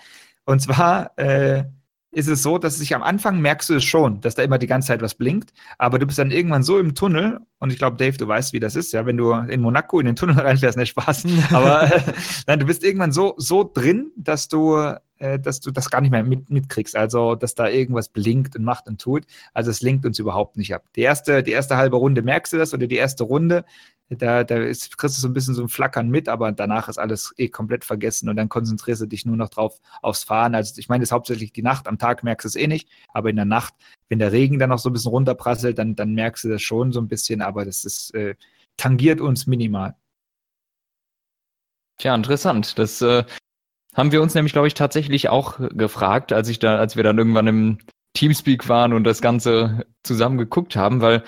Und 0.45 0.62
zwar 0.62 1.17
äh, 1.17 1.65
ist 2.12 2.27
es 2.27 2.43
so, 2.43 2.57
dass 2.57 2.77
sich 2.77 2.93
am 2.93 3.03
Anfang 3.03 3.39
merkst 3.39 3.69
du 3.69 3.75
es 3.75 3.83
schon, 3.83 4.19
dass 4.21 4.36
da 4.36 4.43
immer 4.43 4.57
die 4.57 4.67
ganze 4.67 4.89
Zeit 4.89 5.01
was 5.01 5.15
blinkt, 5.15 5.53
aber 5.77 5.98
du 5.98 6.05
bist 6.05 6.19
dann 6.19 6.31
irgendwann 6.31 6.63
so 6.63 6.77
im 6.77 6.93
Tunnel 6.93 7.39
und 7.60 7.71
ich 7.71 7.77
glaube, 7.77 7.98
Dave, 7.98 8.17
du 8.17 8.27
weißt, 8.27 8.51
wie 8.53 8.60
das 8.60 8.75
ist, 8.75 8.91
ja, 8.91 9.05
wenn 9.05 9.17
du 9.17 9.31
in 9.31 9.62
Monaco 9.62 10.00
in 10.00 10.05
den 10.05 10.15
Tunnel 10.15 10.38
reinfährst, 10.39 10.77
nicht 10.77 10.89
Spaß, 10.89 11.25
aber 11.51 11.83
äh, 11.83 12.01
nein, 12.48 12.60
du 12.60 12.65
bist 12.65 12.83
irgendwann 12.83 13.13
so 13.13 13.33
so 13.38 13.69
drin, 13.74 14.12
dass 14.17 14.50
du 14.50 14.93
äh, 15.21 15.39
dass 15.39 15.59
du 15.59 15.71
das 15.71 15.89
gar 15.89 16.01
nicht 16.01 16.11
mehr 16.11 16.23
mit, 16.23 16.49
mitkriegst, 16.49 16.95
also 16.95 17.35
dass 17.35 17.55
da 17.55 17.69
irgendwas 17.69 18.09
blinkt 18.09 18.55
und 18.55 18.63
macht 18.63 18.87
und 18.87 18.99
tut. 18.99 19.25
Also 19.53 19.71
es 19.71 19.81
lenkt 19.81 20.05
uns 20.05 20.19
überhaupt 20.19 20.57
nicht 20.57 20.73
ab. 20.73 20.83
Die 20.95 21.01
erste 21.01 21.43
die 21.43 21.51
erste 21.51 21.77
halbe 21.77 21.97
Runde 21.97 22.21
merkst 22.21 22.53
du 22.53 22.57
das 22.57 22.73
oder 22.73 22.88
die 22.88 22.97
erste 22.97 23.23
Runde 23.23 23.63
da, 24.17 24.43
da 24.43 24.57
ist, 24.57 24.97
kriegst 24.97 25.17
du 25.17 25.21
so 25.21 25.27
ein 25.27 25.34
bisschen 25.34 25.53
so 25.53 25.62
ein 25.62 25.69
Flackern 25.69 26.10
mit, 26.10 26.27
aber 26.27 26.51
danach 26.51 26.89
ist 26.89 26.97
alles 26.97 27.34
eh 27.38 27.47
komplett 27.47 27.86
vergessen 27.86 28.27
und 28.27 28.36
dann 28.36 28.49
konzentrierst 28.49 29.01
du 29.01 29.05
dich 29.05 29.25
nur 29.25 29.38
noch 29.38 29.49
drauf 29.49 29.79
aufs 30.01 30.23
Fahren. 30.23 30.53
Also 30.53 30.77
ich 30.79 30.89
meine, 30.89 31.03
es 31.03 31.10
ist 31.10 31.13
hauptsächlich 31.13 31.53
die 31.53 31.62
Nacht, 31.62 31.88
am 31.88 31.97
Tag 31.97 32.23
merkst 32.23 32.43
du 32.43 32.47
es 32.49 32.55
eh 32.55 32.67
nicht, 32.67 32.89
aber 33.10 33.29
in 33.29 33.38
der 33.38 33.45
Nacht, 33.45 33.73
wenn 34.10 34.19
der 34.19 34.34
Regen 34.34 34.60
dann 34.60 34.69
noch 34.69 34.79
so 34.79 34.89
ein 34.89 34.93
bisschen 34.93 35.12
runterprasselt, 35.12 35.77
dann, 35.77 35.95
dann 35.95 36.13
merkst 36.13 36.43
du 36.43 36.49
das 36.49 36.62
schon 36.62 36.91
so 36.91 36.99
ein 36.99 37.07
bisschen, 37.07 37.41
aber 37.41 37.63
das 37.63 37.86
ist, 37.86 38.13
äh, 38.13 38.36
tangiert 38.75 39.21
uns 39.21 39.47
minimal. 39.47 39.95
Tja, 41.97 42.15
interessant. 42.15 42.77
Das 42.77 43.01
äh, 43.01 43.23
haben 43.95 44.12
wir 44.12 44.21
uns 44.21 44.34
nämlich, 44.34 44.54
glaube 44.54 44.67
ich, 44.67 44.73
tatsächlich 44.73 45.30
auch 45.30 45.60
gefragt, 45.60 46.32
als 46.34 46.49
ich 46.49 46.60
da, 46.60 46.77
als 46.77 46.95
wir 46.95 47.04
dann 47.04 47.17
irgendwann 47.17 47.47
im 47.47 47.77
Teamspeak 48.13 48.69
waren 48.69 48.93
und 48.93 49.04
das 49.04 49.21
Ganze 49.21 49.86
zusammen 50.04 50.38
geguckt 50.38 50.75
haben, 50.75 51.01
weil 51.01 51.23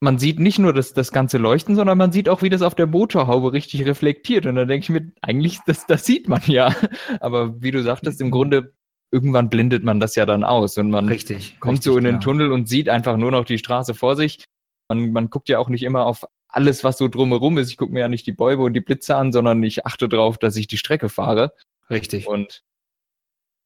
man 0.00 0.18
sieht 0.18 0.38
nicht 0.38 0.58
nur 0.58 0.72
das, 0.72 0.92
das 0.92 1.12
ganze 1.12 1.38
Leuchten, 1.38 1.76
sondern 1.76 1.98
man 1.98 2.12
sieht 2.12 2.28
auch, 2.28 2.42
wie 2.42 2.50
das 2.50 2.62
auf 2.62 2.74
der 2.74 2.86
Motorhaube 2.86 3.52
richtig 3.52 3.84
reflektiert. 3.86 4.46
Und 4.46 4.56
da 4.56 4.64
denke 4.64 4.84
ich 4.84 4.90
mir, 4.90 5.12
eigentlich, 5.22 5.60
das, 5.66 5.86
das 5.86 6.04
sieht 6.04 6.28
man 6.28 6.42
ja. 6.46 6.74
Aber 7.20 7.60
wie 7.62 7.70
du 7.70 7.82
sagtest, 7.82 8.20
im 8.20 8.30
Grunde, 8.30 8.74
irgendwann 9.10 9.48
blindet 9.48 9.82
man 9.82 10.00
das 10.00 10.14
ja 10.14 10.26
dann 10.26 10.44
aus. 10.44 10.76
Und 10.78 10.90
man 10.90 11.08
richtig, 11.08 11.58
kommt 11.58 11.78
richtig, 11.78 11.92
so 11.92 11.98
in 11.98 12.04
den 12.04 12.14
genau. 12.14 12.24
Tunnel 12.24 12.52
und 12.52 12.68
sieht 12.68 12.88
einfach 12.88 13.16
nur 13.16 13.30
noch 13.30 13.44
die 13.44 13.58
Straße 13.58 13.94
vor 13.94 14.14
sich. 14.14 14.44
Man, 14.88 15.12
man 15.12 15.30
guckt 15.30 15.48
ja 15.48 15.58
auch 15.58 15.68
nicht 15.68 15.82
immer 15.82 16.04
auf 16.04 16.24
alles, 16.48 16.84
was 16.84 16.98
so 16.98 17.08
drumherum 17.08 17.58
ist. 17.58 17.70
Ich 17.70 17.76
gucke 17.76 17.92
mir 17.92 18.00
ja 18.00 18.08
nicht 18.08 18.26
die 18.26 18.32
Bäume 18.32 18.62
und 18.62 18.74
die 18.74 18.80
Blitze 18.80 19.16
an, 19.16 19.32
sondern 19.32 19.62
ich 19.62 19.86
achte 19.86 20.08
darauf, 20.08 20.38
dass 20.38 20.56
ich 20.56 20.66
die 20.66 20.78
Strecke 20.78 21.08
fahre. 21.08 21.52
Richtig. 21.90 22.26
Und 22.26 22.62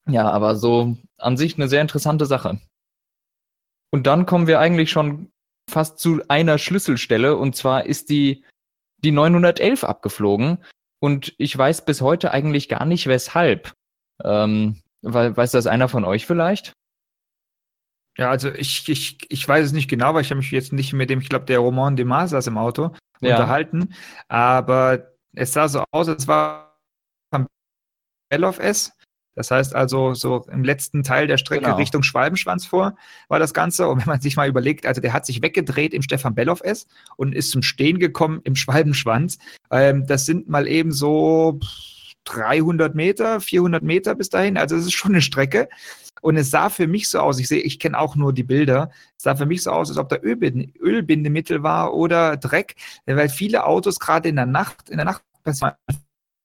ja, 0.07 0.29
aber 0.29 0.55
so 0.55 0.97
an 1.17 1.37
sich 1.37 1.55
eine 1.55 1.67
sehr 1.67 1.81
interessante 1.81 2.25
Sache. 2.25 2.59
Und 3.91 4.07
dann 4.07 4.25
kommen 4.25 4.47
wir 4.47 4.59
eigentlich 4.59 4.91
schon 4.91 5.31
fast 5.69 5.99
zu 5.99 6.21
einer 6.27 6.57
Schlüsselstelle 6.57 7.35
und 7.35 7.55
zwar 7.55 7.85
ist 7.85 8.09
die, 8.09 8.43
die 9.03 9.11
911 9.11 9.83
abgeflogen 9.83 10.63
und 10.99 11.33
ich 11.37 11.55
weiß 11.57 11.85
bis 11.85 12.01
heute 12.01 12.31
eigentlich 12.31 12.69
gar 12.69 12.85
nicht 12.85 13.07
weshalb. 13.07 13.73
Ähm, 14.23 14.81
weiß 15.01 15.51
das 15.51 15.67
einer 15.67 15.87
von 15.87 16.05
euch 16.05 16.25
vielleicht? 16.25 16.73
Ja, 18.17 18.29
also 18.29 18.53
ich, 18.53 18.89
ich, 18.89 19.17
ich 19.29 19.47
weiß 19.47 19.67
es 19.67 19.71
nicht 19.71 19.89
genau, 19.89 20.13
weil 20.13 20.23
ich 20.23 20.31
habe 20.31 20.39
mich 20.39 20.51
jetzt 20.51 20.73
nicht 20.73 20.91
mit 20.91 21.09
dem, 21.09 21.21
ich 21.21 21.29
glaube, 21.29 21.45
der 21.45 21.59
Roman 21.59 21.95
de 21.95 22.05
Mar 22.05 22.27
saß 22.27 22.47
im 22.47 22.57
Auto 22.57 22.93
ja. 23.21 23.35
unterhalten, 23.35 23.93
aber 24.27 25.13
es 25.33 25.53
sah 25.53 25.69
so 25.69 25.83
aus, 25.91 26.09
als 26.09 26.27
war 26.27 26.68
Bellof 28.29 28.59
S 28.59 28.93
das 29.39 29.51
heißt 29.51 29.73
also, 29.73 30.13
so 30.15 30.45
im 30.51 30.65
letzten 30.65 31.01
Teil 31.01 31.25
der 31.25 31.37
Strecke 31.37 31.63
genau. 31.63 31.77
Richtung 31.77 32.03
Schwalbenschwanz 32.03 32.65
vor 32.65 32.97
war 33.29 33.39
das 33.39 33.53
Ganze. 33.53 33.87
Und 33.87 33.99
wenn 33.99 34.07
man 34.07 34.19
sich 34.19 34.35
mal 34.35 34.49
überlegt, 34.49 34.85
also 34.85 34.99
der 34.99 35.13
hat 35.13 35.25
sich 35.25 35.41
weggedreht 35.41 35.93
im 35.93 36.01
Stefan 36.01 36.35
Belloff 36.35 36.59
S 36.59 36.87
und 37.15 37.33
ist 37.33 37.51
zum 37.51 37.61
Stehen 37.61 37.99
gekommen 37.99 38.41
im 38.43 38.57
Schwalbenschwanz. 38.57 39.37
Ähm, 39.71 40.05
das 40.05 40.25
sind 40.25 40.49
mal 40.49 40.67
eben 40.67 40.91
so 40.91 41.57
300 42.25 42.95
Meter, 42.95 43.39
400 43.39 43.81
Meter 43.81 44.13
bis 44.13 44.29
dahin. 44.29 44.57
Also 44.57 44.75
es 44.75 44.83
ist 44.83 44.93
schon 44.93 45.11
eine 45.11 45.21
Strecke. 45.21 45.69
Und 46.21 46.35
es 46.35 46.51
sah 46.51 46.69
für 46.69 46.87
mich 46.87 47.07
so 47.07 47.19
aus, 47.19 47.39
ich 47.39 47.47
sehe, 47.47 47.61
ich 47.61 47.79
kenne 47.79 47.97
auch 47.97 48.17
nur 48.17 48.33
die 48.33 48.43
Bilder, 48.43 48.91
es 49.15 49.23
sah 49.23 49.35
für 49.35 49.45
mich 49.45 49.63
so 49.63 49.71
aus, 49.71 49.87
als 49.87 49.97
ob 49.97 50.09
da 50.09 50.17
Ölbindemittel 50.17 51.63
war 51.63 51.93
oder 51.93 52.35
Dreck, 52.35 52.75
weil 53.05 53.29
viele 53.29 53.65
Autos 53.65 54.01
gerade 54.01 54.27
in 54.27 54.35
der 54.35 54.45
Nacht, 54.45 54.89
in 54.89 54.97
der 54.97 55.05
Nacht 55.05 55.23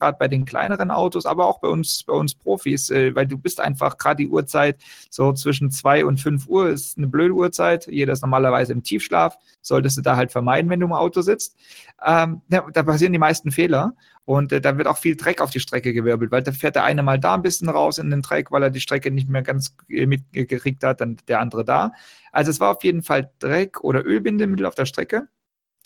gerade 0.05 0.19
bei 0.19 0.29
den 0.29 0.45
kleineren 0.45 0.90
Autos, 0.90 1.25
aber 1.25 1.47
auch 1.47 1.61
bei 1.61 1.69
uns, 1.69 2.03
bei 2.03 2.12
uns 2.12 2.35
Profis, 2.35 2.90
äh, 2.90 3.14
weil 3.14 3.27
du 3.27 3.38
bist 3.38 3.61
einfach 3.61 3.97
gerade 3.97 4.23
die 4.23 4.29
Uhrzeit 4.29 4.77
so 5.11 5.33
zwischen 5.33 5.71
zwei 5.71 6.05
und 6.05 6.21
fünf 6.21 6.47
Uhr 6.47 6.69
ist 6.69 6.99
eine 6.99 7.07
blöde 7.07 7.35
Uhrzeit. 7.35 7.87
Jeder 7.87 8.12
ist 8.12 8.21
normalerweise 8.21 8.73
im 8.73 8.83
Tiefschlaf, 8.83 9.37
solltest 9.62 9.97
du 9.97 10.03
da 10.03 10.17
halt 10.17 10.31
vermeiden, 10.31 10.71
wenn 10.71 10.81
du 10.81 10.87
im 10.87 10.93
Auto 10.93 11.23
sitzt. 11.23 11.57
Ähm, 12.05 12.43
ja, 12.51 12.67
da 12.73 12.83
passieren 12.83 13.12
die 13.12 13.19
meisten 13.19 13.51
Fehler 13.51 13.95
und 14.27 14.53
äh, 14.53 14.61
da 14.61 14.77
wird 14.77 14.88
auch 14.88 14.99
viel 14.99 15.17
Dreck 15.17 15.40
auf 15.40 15.51
die 15.51 15.61
Strecke 15.61 15.93
gewirbelt, 15.93 16.31
weil 16.31 16.43
da 16.43 16.53
fährt 16.53 16.77
der 16.77 16.85
eine 16.85 17.03
mal 17.03 17.19
da 17.19 17.35
ein 17.35 17.43
bisschen 17.43 17.69
raus 17.69 17.99
in 17.99 18.11
den 18.11 18.23
Dreck, 18.23 18.51
weil 18.51 18.62
er 18.62 18.71
die 18.71 18.81
Strecke 18.81 19.11
nicht 19.11 19.29
mehr 19.29 19.43
ganz 19.43 19.75
äh, 19.88 20.07
mitgekriegt 20.07 20.85
hat, 20.85 21.01
dann 21.01 21.17
der 21.29 21.40
andere 21.40 21.64
da. 21.64 21.93
Also 22.33 22.51
es 22.51 22.61
war 22.61 22.71
auf 22.71 22.85
jeden 22.85 23.03
Fall 23.03 23.31
Dreck 23.38 23.83
oder 23.83 24.05
Ölbindemittel 24.05 24.67
auf 24.67 24.75
der 24.75 24.87
Strecke. 24.87 25.29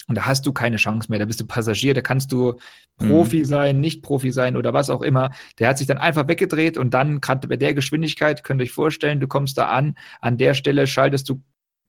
Und 0.08 0.16
da 0.16 0.26
hast 0.26 0.46
du 0.46 0.52
keine 0.52 0.76
Chance 0.76 1.10
mehr. 1.10 1.18
Da 1.18 1.26
bist 1.26 1.40
du 1.40 1.46
Passagier, 1.46 1.92
da 1.92 2.00
kannst 2.00 2.32
du 2.32 2.58
Profi 2.96 3.40
mhm. 3.40 3.44
sein, 3.44 3.80
nicht 3.80 4.02
Profi 4.02 4.32
sein 4.32 4.56
oder 4.56 4.72
was 4.72 4.90
auch 4.90 5.02
immer. 5.02 5.30
Der 5.58 5.68
hat 5.68 5.78
sich 5.78 5.86
dann 5.86 5.98
einfach 5.98 6.26
weggedreht 6.26 6.78
und 6.78 6.94
dann, 6.94 7.20
gerade 7.20 7.46
bei 7.46 7.56
der 7.56 7.74
Geschwindigkeit, 7.74 8.42
könnt 8.42 8.60
ihr 8.60 8.64
euch 8.64 8.72
vorstellen, 8.72 9.20
du 9.20 9.28
kommst 9.28 9.58
da 9.58 9.68
an, 9.68 9.96
an 10.20 10.38
der 10.38 10.54
Stelle 10.54 10.86
schaltest 10.86 11.28
du, 11.28 11.42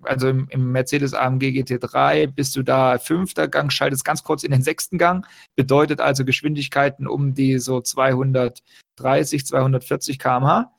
also 0.04 0.28
im, 0.28 0.48
im 0.50 0.72
Mercedes 0.72 1.14
AMG 1.14 1.46
GT3 1.46 2.28
bist 2.28 2.56
du 2.58 2.64
da 2.64 3.00
fünfter 3.00 3.48
Gang, 3.48 3.72
schaltest 3.72 4.04
ganz 4.04 4.24
kurz 4.24 4.44
in 4.44 4.52
den 4.52 4.62
sechsten 4.62 4.98
Gang, 4.98 5.26
bedeutet 5.56 6.02
also 6.02 6.26
Geschwindigkeiten 6.26 7.08
um 7.08 7.34
die 7.34 7.58
so 7.58 7.80
230, 7.80 9.46
240 9.46 10.20
km/h. 10.20 10.72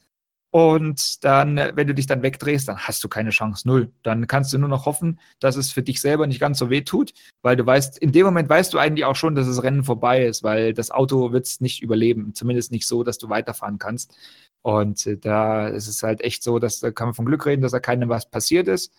Und 0.53 1.25
dann, 1.25 1.59
äh, 1.59 1.73
wenn 1.77 1.87
du 1.87 1.95
dich 1.95 2.07
dann 2.07 2.23
wegdrehst, 2.23 2.67
dann 2.69 2.79
hast 2.79 3.05
du 3.05 3.09
keine 3.09 3.31
Chance, 3.31 3.69
null. 3.69 3.93
Dann 4.03 4.27
kannst 4.27 4.53
du 4.53 4.59
nur 4.59 4.69
noch 4.69 4.85
hoffen, 4.85 5.21
dass 5.39 5.57
es 5.57 5.71
für 5.71 5.83
dich 5.83 6.01
selber 6.01 6.27
nicht 6.27 6.41
ganz 6.41 6.59
so 6.59 6.71
weh 6.71 6.83
tut, 6.83 7.13
weil 7.43 7.57
du 7.57 7.65
weißt, 7.65 7.99
in 7.99 8.11
dem 8.11 8.27
Moment 8.27 8.49
weißt 8.49 8.75
du 8.75 8.79
eigentlich 8.79 9.05
auch 9.05 9.15
schon, 9.15 9.37
dass 9.37 9.47
das 9.47 9.63
Rennen 9.63 9.85
vorbei 9.85 10.25
ist, 10.25 10.43
weil 10.43 10.75
das 10.75 10.91
Auto 10.91 11.33
wird 11.33 11.47
es 11.47 11.61
nicht 11.61 11.83
überleben. 11.83 12.35
Zumindest 12.35 12.73
nicht 12.73 12.87
so, 12.87 13.05
dass 13.05 13.19
du 13.19 13.29
weiterfahren 13.29 13.79
kannst. 13.79 14.17
Und 14.63 15.07
äh, 15.07 15.17
da 15.19 15.69
ist 15.69 15.87
es 15.87 16.03
halt 16.03 16.21
echt 16.21 16.43
so, 16.43 16.59
dass 16.59 16.81
da 16.81 16.91
kann 16.91 17.09
man 17.09 17.15
von 17.15 17.27
Glück 17.27 17.47
reden, 17.47 17.63
dass 17.63 17.73
da 17.73 17.81
keinem 17.81 18.09
was 18.09 18.29
passiert 18.29 18.67
ist. 18.67 18.93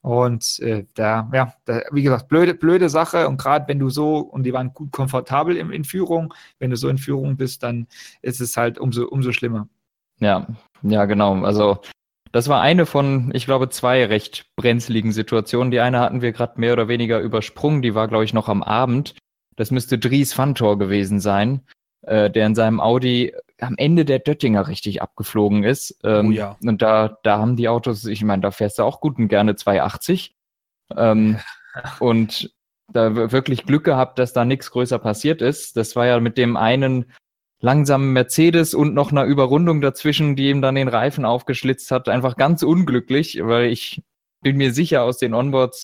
Und 0.00 0.60
äh, 0.60 0.84
da, 0.94 1.30
ja, 1.32 1.54
da, 1.64 1.80
wie 1.90 2.02
gesagt, 2.02 2.28
blöde, 2.28 2.54
blöde 2.54 2.88
Sache. 2.88 3.26
Und 3.26 3.38
gerade 3.38 3.66
wenn 3.68 3.78
du 3.78 3.88
so, 3.90 4.18
und 4.18 4.44
die 4.44 4.52
waren 4.52 4.72
gut 4.74 4.92
komfortabel 4.92 5.56
in, 5.56 5.72
in 5.72 5.84
Führung, 5.84 6.34
wenn 6.58 6.70
du 6.70 6.76
so 6.76 6.88
in 6.88 6.98
Führung 6.98 7.36
bist, 7.36 7.62
dann 7.62 7.88
ist 8.22 8.40
es 8.40 8.56
halt 8.56 8.78
umso, 8.78 9.06
umso 9.08 9.32
schlimmer. 9.32 9.68
Ja, 10.20 10.46
ja, 10.84 11.06
genau. 11.06 11.42
Also 11.44 11.78
das 12.32 12.48
war 12.48 12.60
eine 12.60 12.84
von, 12.84 13.30
ich 13.34 13.46
glaube, 13.46 13.68
zwei 13.68 14.04
recht 14.04 14.46
brenzligen 14.56 15.12
Situationen. 15.12 15.70
Die 15.70 15.80
eine 15.80 16.00
hatten 16.00 16.20
wir 16.20 16.32
gerade 16.32 16.60
mehr 16.60 16.72
oder 16.72 16.88
weniger 16.88 17.20
übersprungen. 17.20 17.80
Die 17.80 17.94
war, 17.94 18.08
glaube 18.08 18.24
ich, 18.24 18.34
noch 18.34 18.48
am 18.48 18.62
Abend. 18.62 19.14
Das 19.56 19.70
müsste 19.70 19.98
Dries 19.98 20.32
Fantor 20.32 20.78
gewesen 20.78 21.20
sein, 21.20 21.62
äh, 22.02 22.30
der 22.30 22.46
in 22.46 22.54
seinem 22.54 22.80
Audi 22.80 23.32
am 23.60 23.74
Ende 23.76 24.04
der 24.04 24.18
Döttinger 24.18 24.66
richtig 24.66 25.00
abgeflogen 25.00 25.62
ist. 25.62 25.98
Ähm, 26.02 26.28
oh 26.28 26.30
ja. 26.32 26.56
Und 26.62 26.82
da, 26.82 27.18
da 27.22 27.38
haben 27.38 27.56
die 27.56 27.68
Autos, 27.68 28.04
ich 28.04 28.24
meine, 28.24 28.42
da 28.42 28.50
fährst 28.50 28.78
du 28.78 28.82
auch 28.82 29.00
gut 29.00 29.16
und 29.16 29.28
gerne 29.28 29.54
280. 29.54 30.34
Ähm, 30.96 31.38
und 32.00 32.52
da 32.92 33.32
wirklich 33.32 33.64
Glück 33.64 33.84
gehabt, 33.84 34.18
dass 34.18 34.32
da 34.32 34.44
nichts 34.44 34.70
größer 34.70 34.98
passiert 34.98 35.40
ist. 35.40 35.76
Das 35.76 35.96
war 35.96 36.06
ja 36.06 36.20
mit 36.20 36.36
dem 36.36 36.56
einen 36.56 37.12
langsamen 37.64 38.12
Mercedes 38.12 38.74
und 38.74 38.92
noch 38.92 39.10
einer 39.10 39.24
Überrundung 39.24 39.80
dazwischen, 39.80 40.36
die 40.36 40.50
ihm 40.50 40.60
dann 40.60 40.74
den 40.74 40.88
Reifen 40.88 41.24
aufgeschlitzt 41.24 41.90
hat. 41.90 42.10
Einfach 42.10 42.36
ganz 42.36 42.62
unglücklich, 42.62 43.40
weil 43.42 43.70
ich 43.70 44.02
bin 44.42 44.58
mir 44.58 44.72
sicher 44.72 45.02
aus 45.02 45.16
den 45.18 45.32
Onboards, 45.32 45.82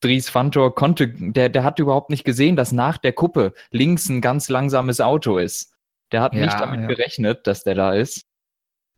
Dries 0.00 0.28
Fantor 0.28 0.74
konnte, 0.74 1.06
der, 1.08 1.48
der 1.48 1.62
hat 1.62 1.78
überhaupt 1.78 2.10
nicht 2.10 2.24
gesehen, 2.24 2.56
dass 2.56 2.72
nach 2.72 2.98
der 2.98 3.12
Kuppe 3.12 3.54
links 3.70 4.08
ein 4.08 4.20
ganz 4.20 4.48
langsames 4.48 5.00
Auto 5.00 5.38
ist. 5.38 5.72
Der 6.10 6.22
hat 6.22 6.34
ja, 6.34 6.40
nicht 6.40 6.58
damit 6.58 6.80
ja. 6.80 6.86
gerechnet, 6.88 7.46
dass 7.46 7.62
der 7.62 7.76
da 7.76 7.94
ist. 7.94 8.26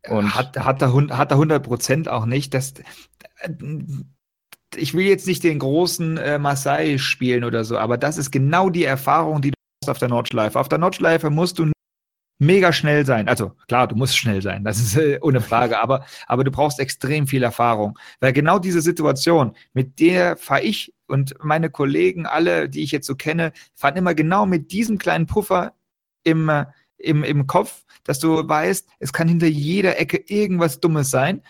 Und 0.09 0.33
hat, 0.33 0.57
hat, 0.57 0.81
er, 0.81 0.93
hat 1.15 1.31
er 1.31 1.35
100 1.35 1.63
Prozent 1.63 2.09
auch 2.09 2.25
nicht. 2.25 2.55
Das, 2.55 2.73
ich 4.75 4.95
will 4.95 5.05
jetzt 5.05 5.27
nicht 5.27 5.43
den 5.43 5.59
großen 5.59 6.17
äh, 6.17 6.39
Marseille 6.39 6.97
spielen 6.97 7.43
oder 7.43 7.63
so, 7.63 7.77
aber 7.77 7.99
das 7.99 8.17
ist 8.17 8.31
genau 8.31 8.71
die 8.71 8.83
Erfahrung, 8.83 9.43
die 9.43 9.51
du 9.51 9.55
hast 9.83 9.91
auf 9.91 9.99
der 9.99 10.09
Nordschleife. 10.09 10.59
Auf 10.59 10.69
der 10.69 10.79
Nordschleife 10.79 11.29
musst 11.29 11.59
du 11.59 11.71
mega 12.37 12.73
schnell 12.73 13.05
sein. 13.05 13.27
Also 13.27 13.53
klar, 13.67 13.87
du 13.87 13.95
musst 13.95 14.17
schnell 14.17 14.41
sein, 14.41 14.63
das 14.63 14.79
ist 14.79 14.97
äh, 14.97 15.19
ohne 15.21 15.41
Frage, 15.41 15.81
aber, 15.81 16.05
aber 16.27 16.43
du 16.43 16.51
brauchst 16.51 16.79
extrem 16.79 17.27
viel 17.27 17.43
Erfahrung. 17.43 17.97
Weil 18.19 18.33
genau 18.33 18.59
diese 18.59 18.81
Situation, 18.81 19.55
mit 19.73 19.99
der 19.99 20.37
fahre 20.37 20.63
ich 20.63 20.93
und 21.07 21.35
meine 21.43 21.69
Kollegen, 21.69 22.25
alle, 22.25 22.69
die 22.69 22.83
ich 22.83 22.91
jetzt 22.91 23.07
so 23.07 23.15
kenne, 23.15 23.53
fahren 23.73 23.95
immer 23.97 24.15
genau 24.15 24.45
mit 24.45 24.71
diesem 24.71 24.97
kleinen 24.97 25.27
Puffer 25.27 25.73
im, 26.23 26.49
äh, 26.49 26.65
im, 26.97 27.23
im 27.23 27.47
Kopf, 27.47 27.85
dass 28.03 28.19
du 28.19 28.47
weißt, 28.47 28.87
es 28.99 29.13
kann 29.13 29.27
hinter 29.27 29.47
jeder 29.47 29.99
Ecke 29.99 30.17
irgendwas 30.17 30.79
Dummes 30.79 31.09
sein. 31.09 31.41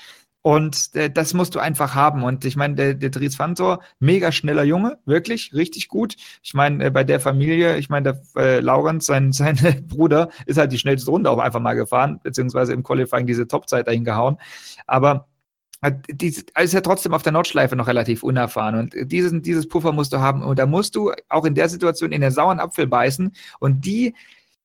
Und 0.46 0.94
äh, 0.94 1.10
das 1.10 1.34
musst 1.34 1.56
du 1.56 1.60
einfach 1.60 1.96
haben. 1.96 2.24
Und 2.24 2.46
ich 2.46 2.56
meine, 2.56 2.76
der, 2.76 2.94
der 2.94 3.10
Dries 3.10 3.36
Fantor, 3.36 3.80
mega 3.98 4.32
schneller 4.32 4.64
Junge, 4.64 5.00
wirklich, 5.06 5.56
richtig 5.56 5.88
gut. 5.88 6.18
Ich 6.44 6.54
meine, 6.54 6.86
äh, 6.86 6.92
bei 6.92 7.04
der 7.04 7.20
Familie, 7.20 7.78
ich 7.78 7.90
meine, 7.90 8.14
der 8.14 8.44
äh, 8.44 8.60
Laurens, 8.60 9.08
sein, 9.08 9.32
sein 9.34 9.58
Bruder, 9.88 10.30
ist 10.46 10.60
halt 10.60 10.72
die 10.72 10.78
schnellste 10.78 11.10
Runde 11.10 11.32
auch 11.32 11.40
einfach 11.40 11.62
mal 11.62 11.74
gefahren, 11.74 12.20
beziehungsweise 12.22 12.74
im 12.74 12.84
Qualifying 12.84 13.26
diese 13.26 13.48
Topzeit 13.48 13.88
dahin 13.88 14.04
gehauen. 14.04 14.38
Aber 14.86 15.28
äh, 15.82 15.94
die 16.10 16.28
ist 16.28 16.74
ja 16.74 16.82
trotzdem 16.82 17.16
auf 17.16 17.24
der 17.24 17.32
Nordschleife 17.32 17.76
noch 17.76 17.88
relativ 17.88 18.22
unerfahren. 18.22 18.76
Und 18.76 19.12
diesen, 19.12 19.42
dieses 19.42 19.68
Puffer 19.68 19.94
musst 19.94 20.14
du 20.14 20.20
haben. 20.20 20.44
Und 20.44 20.60
da 20.60 20.68
musst 20.68 20.96
du 20.96 21.12
auch 21.28 21.46
in 21.46 21.56
der 21.56 21.70
Situation 21.70 22.12
in 22.12 22.22
den 22.22 22.30
sauren 22.30 22.60
Apfel 22.60 22.86
beißen. 22.86 23.32
Und 23.60 23.84
die, 23.84 24.14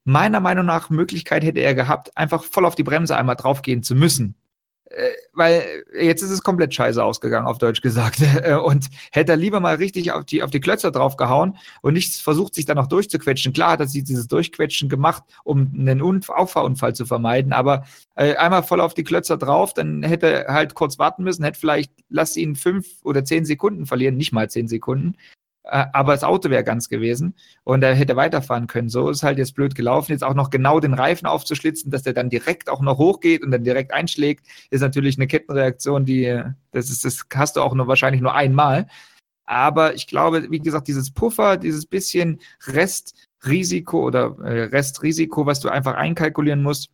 meiner 0.04 0.40
Meinung 0.40 0.66
nach, 0.66 0.90
Möglichkeit 0.90 1.42
hätte 1.42 1.60
er 1.60 1.74
gehabt, 1.74 2.14
einfach 2.18 2.44
voll 2.44 2.66
auf 2.66 2.74
die 2.74 2.84
Bremse 2.84 3.16
einmal 3.16 3.36
draufgehen 3.36 3.82
zu 3.82 3.94
müssen. 3.94 4.34
Äh, 4.90 5.10
weil 5.32 5.84
jetzt 6.00 6.22
ist 6.22 6.30
es 6.30 6.42
komplett 6.42 6.74
scheiße 6.74 7.02
ausgegangen, 7.02 7.46
auf 7.46 7.58
Deutsch 7.58 7.80
gesagt. 7.80 8.20
Äh, 8.40 8.54
und 8.54 8.88
hätte 9.12 9.32
er 9.32 9.36
lieber 9.36 9.60
mal 9.60 9.74
richtig 9.74 10.12
auf 10.12 10.24
die, 10.24 10.42
auf 10.42 10.50
die 10.50 10.60
Klötzer 10.60 10.90
draufgehauen 10.90 11.58
und 11.82 11.94
nicht 11.94 12.14
versucht, 12.22 12.54
sich 12.54 12.64
da 12.64 12.74
noch 12.74 12.86
durchzuquetschen. 12.86 13.52
Klar 13.52 13.72
hat 13.72 13.80
er 13.80 13.86
dieses 13.86 14.28
Durchquetschen 14.28 14.88
gemacht, 14.88 15.24
um 15.44 15.72
einen 15.76 16.00
Unf 16.00 16.30
Auffahrunfall 16.30 16.94
zu 16.94 17.04
vermeiden, 17.04 17.52
aber 17.52 17.84
äh, 18.14 18.36
einmal 18.36 18.62
voll 18.62 18.80
auf 18.80 18.94
die 18.94 19.04
Klötzer 19.04 19.36
drauf, 19.36 19.74
dann 19.74 20.02
hätte 20.02 20.44
er 20.46 20.54
halt 20.54 20.74
kurz 20.74 20.98
warten 20.98 21.24
müssen, 21.24 21.44
hätte 21.44 21.58
vielleicht, 21.58 21.92
lass 22.08 22.36
ihn 22.36 22.56
fünf 22.56 22.86
oder 23.02 23.24
zehn 23.24 23.44
Sekunden 23.44 23.84
verlieren, 23.84 24.16
nicht 24.16 24.32
mal 24.32 24.48
zehn 24.48 24.68
Sekunden. 24.68 25.16
Äh, 25.64 25.86
aber 25.92 26.12
das 26.12 26.24
Auto 26.24 26.50
wäre 26.50 26.64
ganz 26.64 26.88
gewesen 26.88 27.34
und 27.64 27.82
er 27.82 27.94
hätte 27.94 28.16
weiterfahren 28.16 28.66
können. 28.66 28.88
So 28.88 29.10
ist 29.10 29.22
halt 29.22 29.38
jetzt 29.38 29.54
blöd 29.54 29.74
gelaufen. 29.74 30.12
Jetzt 30.12 30.24
auch 30.24 30.34
noch 30.34 30.50
genau 30.50 30.80
den 30.80 30.94
Reifen 30.94 31.26
aufzuschlitzen, 31.26 31.90
dass 31.90 32.02
der 32.02 32.12
dann 32.12 32.30
direkt 32.30 32.70
auch 32.70 32.80
noch 32.80 32.98
hochgeht 32.98 33.42
und 33.42 33.50
dann 33.50 33.64
direkt 33.64 33.92
einschlägt, 33.92 34.46
ist 34.70 34.80
natürlich 34.80 35.16
eine 35.16 35.26
Kettenreaktion, 35.26 36.04
die, 36.04 36.42
das 36.72 36.90
ist, 36.90 37.04
das 37.04 37.24
hast 37.34 37.56
du 37.56 37.62
auch 37.62 37.74
nur 37.74 37.86
wahrscheinlich 37.88 38.22
nur 38.22 38.34
einmal. 38.34 38.86
Aber 39.44 39.94
ich 39.94 40.06
glaube, 40.06 40.50
wie 40.50 40.60
gesagt, 40.60 40.88
dieses 40.88 41.10
Puffer, 41.12 41.56
dieses 41.56 41.84
bisschen 41.84 42.40
Restrisiko 42.66 44.06
oder 44.06 44.36
äh, 44.44 44.64
Restrisiko, 44.64 45.44
was 45.46 45.60
du 45.60 45.68
einfach 45.68 45.94
einkalkulieren 45.94 46.62
musst, 46.62 46.90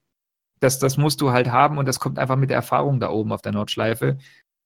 das, 0.60 0.78
das 0.78 0.96
musst 0.96 1.20
du 1.20 1.32
halt 1.32 1.50
haben 1.50 1.78
und 1.78 1.86
das 1.86 2.00
kommt 2.00 2.18
einfach 2.18 2.36
mit 2.36 2.50
der 2.50 2.56
Erfahrung 2.56 2.98
da 2.98 3.10
oben 3.10 3.32
auf 3.32 3.42
der 3.42 3.52
Nordschleife. 3.52 4.16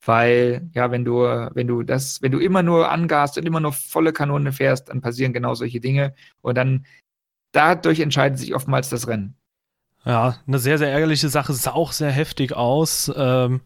Weil, 0.05 0.71
ja, 0.73 0.91
wenn 0.91 1.05
du, 1.05 1.23
wenn 1.23 1.67
du 1.67 1.83
das, 1.83 2.23
wenn 2.23 2.33
du 2.33 2.39
immer 2.39 2.63
nur 2.63 2.91
angast 2.91 3.37
und 3.37 3.47
immer 3.47 3.61
nur 3.61 3.73
volle 3.73 4.13
Kanone 4.13 4.53
fährst, 4.53 4.89
dann 4.89 5.01
passieren 5.01 5.33
genau 5.33 5.55
solche 5.55 5.81
Dinge. 5.81 6.15
Und 6.41 6.57
dann 6.57 6.87
dadurch 7.53 8.01
entscheidet 8.01 8.39
sich 8.39 8.55
oftmals 8.55 8.89
das 8.89 9.09
Rennen. 9.09 9.35
Ja, 10.05 10.37
eine 10.47 10.59
sehr, 10.59 10.79
sehr 10.79 10.91
ärgerliche 10.91 11.29
Sache, 11.29 11.53
sah 11.53 11.73
auch 11.73 11.93
sehr 11.93 12.11
heftig 12.11 12.55
aus. 12.55 13.13
Ähm, 13.15 13.61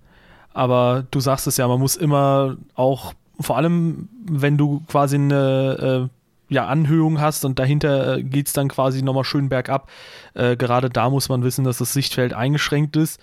aber 0.53 1.07
du 1.11 1.21
sagst 1.21 1.47
es 1.47 1.57
ja, 1.57 1.69
man 1.69 1.81
muss 1.81 1.97
immer 1.97 2.57
auch, 2.75 3.15
vor 3.39 3.57
allem 3.57 4.09
wenn 4.29 4.57
du 4.57 4.83
quasi 4.89 5.17
eine 5.17 6.09
äh, 6.11 6.55
ja, 6.55 6.67
Anhöhung 6.67 7.21
hast 7.21 7.45
und 7.45 7.59
dahinter 7.59 8.19
äh, 8.19 8.23
geht 8.23 8.49
es 8.49 8.53
dann 8.53 8.69
quasi 8.69 9.03
nochmal 9.03 9.25
schön 9.25 9.49
bergab. 9.49 9.89
Äh, 10.35 10.57
gerade 10.57 10.91
da 10.91 11.11
muss 11.11 11.29
man 11.29 11.45
wissen, 11.45 11.65
dass 11.65 11.79
das 11.79 11.93
Sichtfeld 11.93 12.35
eingeschränkt 12.35 12.97
ist. 12.97 13.21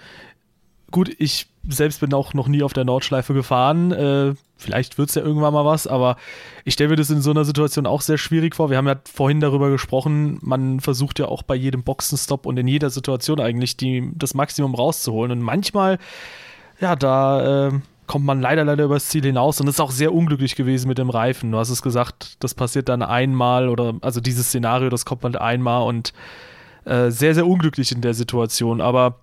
Gut, 0.90 1.14
ich 1.20 1.48
selbst 1.68 2.00
bin 2.00 2.14
auch 2.14 2.34
noch 2.34 2.48
nie 2.48 2.64
auf 2.64 2.74
der 2.74 2.86
Nordschleife 2.86 3.34
gefahren. 3.34 3.92
Äh, 3.92 4.34
vielleicht 4.58 4.98
wird 4.98 5.10
es 5.10 5.16
ja 5.16 5.22
irgendwann 5.22 5.54
mal 5.54 5.66
was, 5.66 5.88
aber 5.88 6.18
ich 6.66 6.74
stelle 6.74 6.90
mir 6.90 6.96
das 6.96 7.10
in 7.10 7.22
so 7.22 7.32
einer 7.32 7.46
Situation 7.46 7.86
auch 7.86 8.02
sehr 8.02 8.18
schwierig 8.18 8.56
vor. 8.56 8.70
Wir 8.70 8.78
haben 8.78 8.88
ja 8.88 8.96
vorhin 9.12 9.40
darüber 9.40 9.70
gesprochen, 9.70 10.40
man 10.42 10.80
versucht 10.80 11.20
ja 11.20 11.28
auch 11.28 11.44
bei 11.44 11.56
jedem 11.56 11.84
Boxenstopp 11.84 12.46
und 12.46 12.58
in 12.58 12.68
jeder 12.68 12.90
Situation 12.90 13.40
eigentlich 13.40 13.78
die, 13.78 14.12
das 14.16 14.34
Maximum 14.34 14.74
rauszuholen. 14.74 15.32
Und 15.32 15.42
manchmal, 15.42 16.00
ja, 16.80 16.96
da 16.96 17.68
äh, 17.68 17.72
kommt 18.08 18.26
man 18.26 18.42
leider, 18.42 18.66
leider 18.66 18.86
übers 18.86 19.08
Ziel 19.08 19.24
hinaus 19.24 19.62
und 19.62 19.68
ist 19.68 19.80
auch 19.80 19.92
sehr 19.92 20.14
unglücklich 20.14 20.56
gewesen 20.56 20.88
mit 20.88 20.98
dem 20.98 21.10
Reifen. 21.10 21.52
Du 21.52 21.58
hast 21.58 21.70
es 21.70 21.82
gesagt, 21.82 22.44
das 22.44 22.56
passiert 22.56 22.90
dann 22.90 23.04
einmal 23.04 23.70
oder, 23.70 23.96
also 24.02 24.20
dieses 24.20 24.48
Szenario, 24.48 24.90
das 24.90 25.06
kommt 25.06 25.24
man 25.24 25.36
einmal 25.36 25.84
und 25.84 26.12
äh, 26.86 27.12
sehr, 27.12 27.36
sehr 27.36 27.46
unglücklich 27.46 27.92
in 27.92 28.02
der 28.02 28.14
Situation. 28.14 28.82
Aber 28.82 29.20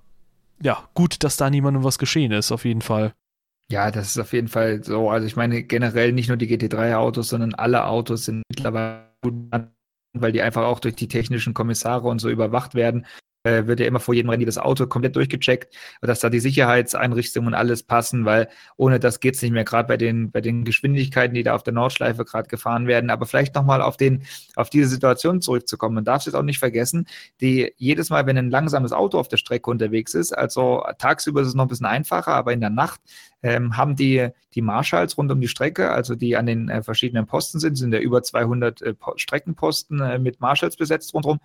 ja, 0.62 0.88
gut, 0.94 1.22
dass 1.24 1.36
da 1.36 1.50
niemandem 1.50 1.84
was 1.84 1.98
geschehen 1.98 2.32
ist, 2.32 2.52
auf 2.52 2.64
jeden 2.64 2.82
Fall. 2.82 3.14
Ja, 3.70 3.90
das 3.90 4.08
ist 4.08 4.18
auf 4.18 4.32
jeden 4.32 4.48
Fall 4.48 4.82
so. 4.82 5.10
Also 5.10 5.26
ich 5.26 5.36
meine 5.36 5.62
generell 5.62 6.12
nicht 6.12 6.28
nur 6.28 6.38
die 6.38 6.48
GT3-Autos, 6.48 7.28
sondern 7.28 7.54
alle 7.54 7.84
Autos 7.86 8.24
sind 8.24 8.42
mittlerweile 8.48 9.08
gut, 9.22 9.34
weil 10.14 10.32
die 10.32 10.40
einfach 10.40 10.64
auch 10.64 10.80
durch 10.80 10.94
die 10.94 11.08
technischen 11.08 11.52
Kommissare 11.52 12.08
und 12.08 12.18
so 12.18 12.30
überwacht 12.30 12.74
werden 12.74 13.06
äh, 13.48 13.66
wird 13.66 13.80
ja 13.80 13.86
immer 13.86 14.00
vor 14.00 14.14
jedem 14.14 14.30
Rennen 14.30 14.46
das 14.46 14.58
Auto 14.58 14.86
komplett 14.86 15.16
durchgecheckt, 15.16 15.74
dass 16.00 16.20
da 16.20 16.30
die 16.30 16.40
Sicherheitseinrichtungen 16.40 17.48
und 17.48 17.54
alles 17.54 17.82
passen, 17.82 18.24
weil 18.24 18.48
ohne 18.76 19.00
das 19.00 19.20
geht 19.20 19.36
es 19.36 19.42
nicht 19.42 19.52
mehr, 19.52 19.64
gerade 19.64 19.88
bei 19.88 19.96
den, 19.96 20.30
bei 20.30 20.40
den 20.40 20.64
Geschwindigkeiten, 20.64 21.34
die 21.34 21.42
da 21.42 21.54
auf 21.54 21.62
der 21.62 21.72
Nordschleife 21.72 22.24
gerade 22.24 22.48
gefahren 22.48 22.86
werden. 22.86 23.10
Aber 23.10 23.26
vielleicht 23.26 23.54
nochmal 23.54 23.82
auf, 23.82 23.96
auf 24.56 24.70
diese 24.70 24.88
Situation 24.88 25.40
zurückzukommen. 25.40 25.94
Man 25.94 26.04
darf 26.04 26.20
es 26.20 26.26
jetzt 26.26 26.34
auch 26.34 26.42
nicht 26.42 26.58
vergessen, 26.58 27.06
die 27.40 27.72
jedes 27.76 28.10
Mal, 28.10 28.26
wenn 28.26 28.38
ein 28.38 28.50
langsames 28.50 28.92
Auto 28.92 29.18
auf 29.18 29.28
der 29.28 29.36
Strecke 29.36 29.70
unterwegs 29.70 30.14
ist, 30.14 30.36
also 30.36 30.84
tagsüber 30.98 31.40
ist 31.40 31.48
es 31.48 31.54
noch 31.54 31.64
ein 31.64 31.68
bisschen 31.68 31.86
einfacher, 31.86 32.34
aber 32.34 32.52
in 32.52 32.60
der 32.60 32.70
Nacht 32.70 33.00
ähm, 33.42 33.76
haben 33.76 33.96
die, 33.96 34.28
die 34.54 34.62
Marshals 34.62 35.16
rund 35.16 35.30
um 35.30 35.40
die 35.40 35.48
Strecke, 35.48 35.90
also 35.90 36.14
die 36.14 36.36
an 36.36 36.46
den 36.46 36.68
äh, 36.68 36.82
verschiedenen 36.82 37.26
Posten 37.26 37.60
sind, 37.60 37.76
sind 37.76 37.92
ja 37.92 38.00
über 38.00 38.22
200 38.22 38.82
äh, 38.82 38.94
Streckenposten 39.16 40.00
äh, 40.00 40.18
mit 40.18 40.40
Marshals 40.40 40.76
besetzt 40.76 41.14
rundherum, 41.14 41.40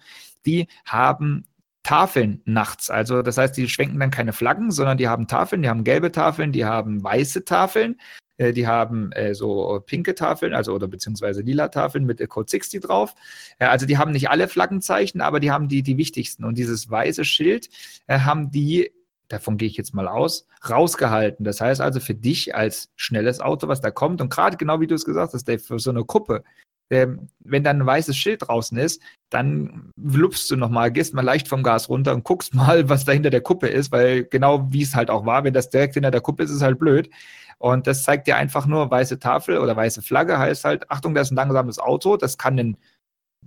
die 0.46 0.68
haben 0.86 1.46
Tafeln 1.84 2.42
nachts. 2.46 2.90
Also 2.90 3.22
das 3.22 3.38
heißt, 3.38 3.56
die 3.58 3.70
schwenken 3.70 4.00
dann 4.00 4.12
keine 4.12 4.34
Flaggen, 4.34 4.72
sondern 4.72 4.98
die 4.98 5.08
haben 5.08 5.28
Tafeln, 5.28 5.62
die 5.62 5.70
haben 5.70 5.84
gelbe 5.84 6.12
Tafeln, 6.12 6.52
die 6.52 6.66
haben 6.66 7.04
weiße 7.04 7.44
Tafeln, 7.44 8.00
äh, 8.38 8.54
die 8.54 8.68
haben 8.68 9.12
äh, 9.12 9.36
so 9.36 9.82
pinke 9.86 10.16
Tafeln, 10.16 10.54
also 10.54 10.74
oder 10.74 10.88
beziehungsweise 10.88 11.42
lila 11.42 11.68
Tafeln 11.68 12.06
mit 12.06 12.28
Code 12.30 12.50
60 12.50 12.82
drauf. 12.82 13.16
Äh, 13.60 13.66
also 13.66 13.86
die 13.86 13.98
haben 13.98 14.12
nicht 14.12 14.30
alle 14.30 14.48
Flaggenzeichen, 14.48 15.22
aber 15.22 15.40
die 15.40 15.52
haben 15.52 15.68
die, 15.68 15.84
die 15.84 15.98
wichtigsten. 15.98 16.46
Und 16.46 16.58
dieses 16.58 16.90
weiße 16.90 17.26
Schild 17.26 17.70
äh, 18.08 18.20
haben 18.20 18.50
die 18.52 18.92
davon 19.30 19.58
gehe 19.58 19.68
ich 19.68 19.78
jetzt 19.78 19.96
mal 19.96 20.08
aus, 20.08 20.48
rausgehalten. 20.70 21.44
Das 21.44 21.60
heißt 21.60 21.82
also 21.82 22.00
für 22.00 22.14
dich 22.14 22.56
als 22.56 22.92
schnelles 22.96 23.40
Auto, 23.40 23.68
was 23.68 23.82
da 23.82 23.90
kommt 23.90 24.22
und 24.22 24.30
gerade 24.30 24.58
genau 24.58 24.80
wie 24.80 24.88
du 24.88 24.96
es 24.96 25.06
gesagt 25.06 25.34
hast, 25.34 25.48
Dave, 25.48 25.60
für 25.60 25.80
so 25.80 25.90
eine 25.90 26.04
Kuppe, 26.04 26.44
wenn 26.90 27.64
dann 27.64 27.82
ein 27.82 27.86
weißes 27.86 28.16
Schild 28.16 28.48
draußen 28.48 28.78
ist, 28.78 29.02
dann 29.30 29.92
lupfst 29.96 30.50
du 30.50 30.56
nochmal, 30.56 30.92
gehst 30.92 31.14
mal 31.14 31.24
leicht 31.24 31.48
vom 31.48 31.64
Gas 31.64 31.90
runter 31.90 32.14
und 32.14 32.24
guckst 32.24 32.54
mal, 32.56 32.90
was 32.90 33.06
da 33.06 33.12
hinter 33.12 33.30
der 33.30 33.42
Kuppe 33.42 33.68
ist, 33.68 33.92
weil 33.92 34.26
genau 34.26 34.72
wie 34.72 34.84
es 34.84 34.96
halt 34.96 35.10
auch 35.10 35.26
war, 35.26 35.44
wenn 35.44 35.54
das 35.54 35.70
direkt 35.70 35.96
hinter 35.96 36.12
der 36.12 36.22
Kuppe 36.22 36.44
ist, 36.44 36.52
ist 36.52 36.58
es 36.58 36.62
halt 36.62 36.80
blöd. 36.80 37.10
Und 37.58 37.88
das 37.88 38.04
zeigt 38.04 38.28
dir 38.28 38.36
einfach 38.36 38.66
nur, 38.66 38.92
weiße 38.92 39.20
Tafel 39.20 39.58
oder 39.58 39.76
weiße 39.76 40.02
Flagge 40.02 40.38
heißt 40.38 40.66
halt, 40.66 40.92
Achtung, 40.92 41.16
das 41.16 41.28
ist 41.28 41.32
ein 41.32 41.38
langsames 41.38 41.80
Auto, 41.80 42.18
das 42.18 42.38
kann 42.38 42.60
ein 42.60 42.78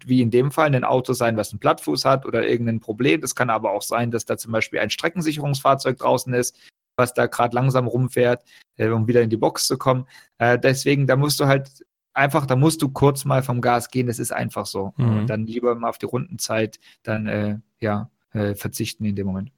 wie 0.05 0.21
in 0.21 0.31
dem 0.31 0.51
Fall 0.51 0.75
ein 0.75 0.85
Auto 0.85 1.13
sein, 1.13 1.37
was 1.37 1.53
einen 1.53 1.61
Plattfuß 1.61 2.05
hat 2.05 2.27
oder 2.27 2.47
irgendein 2.47 2.81
Problem. 2.81 3.21
Das 3.21 3.35
kann 3.35 3.51
aber 3.51 3.71
auch 3.71 3.83
sein, 3.83 4.11
dass 4.11 4.25
da 4.25 4.37
zum 4.37 4.53
Beispiel 4.53 4.81
ein 4.81 4.91
Streckensicherungsfahrzeug 4.91 5.97
draußen 5.97 6.35
ist, 6.35 6.59
was 6.97 7.15
da 7.15 7.27
gerade 7.27 7.55
langsam 7.55 7.87
rumfährt, 7.87 8.45
äh, 8.77 8.89
um 8.89 9.07
wieder 9.07 9.23
in 9.23 9.31
die 9.31 9.37
Box 9.37 9.67
zu 9.67 9.79
kommen. 9.79 10.07
Äh, 10.39 10.59
deswegen, 10.59 11.07
da 11.07 11.17
musst 11.17 11.41
du 11.41 11.47
halt 11.47 11.71
einfach, 12.17 12.47
da 12.47 12.57
musst 12.57 12.83
du 12.83 12.89
kurz 12.89 13.25
mal 13.25 13.43
vom 13.43 13.61
Gas 13.61 13.91
gehen, 13.91 14.07
das 14.07 14.19
ist 14.19 14.33
einfach 14.33 14.67
so. 14.67 14.95
Mhm. 14.97 15.19
Und 15.19 15.27
dann 15.27 15.47
lieber 15.47 15.75
mal 15.75 15.89
auf 15.89 15.99
die 15.99 16.07
Rundenzeit 16.07 16.79
dann 17.03 17.27
äh, 17.27 17.59
ja, 17.81 18.11
äh, 18.33 18.55
verzichten 18.55 19.05
in 19.05 19.17
dem 19.17 19.27
Moment. 19.27 19.53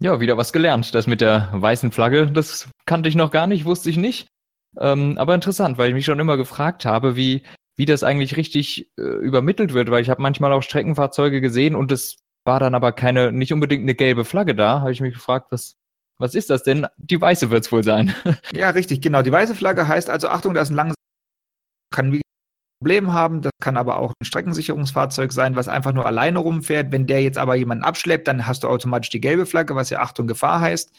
Ja, 0.00 0.20
wieder 0.20 0.36
was 0.36 0.52
gelernt. 0.52 0.94
Das 0.94 1.06
mit 1.06 1.20
der 1.20 1.48
weißen 1.52 1.92
Flagge, 1.92 2.30
das 2.30 2.68
kannte 2.86 3.08
ich 3.08 3.14
noch 3.14 3.30
gar 3.30 3.46
nicht, 3.46 3.64
wusste 3.64 3.88
ich 3.88 3.96
nicht. 3.96 4.28
Ähm, 4.78 5.16
aber 5.18 5.34
interessant, 5.34 5.78
weil 5.78 5.88
ich 5.88 5.94
mich 5.94 6.04
schon 6.04 6.18
immer 6.18 6.36
gefragt 6.36 6.84
habe, 6.84 7.14
wie, 7.14 7.42
wie 7.76 7.84
das 7.84 8.02
eigentlich 8.02 8.36
richtig 8.36 8.90
äh, 8.98 9.02
übermittelt 9.02 9.74
wird, 9.74 9.90
weil 9.90 10.02
ich 10.02 10.10
habe 10.10 10.22
manchmal 10.22 10.52
auch 10.52 10.62
Streckenfahrzeuge 10.62 11.40
gesehen 11.40 11.74
und 11.76 11.92
es 11.92 12.16
war 12.44 12.58
dann 12.58 12.74
aber 12.74 12.92
keine, 12.92 13.30
nicht 13.32 13.52
unbedingt 13.52 13.82
eine 13.82 13.94
gelbe 13.94 14.24
Flagge 14.24 14.54
da. 14.54 14.80
Habe 14.80 14.92
ich 14.92 15.00
mich 15.00 15.14
gefragt, 15.14 15.46
was, 15.50 15.76
was 16.22 16.36
ist 16.36 16.50
das 16.50 16.62
denn? 16.62 16.86
Die 16.96 17.20
weiße 17.20 17.50
wird 17.50 17.64
es 17.64 17.72
wohl 17.72 17.82
sein. 17.82 18.14
Ja, 18.54 18.70
richtig, 18.70 19.00
genau. 19.00 19.22
Die 19.22 19.32
weiße 19.32 19.54
Flagge 19.54 19.88
heißt 19.88 20.08
also, 20.08 20.28
Achtung, 20.28 20.54
da 20.54 20.62
ist 20.62 20.70
ein 20.70 20.76
langsames, 20.76 20.96
kann 21.92 22.12
wie 22.12 22.20
Problem 22.80 23.12
haben. 23.12 23.42
Das 23.42 23.52
kann 23.60 23.76
aber 23.76 23.98
auch 23.98 24.12
ein 24.20 24.24
Streckensicherungsfahrzeug 24.24 25.32
sein, 25.32 25.56
was 25.56 25.68
einfach 25.68 25.92
nur 25.92 26.06
alleine 26.06 26.38
rumfährt. 26.38 26.92
Wenn 26.92 27.06
der 27.06 27.22
jetzt 27.22 27.38
aber 27.38 27.56
jemanden 27.56 27.84
abschleppt, 27.84 28.28
dann 28.28 28.46
hast 28.46 28.62
du 28.62 28.68
automatisch 28.68 29.10
die 29.10 29.20
gelbe 29.20 29.46
Flagge, 29.46 29.74
was 29.74 29.90
ja 29.90 30.00
Achtung, 30.00 30.26
Gefahr 30.26 30.60
heißt 30.60 30.92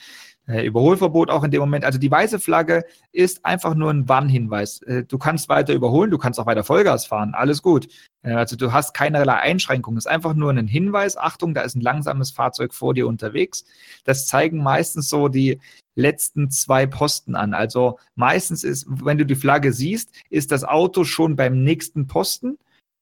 Überholverbot 0.45 1.29
auch 1.29 1.43
in 1.43 1.51
dem 1.51 1.62
Moment. 1.62 1.86
Also 1.86 1.97
die 1.97 2.12
weiße 2.12 2.38
Flagge 2.38 2.84
ist 3.13 3.45
einfach 3.45 3.75
nur 3.75 3.91
ein 3.91 4.10
Warnhinweis. 4.10 4.82
Äh, 4.82 5.03
du 5.06 5.17
kannst 5.17 5.47
weiter 5.47 5.73
überholen, 5.73 6.12
du 6.12 6.17
kannst 6.17 6.39
auch 6.39 6.45
weiter 6.45 6.65
Vollgas 6.65 7.06
fahren, 7.06 7.34
alles 7.34 7.62
gut. 7.62 7.88
Äh, 8.23 8.34
also 8.34 8.58
du 8.58 8.73
hast 8.73 8.93
keinerlei 8.93 9.36
Einschränkungen. 9.36 9.97
Es 9.97 10.06
ist 10.06 10.12
einfach 10.12 10.34
nur 10.34 10.51
ein 10.51 10.67
Hinweis, 10.67 11.15
Achtung, 11.15 11.53
da 11.53 11.62
ist 11.62 11.75
ein 11.75 11.82
langsames 11.82 12.32
Fahrzeug 12.32 12.73
vor 12.73 12.93
dir 12.93 13.08
unterwegs. 13.08 13.63
Das 14.03 14.27
zeigen 14.27 14.62
meistens 14.62 15.08
so 15.08 15.29
die 15.29 15.60
letzten 15.95 16.49
zwei 16.51 16.88
Posten 16.88 17.36
an. 17.36 17.53
Also 17.53 17.99
meistens 18.15 18.65
ist, 18.65 18.86
wenn 18.89 19.17
du 19.17 19.25
die 19.25 19.36
Flagge 19.36 19.71
siehst, 19.71 20.10
ist 20.29 20.51
das 20.51 20.65
Auto 20.65 21.06
schon 21.06 21.38
beim 21.38 21.63
nächsten 21.63 22.08
Posten. 22.08 22.58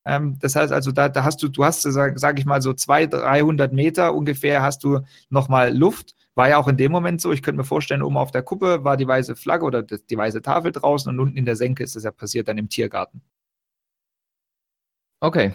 Ähm, 0.05 0.37
das 0.39 0.55
heißt 0.55 0.73
also, 0.73 0.91
da, 0.91 1.09
da 1.09 1.23
hast 1.23 1.43
du, 1.43 1.47
du 1.47 1.63
hast, 1.63 1.81
sag, 1.83 2.17
sag 2.19 2.39
ich 2.39 2.45
mal, 2.45 2.61
so 2.61 2.73
200, 2.73 3.21
300 3.21 3.73
Meter 3.73 4.13
ungefähr 4.13 4.61
hast 4.61 4.83
du 4.83 5.01
nochmal 5.29 5.75
Luft 5.75 6.15
war 6.35 6.49
ja 6.49 6.57
auch 6.57 6.67
in 6.67 6.77
dem 6.77 6.91
Moment 6.91 7.21
so, 7.21 7.31
ich 7.31 7.41
könnte 7.41 7.57
mir 7.57 7.65
vorstellen, 7.65 8.01
oben 8.01 8.17
auf 8.17 8.31
der 8.31 8.43
Kuppe 8.43 8.83
war 8.83 8.97
die 8.97 9.07
weiße 9.07 9.35
Flagge 9.35 9.65
oder 9.65 9.83
die 9.83 10.17
weiße 10.17 10.41
Tafel 10.41 10.71
draußen 10.71 11.11
und 11.11 11.19
unten 11.19 11.37
in 11.37 11.45
der 11.45 11.55
Senke 11.55 11.83
ist 11.83 11.95
das 11.95 12.03
ja 12.03 12.11
passiert 12.11 12.47
dann 12.47 12.57
im 12.57 12.69
Tiergarten. 12.69 13.21
Okay. 15.19 15.53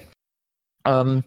Ähm, 0.85 1.25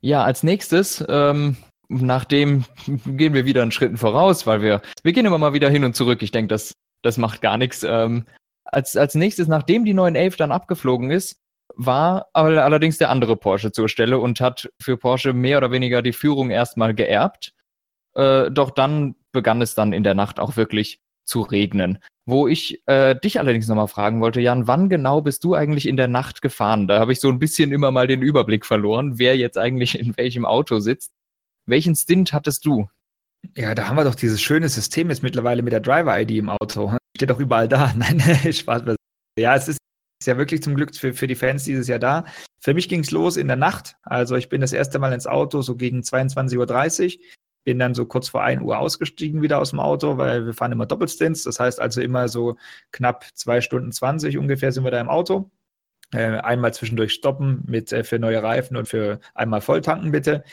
ja, 0.00 0.24
als 0.24 0.42
nächstes, 0.42 1.04
ähm, 1.08 1.56
nachdem 1.88 2.64
gehen 3.06 3.34
wir 3.34 3.44
wieder 3.44 3.62
einen 3.62 3.72
Schritt 3.72 3.98
voraus, 3.98 4.46
weil 4.46 4.62
wir, 4.62 4.82
wir 5.02 5.12
gehen 5.12 5.26
immer 5.26 5.38
mal 5.38 5.52
wieder 5.52 5.70
hin 5.70 5.84
und 5.84 5.94
zurück. 5.94 6.22
Ich 6.22 6.32
denke, 6.32 6.48
das, 6.48 6.72
das 7.02 7.18
macht 7.18 7.42
gar 7.42 7.58
nichts. 7.58 7.84
Ähm, 7.84 8.24
als, 8.64 8.96
als 8.96 9.14
nächstes, 9.14 9.46
nachdem 9.46 9.84
die 9.84 9.94
911 9.94 10.36
dann 10.36 10.52
abgeflogen 10.52 11.10
ist, 11.10 11.36
war 11.76 12.28
allerdings 12.32 12.98
der 12.98 13.10
andere 13.10 13.36
Porsche 13.36 13.70
zur 13.70 13.88
Stelle 13.88 14.18
und 14.18 14.40
hat 14.40 14.70
für 14.80 14.96
Porsche 14.96 15.32
mehr 15.32 15.58
oder 15.58 15.70
weniger 15.70 16.02
die 16.02 16.12
Führung 16.12 16.50
erstmal 16.50 16.94
geerbt. 16.94 17.52
Äh, 18.14 18.50
doch 18.50 18.70
dann 18.70 19.14
begann 19.32 19.60
es 19.60 19.74
dann 19.74 19.92
in 19.92 20.02
der 20.02 20.14
Nacht 20.14 20.40
auch 20.40 20.56
wirklich 20.56 21.00
zu 21.26 21.42
regnen. 21.42 21.98
Wo 22.24 22.48
ich 22.48 22.82
äh, 22.86 23.14
dich 23.14 23.38
allerdings 23.38 23.68
nochmal 23.68 23.88
fragen 23.88 24.20
wollte, 24.20 24.40
Jan, 24.40 24.66
wann 24.66 24.88
genau 24.88 25.20
bist 25.20 25.44
du 25.44 25.54
eigentlich 25.54 25.86
in 25.86 25.96
der 25.96 26.08
Nacht 26.08 26.42
gefahren? 26.42 26.88
Da 26.88 26.98
habe 26.98 27.12
ich 27.12 27.20
so 27.20 27.28
ein 27.28 27.38
bisschen 27.38 27.72
immer 27.72 27.90
mal 27.90 28.06
den 28.06 28.22
Überblick 28.22 28.64
verloren, 28.66 29.18
wer 29.18 29.36
jetzt 29.36 29.58
eigentlich 29.58 29.98
in 29.98 30.16
welchem 30.16 30.44
Auto 30.44 30.80
sitzt. 30.80 31.12
Welchen 31.66 31.94
Stint 31.94 32.32
hattest 32.32 32.64
du? 32.64 32.88
Ja, 33.56 33.74
da 33.74 33.88
haben 33.88 33.96
wir 33.96 34.04
doch 34.04 34.14
dieses 34.14 34.40
schöne 34.40 34.68
System 34.68 35.10
jetzt 35.10 35.22
mittlerweile 35.22 35.62
mit 35.62 35.72
der 35.72 35.80
Driver-ID 35.80 36.32
im 36.32 36.48
Auto. 36.48 36.96
Steht 37.16 37.30
doch 37.30 37.38
überall 37.38 37.68
da. 37.68 37.92
Nein, 37.96 38.20
Spaß. 38.52 38.82
Ja, 39.38 39.54
es 39.54 39.68
ist, 39.68 39.78
ist 40.20 40.26
ja 40.26 40.38
wirklich 40.38 40.62
zum 40.62 40.74
Glück 40.74 40.94
für, 40.94 41.12
für 41.12 41.26
die 41.26 41.34
Fans 41.34 41.64
dieses 41.64 41.88
Jahr 41.88 41.98
da. 41.98 42.24
Für 42.60 42.74
mich 42.74 42.88
ging 42.88 43.00
es 43.00 43.10
los 43.10 43.36
in 43.36 43.48
der 43.48 43.56
Nacht. 43.56 43.96
Also 44.02 44.36
ich 44.36 44.48
bin 44.48 44.60
das 44.60 44.72
erste 44.72 44.98
Mal 44.98 45.12
ins 45.12 45.26
Auto 45.26 45.62
so 45.62 45.76
gegen 45.76 46.00
22.30 46.00 47.18
Uhr 47.18 47.24
bin 47.66 47.80
dann 47.80 47.94
so 47.94 48.06
kurz 48.06 48.28
vor 48.28 48.44
1 48.44 48.62
Uhr 48.62 48.78
ausgestiegen 48.78 49.42
wieder 49.42 49.58
aus 49.58 49.70
dem 49.70 49.80
Auto, 49.80 50.18
weil 50.18 50.46
wir 50.46 50.54
fahren 50.54 50.70
immer 50.70 50.86
Doppelstints. 50.86 51.42
Das 51.42 51.58
heißt 51.58 51.80
also 51.80 52.00
immer 52.00 52.28
so 52.28 52.56
knapp 52.92 53.26
zwei 53.34 53.60
Stunden 53.60 53.90
20 53.90 54.38
ungefähr 54.38 54.70
sind 54.70 54.84
wir 54.84 54.92
da 54.92 55.00
im 55.00 55.08
Auto. 55.08 55.50
Äh, 56.12 56.38
einmal 56.38 56.72
zwischendurch 56.72 57.12
stoppen 57.12 57.64
mit 57.66 57.92
äh, 57.92 58.04
für 58.04 58.20
neue 58.20 58.40
Reifen 58.40 58.76
und 58.76 58.86
für 58.88 59.18
einmal 59.34 59.60
volltanken 59.60 60.12
bitte. 60.12 60.44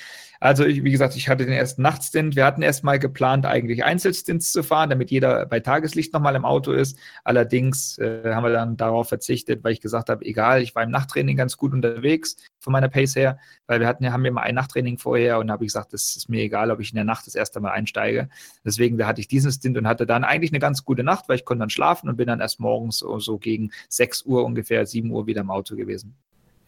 Also, 0.44 0.66
ich, 0.66 0.84
wie 0.84 0.92
gesagt, 0.92 1.16
ich 1.16 1.30
hatte 1.30 1.46
den 1.46 1.54
ersten 1.54 1.82
Nachtstint. 1.82 2.36
Wir 2.36 2.44
hatten 2.44 2.64
erstmal 2.64 3.00
geplant, 3.00 3.46
eigentlich 3.46 3.86
Einzelstints 3.86 4.52
zu 4.52 4.62
fahren, 4.62 4.90
damit 4.90 5.10
jeder 5.10 5.46
bei 5.46 5.62
Tageslicht 5.62 6.12
nochmal 6.12 6.36
im 6.36 6.44
Auto 6.44 6.74
ist. 6.74 7.00
Allerdings 7.24 7.98
äh, 7.98 8.24
haben 8.26 8.44
wir 8.44 8.52
dann 8.52 8.76
darauf 8.76 9.08
verzichtet, 9.08 9.64
weil 9.64 9.72
ich 9.72 9.80
gesagt 9.80 10.10
habe, 10.10 10.26
egal, 10.26 10.62
ich 10.62 10.76
war 10.76 10.84
im 10.84 10.92
Nachttraining 10.92 11.38
ganz 11.38 11.56
gut 11.56 11.72
unterwegs 11.72 12.36
von 12.60 12.74
meiner 12.74 12.90
Pace 12.90 13.16
her, 13.16 13.40
weil 13.68 13.80
wir 13.80 13.88
hatten, 13.88 14.12
haben 14.12 14.26
ja 14.26 14.32
mal 14.32 14.42
ein 14.42 14.56
Nachttraining 14.56 14.98
vorher 14.98 15.40
und 15.40 15.50
habe 15.50 15.64
ich 15.64 15.70
gesagt, 15.70 15.94
das 15.94 16.14
ist 16.18 16.28
mir 16.28 16.42
egal, 16.42 16.72
ob 16.72 16.82
ich 16.82 16.90
in 16.90 16.98
der 16.98 17.06
Nacht 17.06 17.26
das 17.26 17.36
erste 17.36 17.62
Mal 17.62 17.72
einsteige. 17.72 18.28
Deswegen 18.66 18.98
da 18.98 19.08
hatte 19.08 19.22
ich 19.22 19.30
diesen 19.30 19.50
Stint 19.50 19.78
und 19.78 19.88
hatte 19.88 20.06
dann 20.06 20.26
eigentlich 20.26 20.52
eine 20.52 20.60
ganz 20.60 20.84
gute 20.84 21.06
Nacht, 21.06 21.30
weil 21.30 21.38
ich 21.38 21.46
konnte 21.46 21.62
dann 21.62 21.70
schlafen 21.70 22.10
und 22.10 22.18
bin 22.18 22.28
dann 22.28 22.42
erst 22.42 22.60
morgens 22.60 22.98
so, 22.98 23.18
so 23.20 23.38
gegen 23.38 23.72
6 23.88 24.24
Uhr 24.24 24.44
ungefähr, 24.44 24.86
7 24.86 25.10
Uhr 25.10 25.26
wieder 25.26 25.40
im 25.40 25.52
Auto 25.52 25.78
gewesen. 25.78 26.18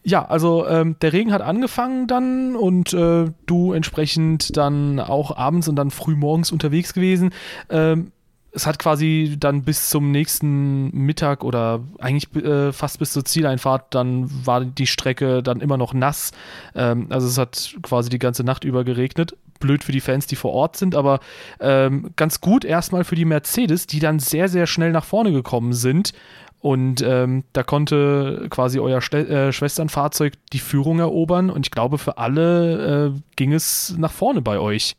Ja, 0.08 0.24
also 0.24 0.68
ähm, 0.68 0.94
der 1.00 1.12
Regen 1.12 1.32
hat 1.32 1.42
angefangen 1.42 2.06
dann 2.06 2.54
und 2.54 2.92
äh, 2.92 3.24
du 3.46 3.72
entsprechend 3.72 4.56
dann 4.56 5.00
auch 5.00 5.36
abends 5.36 5.66
und 5.66 5.74
dann 5.74 5.90
früh 5.90 6.14
morgens 6.14 6.52
unterwegs 6.52 6.94
gewesen. 6.94 7.30
Ähm, 7.70 8.12
es 8.52 8.68
hat 8.68 8.78
quasi 8.78 9.34
dann 9.36 9.64
bis 9.64 9.90
zum 9.90 10.12
nächsten 10.12 10.96
Mittag 10.96 11.42
oder 11.42 11.80
eigentlich 11.98 12.32
äh, 12.36 12.72
fast 12.72 13.00
bis 13.00 13.10
zur 13.10 13.24
Zieleinfahrt, 13.24 13.96
dann 13.96 14.30
war 14.46 14.64
die 14.64 14.86
Strecke 14.86 15.42
dann 15.42 15.60
immer 15.60 15.76
noch 15.76 15.92
nass. 15.92 16.30
Ähm, 16.76 17.08
also 17.10 17.26
es 17.26 17.36
hat 17.36 17.74
quasi 17.82 18.08
die 18.08 18.20
ganze 18.20 18.44
Nacht 18.44 18.62
über 18.62 18.84
geregnet. 18.84 19.36
Blöd 19.58 19.82
für 19.82 19.92
die 19.92 20.00
Fans, 20.00 20.26
die 20.26 20.36
vor 20.36 20.52
Ort 20.52 20.76
sind, 20.76 20.94
aber 20.94 21.18
ähm, 21.60 22.10
ganz 22.14 22.40
gut 22.40 22.64
erstmal 22.64 23.04
für 23.04 23.14
die 23.16 23.24
Mercedes, 23.24 23.86
die 23.86 24.00
dann 24.00 24.20
sehr, 24.20 24.48
sehr 24.48 24.66
schnell 24.66 24.92
nach 24.92 25.04
vorne 25.04 25.32
gekommen 25.32 25.72
sind 25.72 26.12
und 26.60 27.02
ähm, 27.02 27.44
da 27.52 27.62
konnte 27.62 28.46
quasi 28.50 28.78
euer 28.78 29.00
St 29.00 29.14
äh, 29.14 29.52
Schwesternfahrzeug 29.52 30.34
die 30.52 30.58
Führung 30.58 30.98
erobern. 30.98 31.50
Und 31.50 31.66
ich 31.66 31.70
glaube, 31.70 31.98
für 31.98 32.18
alle 32.18 33.14
äh, 33.14 33.20
ging 33.36 33.52
es 33.52 33.94
nach 33.98 34.12
vorne 34.12 34.42
bei 34.42 34.58
euch. 34.58 34.96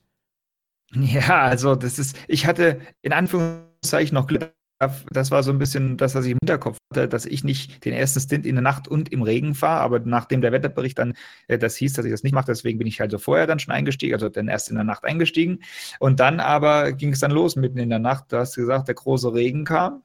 Ja, 0.93 1.41
also 1.41 1.75
das 1.75 1.99
ist, 1.99 2.17
ich 2.27 2.45
hatte 2.45 2.79
in 3.01 3.13
Anführungszeichen 3.13 4.15
noch 4.15 4.27
Glück. 4.27 4.53
Das 5.11 5.31
war 5.31 5.41
so 5.41 5.51
ein 5.51 5.57
bisschen 5.57 5.97
das, 5.97 6.13
was 6.13 6.25
ich 6.25 6.33
im 6.33 6.37
Hinterkopf 6.39 6.77
hatte, 6.93 7.09
dass 7.09 7.25
ich 7.25 7.43
nicht 7.43 7.83
den 7.83 7.93
ersten 7.93 8.19
Stint 8.19 8.45
in 8.45 8.53
der 8.53 8.61
Nacht 8.61 8.87
und 8.87 9.11
im 9.11 9.23
Regen 9.23 9.55
fahre, 9.55 9.81
aber 9.81 9.99
nachdem 9.99 10.41
der 10.41 10.51
Wetterbericht 10.51 10.99
dann 10.99 11.15
äh, 11.47 11.57
das 11.57 11.75
hieß, 11.77 11.93
dass 11.93 12.05
ich 12.05 12.11
das 12.11 12.21
nicht 12.21 12.33
mache, 12.33 12.45
deswegen 12.45 12.77
bin 12.77 12.87
ich 12.87 12.99
halt 12.99 13.09
so 13.09 13.17
vorher 13.17 13.47
dann 13.47 13.57
schon 13.57 13.73
eingestiegen, 13.73 14.13
also 14.13 14.29
dann 14.29 14.47
erst 14.47 14.69
in 14.69 14.75
der 14.75 14.83
Nacht 14.83 15.03
eingestiegen. 15.03 15.63
Und 15.99 16.19
dann 16.19 16.39
aber 16.39 16.93
ging 16.93 17.11
es 17.11 17.19
dann 17.19 17.31
los 17.31 17.55
mitten 17.55 17.79
in 17.79 17.89
der 17.89 17.97
Nacht. 17.97 18.31
Du 18.31 18.37
hast 18.37 18.55
gesagt, 18.55 18.87
der 18.87 18.95
große 18.95 19.33
Regen 19.33 19.65
kam 19.65 20.03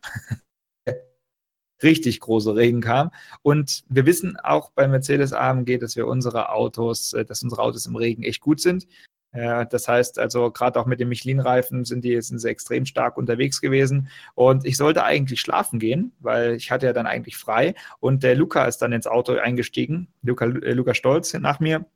richtig 1.82 2.20
große 2.20 2.54
Regen 2.54 2.80
kam. 2.80 3.10
Und 3.42 3.84
wir 3.88 4.06
wissen 4.06 4.36
auch 4.38 4.70
bei 4.70 4.86
Mercedes 4.88 5.32
AMG, 5.32 5.78
dass 5.78 5.96
wir 5.96 6.06
unsere 6.06 6.50
Autos, 6.50 7.12
äh, 7.12 7.24
dass 7.24 7.42
unsere 7.42 7.62
Autos 7.62 7.86
im 7.86 7.96
Regen 7.96 8.22
echt 8.22 8.40
gut 8.40 8.60
sind. 8.60 8.86
Das 9.34 9.88
heißt 9.88 10.18
also, 10.18 10.50
gerade 10.50 10.78
auch 10.78 10.84
mit 10.84 11.00
den 11.00 11.08
Michelin-Reifen 11.08 11.86
sind 11.86 12.04
die 12.04 12.20
sind 12.20 12.38
sie 12.38 12.50
extrem 12.50 12.84
stark 12.84 13.16
unterwegs 13.16 13.62
gewesen. 13.62 14.08
Und 14.34 14.66
ich 14.66 14.76
sollte 14.76 15.04
eigentlich 15.04 15.40
schlafen 15.40 15.78
gehen, 15.78 16.12
weil 16.20 16.54
ich 16.54 16.70
hatte 16.70 16.84
ja 16.84 16.92
dann 16.92 17.06
eigentlich 17.06 17.38
frei. 17.38 17.74
Und 17.98 18.22
der 18.22 18.34
Luca 18.34 18.66
ist 18.66 18.78
dann 18.78 18.92
ins 18.92 19.06
Auto 19.06 19.32
eingestiegen, 19.38 20.08
Luca, 20.22 20.44
äh, 20.44 20.74
Luca 20.74 20.92
Stolz 20.92 21.32
nach 21.32 21.60
mir. 21.60 21.86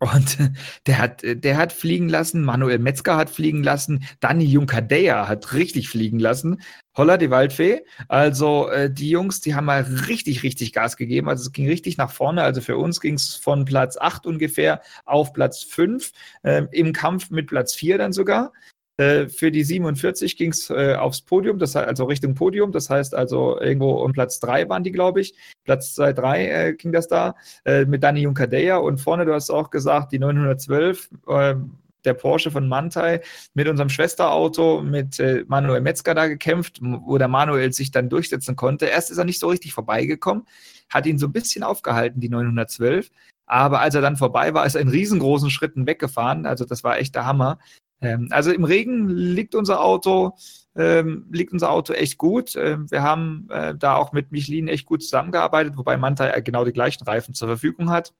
Und 0.00 0.38
der 0.86 0.98
hat, 0.98 1.22
der 1.22 1.56
hat 1.56 1.72
fliegen 1.72 2.08
lassen, 2.08 2.42
Manuel 2.42 2.78
Metzger 2.78 3.16
hat 3.16 3.30
fliegen 3.30 3.62
lassen, 3.62 4.04
Dani 4.18 4.44
Junkadea 4.44 5.28
hat 5.28 5.52
richtig 5.52 5.88
fliegen 5.88 6.18
lassen. 6.18 6.62
Holla 6.96 7.16
die 7.16 7.30
Waldfee. 7.30 7.82
Also 8.08 8.68
äh, 8.68 8.90
die 8.92 9.10
Jungs, 9.10 9.40
die 9.40 9.54
haben 9.54 9.66
mal 9.66 9.82
richtig, 10.08 10.42
richtig 10.42 10.72
Gas 10.72 10.96
gegeben. 10.96 11.28
Also 11.28 11.42
es 11.42 11.52
ging 11.52 11.68
richtig 11.68 11.98
nach 11.98 12.10
vorne. 12.10 12.42
Also 12.42 12.60
für 12.60 12.76
uns 12.76 13.00
ging 13.00 13.14
es 13.14 13.36
von 13.36 13.64
Platz 13.64 13.96
8 13.96 14.26
ungefähr 14.26 14.80
auf 15.04 15.32
Platz 15.32 15.62
5, 15.62 16.12
äh, 16.42 16.62
im 16.72 16.92
Kampf 16.92 17.30
mit 17.30 17.46
Platz 17.46 17.74
4 17.74 17.98
dann 17.98 18.12
sogar. 18.12 18.52
Äh, 19.00 19.30
für 19.30 19.50
die 19.50 19.64
47 19.64 20.36
ging 20.36 20.50
es 20.50 20.68
äh, 20.68 20.94
aufs 20.94 21.22
Podium, 21.22 21.58
das 21.58 21.74
heißt 21.74 21.88
also 21.88 22.04
Richtung 22.04 22.34
Podium. 22.34 22.70
Das 22.70 22.90
heißt 22.90 23.14
also 23.14 23.58
irgendwo 23.58 23.92
um 23.92 24.12
Platz 24.12 24.40
3 24.40 24.68
waren 24.68 24.84
die, 24.84 24.92
glaube 24.92 25.22
ich. 25.22 25.34
Platz 25.64 25.94
2, 25.94 26.12
3 26.12 26.46
äh, 26.46 26.74
ging 26.74 26.92
das 26.92 27.08
da 27.08 27.34
äh, 27.64 27.86
mit 27.86 28.02
Dani 28.02 28.20
Junkadea. 28.20 28.76
Und 28.76 28.98
vorne, 28.98 29.24
du 29.24 29.32
hast 29.32 29.48
auch 29.48 29.70
gesagt, 29.70 30.12
die 30.12 30.18
912 30.18 31.08
ähm, 31.28 31.78
der 32.04 32.12
Porsche 32.12 32.50
von 32.50 32.68
Mantai 32.68 33.22
mit 33.54 33.68
unserem 33.68 33.88
Schwesterauto, 33.88 34.82
mit 34.82 35.18
äh, 35.18 35.44
Manuel 35.48 35.80
Metzger 35.80 36.14
da 36.14 36.26
gekämpft, 36.26 36.80
wo 36.82 37.16
der 37.16 37.28
Manuel 37.28 37.72
sich 37.72 37.90
dann 37.90 38.10
durchsetzen 38.10 38.54
konnte. 38.54 38.84
Erst 38.84 39.10
ist 39.10 39.18
er 39.18 39.24
nicht 39.24 39.40
so 39.40 39.48
richtig 39.48 39.72
vorbeigekommen, 39.72 40.46
hat 40.90 41.06
ihn 41.06 41.18
so 41.18 41.26
ein 41.26 41.32
bisschen 41.32 41.62
aufgehalten, 41.62 42.20
die 42.20 42.28
912. 42.28 43.10
Aber 43.46 43.80
als 43.80 43.94
er 43.94 44.02
dann 44.02 44.18
vorbei 44.18 44.52
war, 44.52 44.66
ist 44.66 44.74
er 44.74 44.82
in 44.82 44.88
riesengroßen 44.88 45.48
Schritten 45.48 45.86
weggefahren. 45.86 46.44
Also 46.44 46.66
das 46.66 46.84
war 46.84 46.98
echt 46.98 47.14
der 47.14 47.24
Hammer. 47.24 47.58
Ähm, 48.00 48.28
also 48.30 48.52
im 48.52 48.64
Regen 48.64 49.08
liegt 49.08 49.54
unser 49.54 49.82
Auto, 49.82 50.36
ähm, 50.76 51.26
liegt 51.30 51.52
unser 51.52 51.70
Auto 51.70 51.92
echt 51.92 52.18
gut. 52.18 52.56
Ähm, 52.56 52.90
wir 52.90 53.02
haben 53.02 53.48
äh, 53.50 53.74
da 53.74 53.96
auch 53.96 54.12
mit 54.12 54.32
Michelin 54.32 54.68
echt 54.68 54.86
gut 54.86 55.02
zusammengearbeitet, 55.02 55.76
wobei 55.76 55.96
Manta 55.96 56.40
genau 56.40 56.64
die 56.64 56.72
gleichen 56.72 57.04
Reifen 57.04 57.34
zur 57.34 57.48
Verfügung 57.48 57.90
hat. 57.90 58.14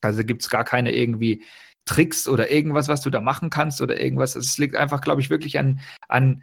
Also 0.00 0.22
gibt 0.24 0.42
es 0.42 0.50
gar 0.50 0.64
keine 0.64 0.94
irgendwie 0.94 1.42
Tricks 1.84 2.28
oder 2.28 2.50
irgendwas, 2.50 2.88
was 2.88 3.00
du 3.00 3.10
da 3.10 3.20
machen 3.20 3.50
kannst 3.50 3.80
oder 3.80 4.00
irgendwas. 4.00 4.36
Es 4.36 4.58
liegt 4.58 4.76
einfach, 4.76 5.00
glaube 5.00 5.20
ich, 5.20 5.30
wirklich 5.30 5.58
an, 5.58 5.80
an 6.08 6.42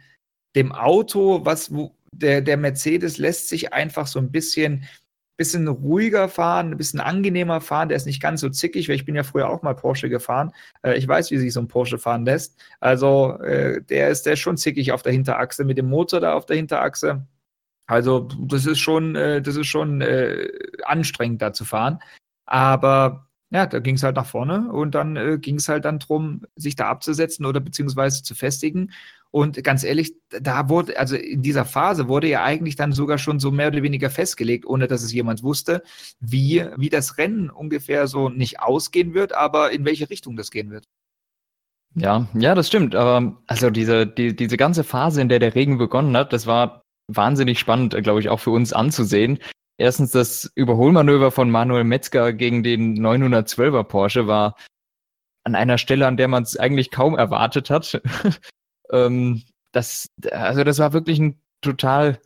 dem 0.56 0.72
Auto, 0.72 1.44
was 1.44 1.72
wo, 1.72 1.96
der, 2.10 2.40
der 2.40 2.56
Mercedes 2.56 3.18
lässt 3.18 3.48
sich 3.48 3.72
einfach 3.72 4.06
so 4.06 4.18
ein 4.18 4.30
bisschen 4.30 4.84
bisschen 5.36 5.68
ruhiger 5.68 6.28
fahren, 6.28 6.70
ein 6.70 6.76
bisschen 6.76 7.00
angenehmer 7.00 7.60
fahren. 7.60 7.88
Der 7.88 7.96
ist 7.96 8.06
nicht 8.06 8.22
ganz 8.22 8.40
so 8.40 8.48
zickig, 8.48 8.88
weil 8.88 8.96
ich 8.96 9.04
bin 9.04 9.14
ja 9.14 9.22
früher 9.22 9.48
auch 9.48 9.62
mal 9.62 9.74
Porsche 9.74 10.08
gefahren. 10.08 10.52
Äh, 10.82 10.96
ich 10.96 11.06
weiß, 11.06 11.30
wie 11.30 11.38
sich 11.38 11.52
so 11.52 11.60
ein 11.60 11.68
Porsche 11.68 11.98
fahren 11.98 12.24
lässt. 12.24 12.58
Also 12.80 13.38
äh, 13.40 13.82
der 13.82 14.10
ist 14.10 14.26
der 14.26 14.34
ist 14.34 14.40
schon 14.40 14.56
zickig 14.56 14.92
auf 14.92 15.02
der 15.02 15.12
Hinterachse 15.12 15.64
mit 15.64 15.78
dem 15.78 15.88
Motor 15.88 16.20
da 16.20 16.34
auf 16.34 16.46
der 16.46 16.56
Hinterachse. 16.56 17.26
Also 17.86 18.28
das 18.40 18.66
ist 18.66 18.80
schon, 18.80 19.14
äh, 19.16 19.40
das 19.42 19.56
ist 19.56 19.68
schon 19.68 20.00
äh, 20.00 20.48
anstrengend 20.84 21.42
da 21.42 21.52
zu 21.52 21.64
fahren. 21.64 22.00
Aber 22.46 23.28
ja, 23.50 23.66
da 23.66 23.78
ging 23.78 23.94
es 23.94 24.02
halt 24.02 24.16
nach 24.16 24.26
vorne 24.26 24.72
und 24.72 24.94
dann 24.94 25.16
äh, 25.16 25.38
ging 25.38 25.56
es 25.56 25.68
halt 25.68 25.84
dann 25.84 26.00
darum, 26.00 26.42
sich 26.56 26.74
da 26.76 26.88
abzusetzen 26.88 27.46
oder 27.46 27.60
beziehungsweise 27.60 28.22
zu 28.22 28.34
festigen. 28.34 28.92
Und 29.36 29.62
ganz 29.62 29.84
ehrlich, 29.84 30.14
da 30.30 30.70
wurde, 30.70 30.98
also 30.98 31.14
in 31.14 31.42
dieser 31.42 31.66
Phase 31.66 32.08
wurde 32.08 32.26
ja 32.26 32.42
eigentlich 32.42 32.74
dann 32.74 32.92
sogar 32.92 33.18
schon 33.18 33.38
so 33.38 33.50
mehr 33.50 33.68
oder 33.68 33.82
weniger 33.82 34.08
festgelegt, 34.08 34.64
ohne 34.64 34.86
dass 34.86 35.02
es 35.02 35.12
jemand 35.12 35.42
wusste, 35.42 35.82
wie, 36.20 36.64
wie 36.78 36.88
das 36.88 37.18
Rennen 37.18 37.50
ungefähr 37.50 38.06
so 38.06 38.30
nicht 38.30 38.60
ausgehen 38.60 39.12
wird, 39.12 39.34
aber 39.34 39.72
in 39.72 39.84
welche 39.84 40.08
Richtung 40.08 40.36
das 40.36 40.50
gehen 40.50 40.70
wird. 40.70 40.86
Ja, 41.94 42.26
ja, 42.32 42.54
das 42.54 42.68
stimmt. 42.68 42.94
Aber 42.94 43.36
also 43.46 43.68
diese, 43.68 44.06
die, 44.06 44.34
diese 44.34 44.56
ganze 44.56 44.84
Phase, 44.84 45.20
in 45.20 45.28
der 45.28 45.38
der 45.38 45.54
Regen 45.54 45.76
begonnen 45.76 46.16
hat, 46.16 46.32
das 46.32 46.46
war 46.46 46.80
wahnsinnig 47.06 47.58
spannend, 47.58 47.94
glaube 48.02 48.20
ich, 48.20 48.30
auch 48.30 48.40
für 48.40 48.52
uns 48.52 48.72
anzusehen. 48.72 49.38
Erstens 49.76 50.12
das 50.12 50.50
Überholmanöver 50.54 51.30
von 51.30 51.50
Manuel 51.50 51.84
Metzger 51.84 52.32
gegen 52.32 52.62
den 52.62 52.98
912er 52.98 53.82
Porsche 53.82 54.26
war 54.26 54.56
an 55.44 55.54
einer 55.54 55.76
Stelle, 55.76 56.06
an 56.06 56.16
der 56.16 56.28
man 56.28 56.42
es 56.42 56.56
eigentlich 56.56 56.90
kaum 56.90 57.18
erwartet 57.18 57.68
hat. 57.68 58.00
ähm, 58.90 59.42
das, 59.72 60.08
also 60.30 60.64
das 60.64 60.78
war 60.78 60.92
wirklich 60.92 61.18
ein 61.18 61.40
total 61.60 62.20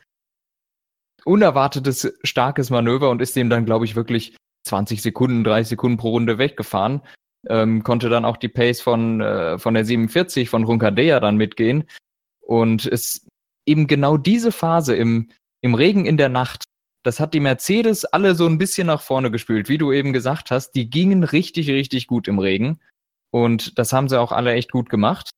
unerwartetes, 1.25 2.13
starkes 2.25 2.71
Manöver 2.71 3.11
und 3.11 3.21
ist 3.21 3.37
dem 3.37 3.51
dann, 3.51 3.67
glaube 3.67 3.85
ich, 3.85 3.97
wirklich 3.97 4.37
20 4.65 5.03
Sekunden, 5.03 5.45
30 5.45 5.71
Sekunden 5.71 5.99
pro 5.99 6.11
Runde 6.11 6.39
weggefahren. 6.39 7.03
Ähm, 7.49 7.83
konnte 7.83 8.09
dann 8.11 8.25
auch 8.25 8.37
die 8.37 8.49
Pace 8.49 8.81
von, 8.81 9.21
äh, 9.21 9.59
von 9.59 9.75
der 9.75 9.85
47 9.85 10.51
von 10.51 10.65
Runkadea 10.65 11.21
dann 11.21 11.37
mitgehen. 11.37 11.85
Und 12.41 12.87
es 12.87 13.27
eben 13.67 13.87
genau 13.87 14.17
diese 14.17 14.53
Phase 14.53 14.95
im, 14.95 15.31
im 15.63 15.75
Regen 15.75 16.05
in 16.05 16.17
der 16.17 16.29
Nacht, 16.29 16.65
das 17.03 17.19
hat 17.19 17.33
die 17.33 17.41
Mercedes 17.41 18.05
alle 18.05 18.35
so 18.35 18.47
ein 18.47 18.59
bisschen 18.59 18.87
nach 18.87 19.01
vorne 19.01 19.31
gespült. 19.31 19.69
Wie 19.69 19.79
du 19.79 19.93
eben 19.93 20.13
gesagt 20.13 20.51
hast, 20.51 20.73
die 20.73 20.91
gingen 20.91 21.25
richtig, 21.25 21.71
richtig 21.71 22.07
gut 22.07 22.29
im 22.29 22.39
Regen. 22.39 22.81
Und 23.31 23.79
das 23.79 23.93
haben 23.93 24.09
sie 24.09 24.21
auch 24.21 24.33
alle 24.33 24.53
echt 24.53 24.71
gut 24.71 24.91
gemacht. 24.91 25.31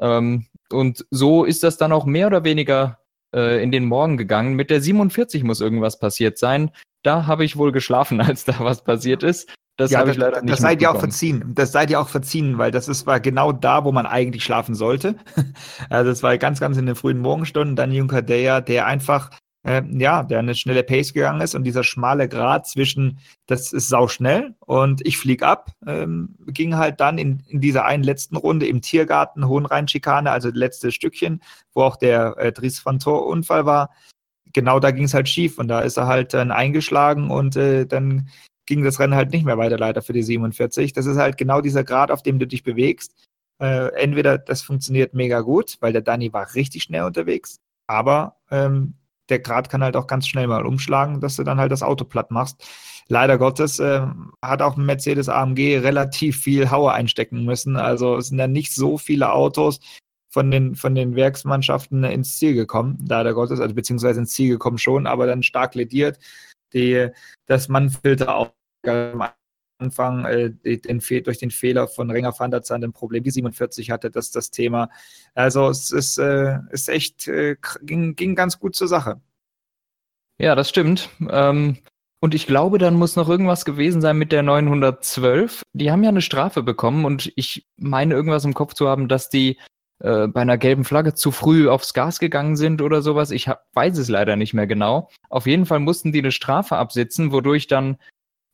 Ähm, 0.00 0.46
und 0.70 1.04
so 1.10 1.44
ist 1.44 1.62
das 1.62 1.76
dann 1.76 1.92
auch 1.92 2.04
mehr 2.04 2.26
oder 2.26 2.44
weniger 2.44 2.98
äh, 3.34 3.62
in 3.62 3.72
den 3.72 3.84
Morgen 3.84 4.16
gegangen. 4.16 4.54
Mit 4.54 4.70
der 4.70 4.80
47 4.80 5.42
muss 5.44 5.60
irgendwas 5.60 5.98
passiert 5.98 6.38
sein. 6.38 6.70
Da 7.02 7.26
habe 7.26 7.44
ich 7.44 7.56
wohl 7.56 7.72
geschlafen, 7.72 8.20
als 8.20 8.44
da 8.44 8.54
was 8.60 8.82
passiert 8.82 9.22
ist. 9.22 9.52
Das 9.76 9.92
ja, 9.92 10.00
habe 10.00 10.10
ich 10.10 10.18
leider 10.18 10.42
nicht. 10.42 10.52
Das 10.52 10.60
seid 10.60 10.82
ihr 10.82 10.90
auch 10.90 10.98
verziehen. 10.98 11.52
Das 11.54 11.72
seid 11.72 11.90
ihr 11.90 12.00
auch 12.00 12.08
verziehen, 12.08 12.58
weil 12.58 12.70
das 12.70 12.86
ist, 12.86 13.06
war 13.06 13.18
genau 13.18 13.50
da, 13.50 13.84
wo 13.84 13.92
man 13.92 14.04
eigentlich 14.04 14.44
schlafen 14.44 14.74
sollte. 14.74 15.14
also 15.88 16.10
es 16.10 16.22
war 16.22 16.36
ganz, 16.36 16.60
ganz 16.60 16.76
in 16.76 16.84
den 16.84 16.96
frühen 16.96 17.18
Morgenstunden. 17.18 17.76
Dann 17.76 17.90
Junker 17.90 18.20
Deja, 18.20 18.60
der 18.60 18.84
einfach 18.84 19.30
äh, 19.62 19.82
ja, 19.90 20.22
der 20.22 20.38
eine 20.38 20.54
schnelle 20.54 20.82
Pace 20.82 21.12
gegangen 21.12 21.40
ist 21.40 21.54
und 21.54 21.64
dieser 21.64 21.84
schmale 21.84 22.28
Grad 22.28 22.66
zwischen, 22.66 23.18
das 23.46 23.72
ist 23.72 23.88
sau 23.88 24.08
schnell 24.08 24.54
und 24.60 25.06
ich 25.06 25.18
flieg 25.18 25.42
ab, 25.42 25.72
ähm, 25.86 26.36
ging 26.46 26.76
halt 26.76 27.00
dann 27.00 27.18
in, 27.18 27.42
in 27.48 27.60
dieser 27.60 27.84
einen 27.84 28.02
letzten 28.02 28.36
Runde 28.36 28.66
im 28.66 28.80
Tiergarten 28.80 29.46
Hohenrhein-Schikane, 29.46 30.30
also 30.30 30.48
das 30.50 30.58
letzte 30.58 30.92
Stückchen, 30.92 31.42
wo 31.74 31.82
auch 31.82 31.96
der 31.96 32.36
äh, 32.38 32.52
Dries 32.52 32.84
van 32.84 32.98
Tor-Unfall 32.98 33.66
war. 33.66 33.90
Genau 34.52 34.80
da 34.80 34.90
ging 34.90 35.04
es 35.04 35.14
halt 35.14 35.28
schief 35.28 35.58
und 35.58 35.68
da 35.68 35.80
ist 35.80 35.96
er 35.96 36.06
halt 36.06 36.34
dann 36.34 36.50
eingeschlagen 36.50 37.30
und 37.30 37.56
äh, 37.56 37.86
dann 37.86 38.28
ging 38.66 38.82
das 38.82 38.98
Rennen 38.98 39.14
halt 39.14 39.30
nicht 39.32 39.44
mehr 39.44 39.58
weiter 39.58 39.78
leider 39.78 40.00
für 40.00 40.12
die 40.12 40.22
47. 40.22 40.92
Das 40.92 41.06
ist 41.06 41.18
halt 41.18 41.36
genau 41.36 41.60
dieser 41.60 41.84
Grad, 41.84 42.10
auf 42.10 42.22
dem 42.22 42.38
du 42.38 42.46
dich 42.46 42.62
bewegst. 42.62 43.14
Äh, 43.60 43.92
entweder 43.94 44.38
das 44.38 44.62
funktioniert 44.62 45.12
mega 45.12 45.40
gut, 45.40 45.76
weil 45.80 45.92
der 45.92 46.02
Danny 46.02 46.32
war 46.32 46.54
richtig 46.54 46.84
schnell 46.84 47.02
unterwegs, 47.02 47.60
aber 47.86 48.36
ähm, 48.50 48.94
der 49.30 49.38
Grad 49.38 49.70
kann 49.70 49.82
halt 49.82 49.96
auch 49.96 50.06
ganz 50.06 50.26
schnell 50.26 50.46
mal 50.46 50.66
umschlagen, 50.66 51.20
dass 51.20 51.36
du 51.36 51.44
dann 51.44 51.58
halt 51.58 51.72
das 51.72 51.82
Auto 51.82 52.04
platt 52.04 52.30
machst. 52.30 52.64
Leider 53.08 53.38
Gottes 53.38 53.78
äh, 53.78 54.06
hat 54.44 54.62
auch 54.62 54.76
ein 54.76 54.86
Mercedes 54.86 55.28
AMG 55.28 55.78
relativ 55.78 56.38
viel 56.38 56.70
Hauer 56.70 56.92
einstecken 56.92 57.44
müssen. 57.44 57.76
Also 57.76 58.16
es 58.16 58.28
sind 58.28 58.38
ja 58.38 58.46
nicht 58.46 58.74
so 58.74 58.98
viele 58.98 59.32
Autos 59.32 59.80
von 60.30 60.50
den, 60.50 60.76
von 60.76 60.94
den 60.94 61.16
Werksmannschaften 61.16 62.04
ins 62.04 62.38
Ziel 62.38 62.54
gekommen, 62.54 63.04
leider 63.08 63.34
Gottes, 63.34 63.60
also 63.60 63.74
beziehungsweise 63.74 64.20
ins 64.20 64.30
Ziel 64.30 64.50
gekommen 64.50 64.78
schon, 64.78 65.06
aber 65.06 65.26
dann 65.26 65.42
stark 65.42 65.74
lediert. 65.74 66.18
Die, 66.72 67.08
das 67.46 67.68
Mannfilter 67.68 68.36
auch 68.36 68.52
Anfang 69.80 70.24
äh, 70.24 70.50
den, 70.50 71.00
durch 71.24 71.38
den 71.38 71.50
Fehler 71.50 71.88
von 71.88 72.10
Renger 72.10 72.34
van 72.38 72.50
der 72.50 72.62
Zandt 72.62 72.84
ein 72.84 72.92
Problem, 72.92 73.22
die 73.22 73.30
47 73.30 73.90
hatte, 73.90 74.10
das 74.10 74.30
das 74.30 74.50
Thema. 74.50 74.90
Also 75.34 75.68
es 75.68 75.90
ist, 75.90 76.18
äh, 76.18 76.58
ist 76.70 76.88
echt, 76.88 77.28
äh, 77.28 77.56
ging, 77.82 78.14
ging 78.16 78.34
ganz 78.34 78.58
gut 78.58 78.74
zur 78.74 78.88
Sache. 78.88 79.20
Ja, 80.38 80.54
das 80.54 80.68
stimmt. 80.68 81.10
Ähm, 81.28 81.78
und 82.20 82.34
ich 82.34 82.46
glaube, 82.46 82.78
dann 82.78 82.94
muss 82.94 83.16
noch 83.16 83.28
irgendwas 83.28 83.64
gewesen 83.64 84.00
sein 84.00 84.18
mit 84.18 84.30
der 84.30 84.42
912. 84.42 85.62
Die 85.72 85.90
haben 85.90 86.02
ja 86.02 86.10
eine 86.10 86.22
Strafe 86.22 86.62
bekommen 86.62 87.04
und 87.04 87.32
ich 87.36 87.66
meine 87.76 88.14
irgendwas 88.14 88.44
im 88.44 88.54
Kopf 88.54 88.74
zu 88.74 88.88
haben, 88.88 89.08
dass 89.08 89.30
die 89.30 89.58
äh, 90.00 90.28
bei 90.28 90.40
einer 90.40 90.58
gelben 90.58 90.84
Flagge 90.84 91.14
zu 91.14 91.30
früh 91.30 91.68
aufs 91.68 91.94
Gas 91.94 92.18
gegangen 92.18 92.56
sind 92.56 92.82
oder 92.82 93.00
sowas. 93.02 93.30
Ich 93.30 93.48
hab, 93.48 93.66
weiß 93.74 93.98
es 93.98 94.08
leider 94.08 94.36
nicht 94.36 94.54
mehr 94.54 94.66
genau. 94.66 95.10
Auf 95.28 95.46
jeden 95.46 95.66
Fall 95.66 95.80
mussten 95.80 96.12
die 96.12 96.20
eine 96.20 96.32
Strafe 96.32 96.76
absitzen, 96.76 97.32
wodurch 97.32 97.66
dann 97.66 97.96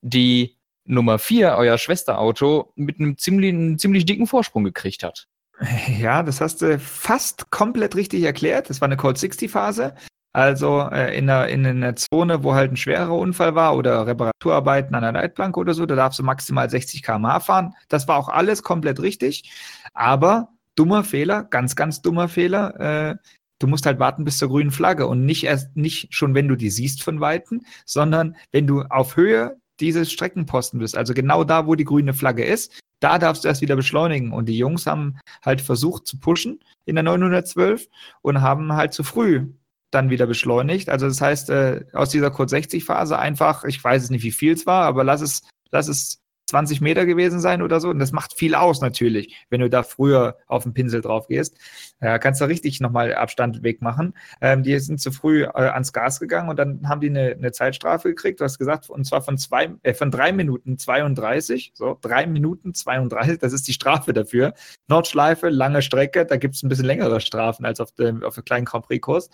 die 0.03 0.57
Nummer 0.87 1.18
4, 1.18 1.57
euer 1.57 1.79
Schwesterauto, 1.79 2.72
mit 2.77 2.99
einem 3.01 3.18
ziemlich, 3.18 3.53
einem 3.53 3.79
ziemlich 3.79 4.05
dicken 4.07 4.27
Vorsprung 4.27 4.64
gekriegt 4.64 5.03
hat. 5.03 5.27
Ja, 5.99 6.22
das 6.22 6.40
hast 6.40 6.62
du 6.62 6.79
fast 6.79 7.51
komplett 7.51 7.96
richtig 7.96 8.22
erklärt. 8.22 8.68
Das 8.68 8.81
war 8.81 8.87
eine 8.87 8.96
Code 8.96 9.18
60 9.18 9.51
Phase. 9.51 9.94
Also 10.37 10.81
äh, 10.92 11.16
in, 11.16 11.31
einer, 11.31 11.49
in 11.49 11.64
einer 11.64 11.96
Zone, 11.96 12.44
wo 12.44 12.55
halt 12.55 12.70
ein 12.70 12.77
schwerer 12.77 13.14
Unfall 13.14 13.55
war 13.55 13.75
oder 13.75 14.07
Reparaturarbeiten 14.07 14.94
an 14.94 15.03
der 15.03 15.12
Leitplanke 15.12 15.59
oder 15.59 15.72
so, 15.72 15.87
da 15.87 15.94
darfst 15.94 16.18
du 16.18 16.22
maximal 16.22 16.68
60 16.68 17.03
km/h 17.03 17.40
fahren. 17.40 17.75
Das 17.88 18.07
war 18.07 18.18
auch 18.18 18.29
alles 18.29 18.62
komplett 18.62 19.01
richtig. 19.01 19.51
Aber 19.94 20.51
dummer 20.75 21.05
Fehler, 21.05 21.44
ganz, 21.44 21.75
ganz 21.75 22.03
dummer 22.03 22.29
Fehler. 22.29 22.79
Äh, 22.79 23.16
du 23.59 23.66
musst 23.66 23.87
halt 23.87 23.99
warten 23.99 24.25
bis 24.25 24.37
zur 24.37 24.49
grünen 24.49 24.72
Flagge 24.72 25.07
und 25.07 25.25
nicht 25.25 25.44
erst, 25.44 25.75
nicht 25.75 26.12
schon, 26.14 26.35
wenn 26.35 26.49
du 26.49 26.57
die 26.57 26.68
siehst 26.68 27.03
von 27.03 27.20
Weitem, 27.20 27.62
sondern 27.87 28.37
wenn 28.53 28.66
du 28.66 28.83
auf 28.83 29.16
Höhe 29.16 29.57
dieses 29.81 30.11
Streckenposten 30.12 30.79
bist, 30.79 30.97
also 30.97 31.15
genau 31.15 31.45
da, 31.45 31.67
wo 31.67 31.75
die 31.75 31.85
grüne 31.85 32.15
Flagge 32.15 32.44
ist, 32.44 32.73
da 33.00 33.19
darfst 33.19 33.44
du 33.44 33.48
erst 33.48 33.61
wieder 33.61 33.77
beschleunigen. 33.77 34.33
Und 34.33 34.46
die 34.46 34.57
Jungs 34.57 34.87
haben 34.87 35.19
halt 35.44 35.61
versucht 35.61 36.07
zu 36.07 36.19
pushen 36.19 36.61
in 36.87 36.96
der 36.96 37.05
912 37.05 37.88
und 38.23 38.40
haben 38.40 38.73
halt 38.73 38.92
zu 38.92 39.05
früh 39.05 39.46
dann 39.90 40.11
wieder 40.11 40.27
beschleunigt. 40.27 40.88
Also 40.88 41.07
das 41.07 41.21
heißt, 41.21 41.50
äh, 41.50 41.85
aus 41.92 42.11
dieser 42.11 42.31
Code 42.31 42.48
60 42.48 42.85
Phase 42.85 43.19
einfach, 43.19 43.65
ich 43.65 43.83
weiß 43.83 44.05
es 44.05 44.11
nicht, 44.11 44.25
wie 44.25 44.33
viel 44.33 44.53
es 44.53 44.67
war, 44.67 44.85
aber 44.85 45.05
lass 45.05 45.21
es, 45.21 45.42
lass 45.71 45.88
es 45.88 46.19
20 46.47 46.81
Meter 46.81 47.07
gewesen 47.07 47.40
sein 47.40 47.61
oder 47.61 47.81
so. 47.81 47.90
Und 47.90 47.99
das 47.99 48.13
macht 48.13 48.35
viel 48.35 48.55
aus 48.55 48.81
natürlich, 48.81 49.47
wenn 49.51 49.61
du 49.61 49.69
da 49.69 49.83
früher 49.83 50.37
auf 50.47 50.63
den 50.63 50.75
Pinsel 50.75 51.01
drauf 51.01 51.27
gehst. 51.27 51.59
Äh, 52.01 52.19
kannst 52.19 52.40
du 52.40 52.44
richtig 52.44 52.81
nochmal 52.81 53.15
Abstand 53.15 53.63
wegmachen. 53.63 54.15
Ähm, 54.40 54.63
die 54.63 54.79
sind 54.79 55.01
zu 55.01 55.11
früh 55.11 55.44
äh, 55.44 55.49
ans 55.49 55.92
Gas 55.92 56.21
gegangen 56.21 56.49
und 56.49 56.57
dann 56.59 56.88
haben 56.88 57.01
die 57.01 57.11
eine, 57.11 57.33
eine 57.33 57.53
Zeitstrafe 57.53 58.09
gekriegt. 58.11 58.40
Du 58.40 58.44
hast 58.44 58.59
gesagt, 58.59 58.88
und 58.88 59.05
zwar 59.05 59.23
von 59.23 59.38
zwei, 59.38 59.71
äh, 59.83 59.94
von 59.94 60.11
drei 60.11 60.33
Minuten 60.33 60.79
32. 60.79 61.73
So, 61.75 61.99
drei 62.01 62.27
Minuten 62.27 62.75
32, 62.75 63.38
das 63.38 63.53
ist 63.53 63.67
die 63.67 63.73
Strafe 63.73 64.13
dafür. 64.13 64.55
Nordschleife, 64.88 65.49
lange 65.49 65.83
Strecke, 65.83 66.27
da 66.27 66.37
gibt 66.37 66.55
es 66.55 66.63
ein 66.63 66.69
bisschen 66.69 66.85
längere 66.85 67.21
Strafen 67.21 67.65
als 67.65 67.81
auf 67.81 67.92
dem, 67.92 68.23
auf 68.23 68.35
dem 68.35 68.44
kleinen 68.44 68.67
Grand 68.67 68.87
Prix-Kurs. 68.87 69.31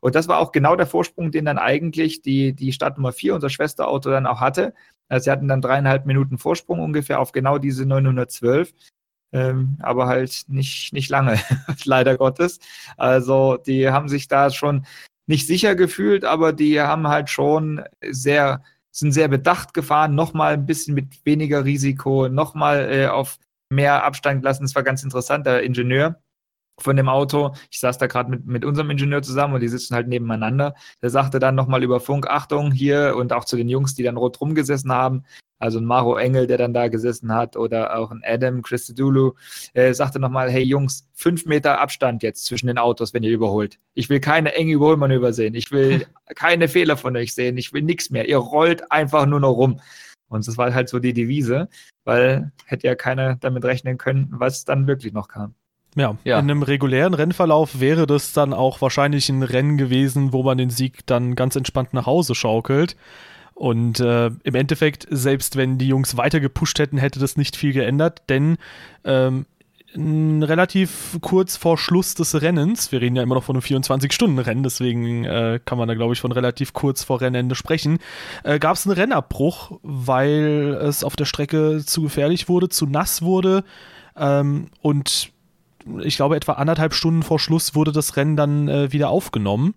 Und 0.00 0.14
das 0.14 0.28
war 0.28 0.38
auch 0.38 0.52
genau 0.52 0.76
der 0.76 0.86
Vorsprung, 0.86 1.30
den 1.30 1.44
dann 1.44 1.58
eigentlich 1.58 2.22
die, 2.22 2.52
die 2.52 2.72
Stadt 2.72 2.96
Nummer 2.96 3.12
4, 3.12 3.34
unser 3.34 3.50
Schwesterauto, 3.50 4.10
dann 4.10 4.26
auch 4.26 4.40
hatte. 4.40 4.74
Also 5.08 5.24
sie 5.24 5.30
hatten 5.30 5.48
dann 5.48 5.60
dreieinhalb 5.60 6.06
Minuten 6.06 6.38
Vorsprung 6.38 6.80
ungefähr 6.80 7.20
auf 7.20 7.32
genau 7.32 7.58
diese 7.58 7.86
912. 7.86 8.72
Ähm, 9.32 9.76
aber 9.80 10.06
halt 10.06 10.44
nicht, 10.48 10.92
nicht 10.92 11.10
lange, 11.10 11.38
leider 11.84 12.16
Gottes. 12.16 12.60
Also 12.96 13.56
die 13.56 13.90
haben 13.90 14.08
sich 14.08 14.28
da 14.28 14.50
schon 14.50 14.86
nicht 15.26 15.46
sicher 15.46 15.74
gefühlt, 15.74 16.24
aber 16.24 16.52
die 16.52 16.80
haben 16.80 17.08
halt 17.08 17.28
schon 17.28 17.82
sehr, 18.08 18.62
sind 18.92 19.12
sehr 19.12 19.28
bedacht 19.28 19.74
gefahren, 19.74 20.14
nochmal 20.14 20.54
ein 20.54 20.66
bisschen 20.66 20.94
mit 20.94 21.24
weniger 21.24 21.64
Risiko, 21.64 22.28
nochmal 22.28 22.88
äh, 22.92 23.06
auf 23.08 23.38
mehr 23.68 24.04
Abstand 24.04 24.42
gelassen. 24.42 24.62
Das 24.62 24.76
war 24.76 24.84
ganz 24.84 25.02
interessant, 25.02 25.46
der 25.46 25.64
Ingenieur 25.64 26.20
von 26.78 26.96
dem 26.96 27.08
Auto. 27.08 27.54
Ich 27.70 27.80
saß 27.80 27.98
da 27.98 28.06
gerade 28.06 28.30
mit, 28.30 28.46
mit 28.46 28.64
unserem 28.64 28.90
Ingenieur 28.90 29.22
zusammen 29.22 29.54
und 29.54 29.60
die 29.60 29.68
sitzen 29.68 29.94
halt 29.94 30.08
nebeneinander. 30.08 30.74
Der 31.02 31.10
sagte 31.10 31.38
dann 31.38 31.54
nochmal 31.54 31.82
über 31.82 32.00
Funk, 32.00 32.26
Achtung 32.28 32.70
hier 32.72 33.14
und 33.16 33.32
auch 33.32 33.44
zu 33.44 33.56
den 33.56 33.68
Jungs, 33.68 33.94
die 33.94 34.02
dann 34.02 34.16
rot 34.16 34.40
rumgesessen 34.40 34.92
haben. 34.92 35.24
Also 35.58 35.78
ein 35.78 35.86
Maro 35.86 36.16
Engel, 36.16 36.46
der 36.46 36.58
dann 36.58 36.74
da 36.74 36.88
gesessen 36.88 37.32
hat 37.32 37.56
oder 37.56 37.98
auch 37.98 38.10
ein 38.10 38.22
Adam 38.24 38.60
Christodoulou, 38.60 39.32
äh, 39.72 39.94
sagte 39.94 40.18
nochmal, 40.18 40.50
hey 40.50 40.62
Jungs, 40.62 41.08
fünf 41.14 41.46
Meter 41.46 41.80
Abstand 41.80 42.22
jetzt 42.22 42.44
zwischen 42.44 42.66
den 42.66 42.76
Autos, 42.76 43.14
wenn 43.14 43.22
ihr 43.22 43.32
überholt. 43.32 43.78
Ich 43.94 44.10
will 44.10 44.20
keine 44.20 44.54
enge 44.54 44.72
Überholmanöver 44.72 45.32
sehen. 45.32 45.54
Ich 45.54 45.70
will 45.72 46.06
keine 46.36 46.68
Fehler 46.68 46.98
von 46.98 47.16
euch 47.16 47.34
sehen. 47.34 47.56
Ich 47.56 47.72
will 47.72 47.82
nichts 47.82 48.10
mehr. 48.10 48.28
Ihr 48.28 48.36
rollt 48.36 48.92
einfach 48.92 49.24
nur 49.24 49.40
noch 49.40 49.52
rum. 49.52 49.80
Und 50.28 50.46
das 50.46 50.58
war 50.58 50.74
halt 50.74 50.88
so 50.88 50.98
die 50.98 51.14
Devise, 51.14 51.68
weil 52.04 52.52
hätte 52.66 52.86
ja 52.86 52.94
keiner 52.94 53.36
damit 53.36 53.64
rechnen 53.64 53.96
können, 53.96 54.28
was 54.32 54.64
dann 54.64 54.86
wirklich 54.86 55.12
noch 55.12 55.28
kam. 55.28 55.54
Ja, 55.96 56.16
ja, 56.24 56.38
in 56.38 56.50
einem 56.50 56.62
regulären 56.62 57.14
Rennverlauf 57.14 57.80
wäre 57.80 58.06
das 58.06 58.32
dann 58.32 58.52
auch 58.52 58.82
wahrscheinlich 58.82 59.28
ein 59.30 59.42
Rennen 59.42 59.78
gewesen, 59.78 60.32
wo 60.32 60.42
man 60.42 60.58
den 60.58 60.70
Sieg 60.70 61.06
dann 61.06 61.34
ganz 61.34 61.56
entspannt 61.56 61.94
nach 61.94 62.06
Hause 62.06 62.34
schaukelt. 62.34 62.96
Und 63.54 64.00
äh, 64.00 64.26
im 64.26 64.54
Endeffekt, 64.54 65.06
selbst 65.10 65.56
wenn 65.56 65.78
die 65.78 65.88
Jungs 65.88 66.18
weiter 66.18 66.40
gepusht 66.40 66.78
hätten, 66.78 66.98
hätte 66.98 67.18
das 67.18 67.38
nicht 67.38 67.56
viel 67.56 67.72
geändert, 67.72 68.22
denn 68.28 68.58
ähm, 69.04 69.46
relativ 69.96 71.16
kurz 71.22 71.56
vor 71.56 71.78
Schluss 71.78 72.14
des 72.14 72.42
Rennens, 72.42 72.92
wir 72.92 73.00
reden 73.00 73.16
ja 73.16 73.22
immer 73.22 73.36
noch 73.36 73.44
von 73.44 73.56
einem 73.56 73.62
24-Stunden-Rennen, 73.62 74.62
deswegen 74.62 75.24
äh, 75.24 75.58
kann 75.64 75.78
man 75.78 75.88
da, 75.88 75.94
glaube 75.94 76.12
ich, 76.12 76.20
von 76.20 76.32
relativ 76.32 76.74
kurz 76.74 77.02
vor 77.02 77.22
Rennende 77.22 77.54
sprechen, 77.54 77.98
äh, 78.44 78.58
gab 78.58 78.76
es 78.76 78.86
einen 78.86 78.94
Rennabbruch, 78.94 79.78
weil 79.82 80.78
es 80.82 81.02
auf 81.02 81.16
der 81.16 81.24
Strecke 81.24 81.82
zu 81.84 82.02
gefährlich 82.02 82.50
wurde, 82.50 82.68
zu 82.68 82.84
nass 82.84 83.22
wurde 83.22 83.64
ähm, 84.16 84.66
und 84.82 85.32
ich 86.02 86.16
glaube, 86.16 86.36
etwa 86.36 86.52
anderthalb 86.54 86.94
Stunden 86.94 87.22
vor 87.22 87.38
Schluss 87.38 87.74
wurde 87.74 87.92
das 87.92 88.16
Rennen 88.16 88.36
dann 88.36 88.68
äh, 88.68 88.92
wieder 88.92 89.10
aufgenommen. 89.10 89.74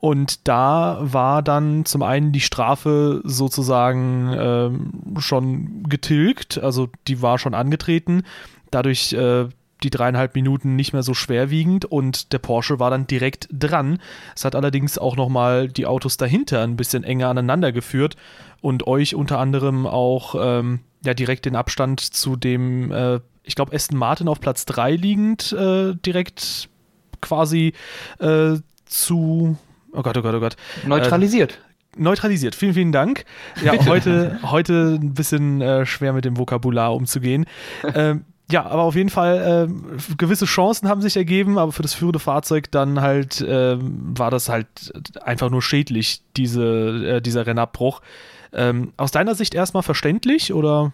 Und 0.00 0.46
da 0.46 0.98
war 1.00 1.42
dann 1.42 1.84
zum 1.84 2.02
einen 2.02 2.30
die 2.30 2.40
Strafe 2.40 3.20
sozusagen 3.24 4.32
ähm, 4.38 5.16
schon 5.18 5.82
getilgt, 5.88 6.58
also 6.58 6.88
die 7.08 7.20
war 7.20 7.38
schon 7.38 7.52
angetreten, 7.52 8.22
dadurch 8.70 9.12
äh, 9.12 9.48
die 9.82 9.90
dreieinhalb 9.90 10.34
Minuten 10.34 10.76
nicht 10.76 10.92
mehr 10.92 11.02
so 11.02 11.14
schwerwiegend 11.14 11.84
und 11.84 12.32
der 12.32 12.38
Porsche 12.38 12.78
war 12.78 12.90
dann 12.90 13.06
direkt 13.06 13.48
dran. 13.52 13.98
Es 14.34 14.44
hat 14.44 14.54
allerdings 14.54 14.98
auch 14.98 15.16
nochmal 15.16 15.68
die 15.68 15.86
Autos 15.86 16.16
dahinter 16.16 16.62
ein 16.62 16.76
bisschen 16.76 17.04
enger 17.04 17.28
aneinander 17.28 17.72
geführt 17.72 18.16
und 18.60 18.86
euch 18.86 19.14
unter 19.14 19.38
anderem 19.38 19.86
auch 19.86 20.34
ähm, 20.38 20.80
ja 21.04 21.14
direkt 21.14 21.44
den 21.44 21.56
Abstand 21.56 22.00
zu 22.00 22.36
dem 22.36 22.90
äh, 22.90 23.20
ich 23.48 23.54
glaube, 23.54 23.74
Aston 23.74 23.98
Martin 23.98 24.28
auf 24.28 24.40
Platz 24.40 24.66
3 24.66 24.92
liegend, 24.92 25.52
äh, 25.52 25.94
direkt 25.94 26.68
quasi 27.20 27.72
äh, 28.20 28.56
zu, 28.84 29.56
oh 29.92 30.02
Gott, 30.02 30.16
oh 30.16 30.22
Gott, 30.22 30.34
oh 30.34 30.40
Gott. 30.40 30.56
Neutralisiert. 30.86 31.52
Äh, 31.52 32.00
neutralisiert. 32.00 32.54
Vielen, 32.54 32.74
vielen 32.74 32.92
Dank. 32.92 33.24
Ja, 33.64 33.72
heute, 33.86 34.38
heute 34.42 34.98
ein 35.00 35.14
bisschen 35.14 35.60
äh, 35.60 35.86
schwer 35.86 36.12
mit 36.12 36.24
dem 36.24 36.36
Vokabular 36.36 36.94
umzugehen. 36.94 37.46
Ähm, 37.94 38.24
ja, 38.50 38.64
aber 38.64 38.82
auf 38.82 38.94
jeden 38.94 39.10
Fall 39.10 39.68
äh, 39.68 40.14
gewisse 40.16 40.46
Chancen 40.46 40.88
haben 40.88 41.02
sich 41.02 41.16
ergeben, 41.16 41.58
aber 41.58 41.72
für 41.72 41.82
das 41.82 41.94
führende 41.94 42.18
Fahrzeug 42.18 42.70
dann 42.70 43.00
halt 43.00 43.40
äh, 43.40 43.76
war 43.80 44.30
das 44.30 44.48
halt 44.48 44.68
einfach 45.22 45.50
nur 45.50 45.60
schädlich, 45.60 46.22
diese, 46.36 47.16
äh, 47.16 47.20
dieser 47.20 47.46
Rennabbruch. 47.46 48.00
Ähm, 48.52 48.92
aus 48.96 49.10
deiner 49.10 49.34
Sicht 49.34 49.54
erstmal 49.54 49.82
verständlich 49.82 50.54
oder? 50.54 50.92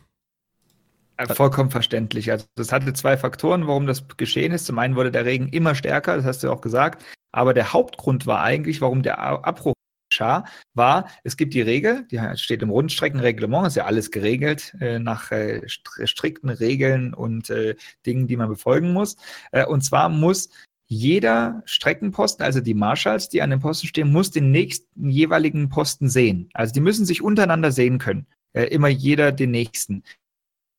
Äh, 1.16 1.32
vollkommen 1.34 1.70
verständlich. 1.70 2.30
Also 2.30 2.46
das 2.56 2.72
hatte 2.72 2.92
zwei 2.92 3.16
Faktoren, 3.16 3.66
warum 3.66 3.86
das 3.86 4.04
geschehen 4.16 4.52
ist. 4.52 4.66
Zum 4.66 4.78
einen 4.78 4.96
wurde 4.96 5.12
der 5.12 5.24
Regen 5.24 5.48
immer 5.48 5.74
stärker, 5.74 6.16
das 6.16 6.24
hast 6.24 6.42
du 6.42 6.50
auch 6.50 6.60
gesagt. 6.60 7.04
Aber 7.32 7.54
der 7.54 7.72
Hauptgrund 7.72 8.26
war 8.26 8.42
eigentlich, 8.42 8.80
warum 8.80 9.02
der 9.02 9.18
Abbruch 9.18 9.74
geschah, 10.10 10.44
war, 10.74 11.08
es 11.24 11.36
gibt 11.36 11.54
die 11.54 11.60
Regel, 11.60 12.06
die 12.10 12.20
steht 12.36 12.62
im 12.62 12.70
Rundstreckenreglement, 12.70 13.66
ist 13.66 13.76
ja 13.76 13.84
alles 13.84 14.10
geregelt 14.10 14.74
äh, 14.80 14.98
nach 14.98 15.30
äh, 15.32 15.62
strikten 15.68 16.50
Regeln 16.50 17.14
und 17.14 17.50
äh, 17.50 17.74
Dingen, 18.06 18.26
die 18.26 18.36
man 18.36 18.48
befolgen 18.48 18.92
muss. 18.92 19.16
Äh, 19.52 19.66
und 19.66 19.82
zwar 19.82 20.08
muss 20.08 20.50
jeder 20.86 21.62
Streckenposten, 21.64 22.44
also 22.44 22.60
die 22.60 22.74
Marshals, 22.74 23.28
die 23.28 23.42
an 23.42 23.50
dem 23.50 23.60
Posten 23.60 23.86
stehen, 23.86 24.12
muss 24.12 24.30
den 24.30 24.50
nächsten 24.50 25.08
jeweiligen 25.08 25.68
Posten 25.68 26.08
sehen. 26.08 26.48
Also 26.54 26.72
die 26.72 26.80
müssen 26.80 27.06
sich 27.06 27.22
untereinander 27.22 27.72
sehen 27.72 27.98
können. 27.98 28.26
Äh, 28.52 28.66
immer 28.66 28.88
jeder 28.88 29.32
den 29.32 29.50
nächsten 29.50 30.04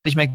nicht 0.05 0.15
mehr 0.15 0.29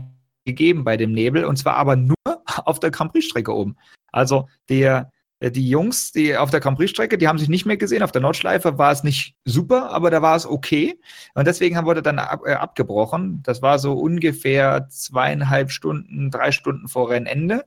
gegeben 0.45 0.85
bei 0.85 0.97
dem 0.97 1.13
Nebel 1.13 1.45
und 1.45 1.57
zwar 1.57 1.77
aber 1.77 1.97
nur 1.97 2.17
auf 2.65 2.81
der 2.81 2.91
Grand 2.91 3.13
Prix-Strecke 3.13 3.55
oben. 3.55 3.77
Also 4.13 4.49
der, 4.69 5.11
äh, 5.41 5.51
die 5.51 5.69
Jungs, 5.69 6.13
die 6.13 6.37
auf 6.37 6.51
der 6.51 6.61
Grand 6.61 6.79
Prix-Strecke, 6.79 7.19
die 7.19 7.29
haben 7.29 7.39
sich 7.39 7.49
nicht 7.49 7.67
mehr 7.67 7.77
gesehen. 7.77 8.03
Auf 8.03 8.13
der 8.13 8.23
Nordschleife 8.23 8.79
war 8.79 8.93
es 8.93 9.05
nicht 9.05 9.37
super, 9.45 9.91
aber 9.91 10.11
da 10.11 10.23
war 10.23 10.37
es 10.37 10.47
okay. 10.47 10.99
Und 11.35 11.47
deswegen 11.47 11.83
wurde 11.85 12.03
dann 12.03 12.19
ab, 12.19 12.43
äh, 12.45 12.53
abgebrochen. 12.53 13.43
Das 13.43 13.63
war 13.63 13.79
so 13.79 13.95
ungefähr 13.95 14.89
zweieinhalb 14.89 15.71
Stunden, 15.71 16.31
drei 16.31 16.53
Stunden 16.53 16.89
vor 16.89 17.11
Rennende. 17.11 17.65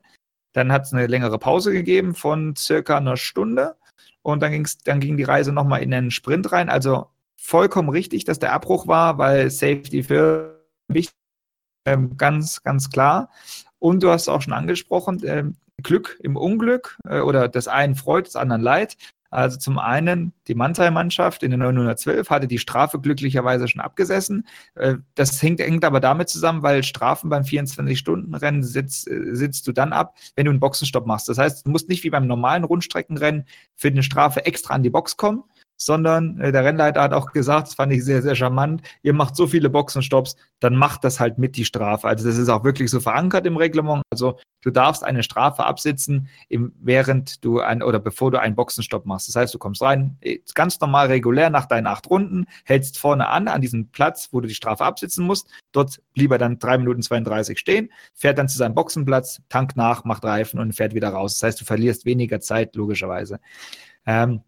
Dann 0.53 0.71
hat 0.71 0.83
es 0.83 0.93
eine 0.93 1.07
längere 1.07 1.39
Pause 1.39 1.71
gegeben 1.71 2.13
von 2.13 2.55
circa 2.55 2.97
einer 2.97 3.17
Stunde. 3.17 3.75
Und 4.21 4.41
dann, 4.41 4.51
ging's, 4.51 4.77
dann 4.77 4.99
ging 4.99 5.17
die 5.17 5.23
Reise 5.23 5.51
nochmal 5.51 5.81
in 5.81 5.91
den 5.91 6.11
Sprint 6.11 6.51
rein. 6.51 6.69
Also 6.69 7.07
vollkommen 7.35 7.89
richtig, 7.89 8.23
dass 8.23 8.39
der 8.39 8.53
Abbruch 8.53 8.87
war, 8.87 9.17
weil 9.17 9.49
Safety 9.49 10.03
für 10.03 10.63
wichtig 10.87 11.22
ähm, 11.85 12.17
ganz, 12.17 12.63
ganz 12.63 12.89
klar. 12.89 13.29
Und 13.79 14.03
du 14.03 14.09
hast 14.09 14.29
auch 14.29 14.41
schon 14.41 14.53
angesprochen, 14.53 15.21
ähm, 15.25 15.55
Glück 15.81 16.19
im 16.23 16.37
Unglück 16.37 16.97
äh, 17.07 17.19
oder 17.19 17.47
das 17.47 17.67
einen 17.67 17.95
freut, 17.95 18.27
das 18.27 18.35
anderen 18.35 18.61
leid. 18.61 18.97
Also 19.33 19.57
zum 19.57 19.79
einen, 19.79 20.31
die 20.47 20.53
Mannheim-Mannschaft 20.53 21.41
in 21.41 21.49
der 21.49 21.57
912 21.57 22.29
hatte 22.29 22.47
die 22.47 22.59
Strafe 22.59 22.99
glücklicherweise 22.99 23.67
schon 23.67 23.81
abgesessen. 23.81 24.47
Äh, 24.75 24.97
das 25.15 25.41
hängt, 25.41 25.59
hängt 25.59 25.83
aber 25.85 25.99
damit 25.99 26.29
zusammen, 26.29 26.61
weil 26.61 26.83
Strafen 26.83 27.31
beim 27.31 27.41
24-Stunden-Rennen 27.41 28.61
sitzt, 28.61 29.07
äh, 29.09 29.35
sitzt 29.35 29.65
du 29.65 29.71
dann 29.71 29.91
ab, 29.91 30.15
wenn 30.35 30.45
du 30.45 30.51
einen 30.51 30.59
Boxenstopp 30.59 31.07
machst. 31.07 31.27
Das 31.29 31.39
heißt, 31.39 31.65
du 31.65 31.71
musst 31.71 31.89
nicht 31.89 32.03
wie 32.03 32.11
beim 32.11 32.27
normalen 32.27 32.63
Rundstreckenrennen 32.63 33.45
für 33.75 33.87
eine 33.87 34.03
Strafe 34.03 34.45
extra 34.45 34.75
an 34.75 34.83
die 34.83 34.91
Box 34.91 35.17
kommen, 35.17 35.43
sondern 35.85 36.39
äh, 36.39 36.51
der 36.51 36.63
Rennleiter 36.63 37.01
hat 37.01 37.13
auch 37.13 37.31
gesagt, 37.31 37.67
das 37.67 37.75
fand 37.75 37.93
ich 37.93 38.03
sehr, 38.03 38.21
sehr 38.21 38.35
charmant, 38.35 38.81
ihr 39.01 39.13
macht 39.13 39.35
so 39.35 39.47
viele 39.47 39.69
Boxenstopps, 39.69 40.35
dann 40.59 40.75
macht 40.75 41.03
das 41.03 41.19
halt 41.19 41.37
mit 41.37 41.55
die 41.55 41.65
Strafe. 41.65 42.07
Also 42.07 42.25
das 42.27 42.37
ist 42.37 42.49
auch 42.49 42.63
wirklich 42.63 42.89
so 42.89 42.99
verankert 42.99 43.45
im 43.45 43.57
Reglement. 43.57 44.03
Also 44.11 44.39
du 44.61 44.71
darfst 44.71 45.03
eine 45.03 45.23
Strafe 45.23 45.65
absitzen, 45.65 46.29
während 46.49 47.43
du 47.43 47.59
ein 47.59 47.83
oder 47.83 47.99
bevor 47.99 48.31
du 48.31 48.39
einen 48.39 48.55
Boxenstopp 48.55 49.05
machst. 49.05 49.27
Das 49.27 49.35
heißt, 49.35 49.53
du 49.53 49.59
kommst 49.59 49.81
rein, 49.81 50.17
äh, 50.21 50.39
ganz 50.53 50.79
normal 50.79 51.07
regulär 51.07 51.49
nach 51.49 51.65
deinen 51.65 51.87
acht 51.87 52.09
Runden, 52.09 52.45
hältst 52.63 52.97
vorne 52.97 53.27
an, 53.27 53.47
an 53.47 53.61
diesem 53.61 53.89
Platz, 53.89 54.29
wo 54.31 54.41
du 54.41 54.47
die 54.47 54.55
Strafe 54.55 54.85
absitzen 54.85 55.25
musst. 55.25 55.49
Dort 55.71 56.01
blieb 56.13 56.31
er 56.31 56.37
dann 56.37 56.59
drei 56.59 56.77
Minuten 56.77 57.01
32 57.01 57.59
stehen, 57.59 57.91
fährt 58.13 58.37
dann 58.37 58.47
zu 58.47 58.57
seinem 58.57 58.75
Boxenplatz, 58.75 59.41
tankt 59.49 59.75
nach, 59.75 60.05
macht 60.05 60.23
Reifen 60.23 60.59
und 60.59 60.73
fährt 60.73 60.93
wieder 60.93 61.09
raus. 61.09 61.39
Das 61.39 61.47
heißt, 61.47 61.61
du 61.61 61.65
verlierst 61.65 62.05
weniger 62.05 62.39
Zeit, 62.39 62.75
logischerweise. 62.75 63.39
Ähm, 64.05 64.41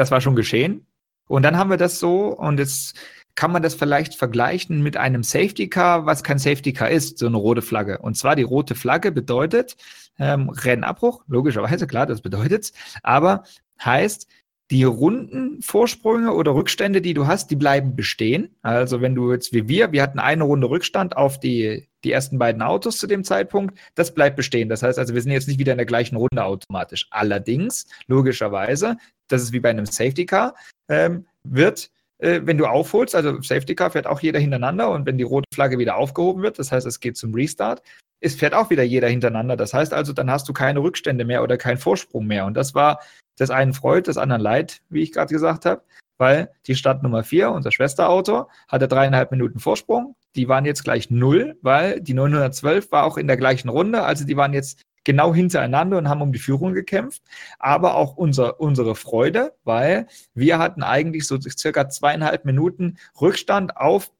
das 0.00 0.10
war 0.10 0.20
schon 0.20 0.36
geschehen. 0.36 0.86
Und 1.28 1.42
dann 1.44 1.56
haben 1.56 1.70
wir 1.70 1.76
das 1.76 2.00
so, 2.00 2.36
und 2.36 2.58
jetzt 2.58 2.98
kann 3.36 3.52
man 3.52 3.62
das 3.62 3.74
vielleicht 3.74 4.16
vergleichen 4.16 4.82
mit 4.82 4.96
einem 4.96 5.22
Safety 5.22 5.68
Car, 5.68 6.04
was 6.06 6.24
kein 6.24 6.38
Safety 6.38 6.72
Car 6.72 6.90
ist, 6.90 7.18
so 7.18 7.26
eine 7.26 7.36
rote 7.36 7.62
Flagge. 7.62 7.98
Und 7.98 8.16
zwar 8.16 8.34
die 8.34 8.42
rote 8.42 8.74
Flagge 8.74 9.12
bedeutet 9.12 9.76
ähm, 10.18 10.48
Rennabbruch, 10.50 11.22
logischerweise, 11.28 11.86
klar, 11.86 12.06
das 12.06 12.20
bedeutet 12.20 12.64
es, 12.64 12.72
aber 13.02 13.44
heißt, 13.82 14.26
die 14.70 14.84
Rundenvorsprünge 14.84 16.32
oder 16.32 16.54
Rückstände, 16.54 17.00
die 17.00 17.14
du 17.14 17.26
hast, 17.26 17.50
die 17.50 17.56
bleiben 17.56 17.96
bestehen. 17.96 18.54
Also 18.62 19.00
wenn 19.00 19.14
du 19.14 19.32
jetzt 19.32 19.52
wie 19.52 19.68
wir, 19.68 19.90
wir 19.90 20.02
hatten 20.02 20.20
eine 20.20 20.44
Runde 20.44 20.70
Rückstand 20.70 21.16
auf 21.16 21.40
die, 21.40 21.88
die 22.04 22.12
ersten 22.12 22.38
beiden 22.38 22.62
Autos 22.62 22.98
zu 22.98 23.08
dem 23.08 23.24
Zeitpunkt, 23.24 23.76
das 23.96 24.14
bleibt 24.14 24.36
bestehen. 24.36 24.68
Das 24.68 24.82
heißt 24.82 24.98
also, 24.98 25.12
wir 25.12 25.22
sind 25.22 25.32
jetzt 25.32 25.48
nicht 25.48 25.58
wieder 25.58 25.72
in 25.72 25.78
der 25.78 25.86
gleichen 25.86 26.16
Runde 26.16 26.44
automatisch. 26.44 27.08
Allerdings, 27.10 27.86
logischerweise, 28.06 28.96
das 29.26 29.42
ist 29.42 29.52
wie 29.52 29.60
bei 29.60 29.70
einem 29.70 29.86
Safety 29.86 30.24
Car, 30.24 30.54
ähm, 30.88 31.26
wird 31.42 31.90
äh, 32.18 32.40
wenn 32.44 32.58
du 32.58 32.66
aufholst, 32.66 33.14
also 33.14 33.40
Safety 33.42 33.74
Car 33.74 33.90
fährt 33.90 34.06
auch 34.06 34.20
jeder 34.20 34.38
hintereinander 34.38 34.90
und 34.90 35.06
wenn 35.06 35.18
die 35.18 35.24
rote 35.24 35.48
Flagge 35.52 35.78
wieder 35.78 35.96
aufgehoben 35.96 36.42
wird, 36.42 36.58
das 36.58 36.70
heißt, 36.70 36.86
es 36.86 37.00
geht 37.00 37.16
zum 37.16 37.34
Restart, 37.34 37.82
es 38.20 38.34
fährt 38.34 38.54
auch 38.54 38.70
wieder 38.70 38.82
jeder 38.82 39.08
hintereinander. 39.08 39.56
Das 39.56 39.74
heißt 39.74 39.92
also, 39.94 40.12
dann 40.12 40.30
hast 40.30 40.48
du 40.48 40.52
keine 40.52 40.80
Rückstände 40.80 41.24
mehr 41.24 41.42
oder 41.42 41.56
keinen 41.56 41.78
Vorsprung 41.78 42.26
mehr. 42.26 42.44
Und 42.44 42.54
das 42.54 42.74
war 42.74 43.00
das 43.40 43.50
einen 43.50 43.72
freut, 43.72 44.08
das 44.08 44.18
anderen 44.18 44.42
leid, 44.42 44.82
wie 44.88 45.02
ich 45.02 45.12
gerade 45.12 45.32
gesagt 45.32 45.64
habe, 45.64 45.82
weil 46.18 46.50
die 46.66 46.74
Stadt 46.74 47.02
Nummer 47.02 47.24
4, 47.24 47.50
unser 47.50 47.72
Schwesterauto, 47.72 48.48
hatte 48.68 48.88
dreieinhalb 48.88 49.30
Minuten 49.30 49.58
Vorsprung. 49.58 50.16
Die 50.36 50.48
waren 50.48 50.66
jetzt 50.66 50.84
gleich 50.84 51.10
null, 51.10 51.56
weil 51.62 52.00
die 52.00 52.14
912 52.14 52.92
war 52.92 53.04
auch 53.04 53.16
in 53.16 53.26
der 53.26 53.38
gleichen 53.38 53.70
Runde. 53.70 54.02
Also 54.02 54.26
die 54.26 54.36
waren 54.36 54.52
jetzt 54.52 54.82
genau 55.04 55.34
hintereinander 55.34 55.96
und 55.96 56.08
haben 56.08 56.20
um 56.20 56.32
die 56.32 56.38
Führung 56.38 56.74
gekämpft. 56.74 57.22
Aber 57.58 57.94
auch 57.94 58.16
unser, 58.16 58.60
unsere 58.60 58.94
Freude, 58.94 59.54
weil 59.64 60.06
wir 60.34 60.58
hatten 60.58 60.82
eigentlich 60.82 61.26
so 61.26 61.40
circa 61.40 61.88
zweieinhalb 61.88 62.44
Minuten 62.44 62.98
Rückstand 63.18 63.76
auf 63.78 64.12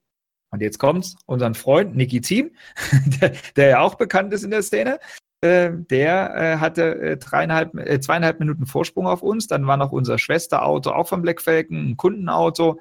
und 0.53 0.62
jetzt 0.62 0.79
kommt's, 0.79 1.16
unseren 1.27 1.55
Freund 1.55 1.95
Niki 1.95 2.21
Thiem, 2.21 2.51
der, 3.21 3.33
der 3.55 3.68
ja 3.68 3.81
auch 3.81 3.95
bekannt 3.95 4.33
ist 4.33 4.43
in 4.43 4.51
der 4.51 4.62
Szene, 4.62 4.99
äh, 5.43 5.70
der 5.72 6.34
äh, 6.34 6.57
hatte 6.59 7.01
äh, 7.01 7.16
dreieinhalb, 7.16 7.72
zweieinhalb 8.03 8.41
Minuten 8.41 8.66
Vorsprung 8.66 9.07
auf 9.07 9.22
uns. 9.22 9.47
Dann 9.47 9.66
war 9.66 9.78
noch 9.78 9.91
unser 9.91 10.18
Schwesterauto 10.18 10.91
auch 10.91 11.09
von 11.09 11.22
Black 11.22 11.41
Falcon, 11.41 11.91
ein 11.91 11.97
Kundenauto 11.97 12.78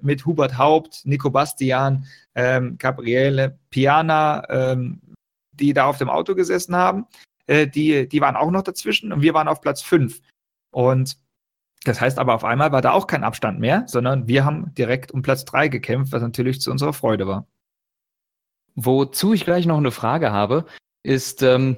mit 0.00 0.26
Hubert 0.26 0.58
Haupt, 0.58 1.02
Nico 1.04 1.30
Bastian, 1.30 2.06
ähm, 2.34 2.76
Gabriele 2.78 3.58
Piana, 3.70 4.42
ähm, 4.48 5.00
die 5.52 5.72
da 5.72 5.84
auf 5.86 5.98
dem 5.98 6.08
Auto 6.08 6.34
gesessen 6.34 6.74
haben. 6.74 7.06
Die, 7.48 8.08
die 8.08 8.20
waren 8.20 8.36
auch 8.36 8.50
noch 8.50 8.62
dazwischen 8.62 9.12
und 9.12 9.20
wir 9.20 9.34
waren 9.34 9.48
auf 9.48 9.60
Platz 9.60 9.82
fünf. 9.82 10.20
Und 10.70 11.18
das 11.84 12.00
heißt 12.00 12.18
aber 12.18 12.34
auf 12.34 12.44
einmal 12.44 12.72
war 12.72 12.80
da 12.80 12.92
auch 12.92 13.06
kein 13.06 13.24
Abstand 13.24 13.58
mehr, 13.58 13.84
sondern 13.86 14.28
wir 14.28 14.44
haben 14.44 14.72
direkt 14.74 15.12
um 15.12 15.22
Platz 15.22 15.44
drei 15.44 15.68
gekämpft, 15.68 16.12
was 16.12 16.22
natürlich 16.22 16.60
zu 16.60 16.70
unserer 16.70 16.92
Freude 16.92 17.26
war. 17.26 17.46
Wozu 18.74 19.34
ich 19.34 19.44
gleich 19.44 19.66
noch 19.66 19.76
eine 19.76 19.90
Frage 19.90 20.32
habe, 20.32 20.64
ist, 21.02 21.42
ähm, 21.42 21.76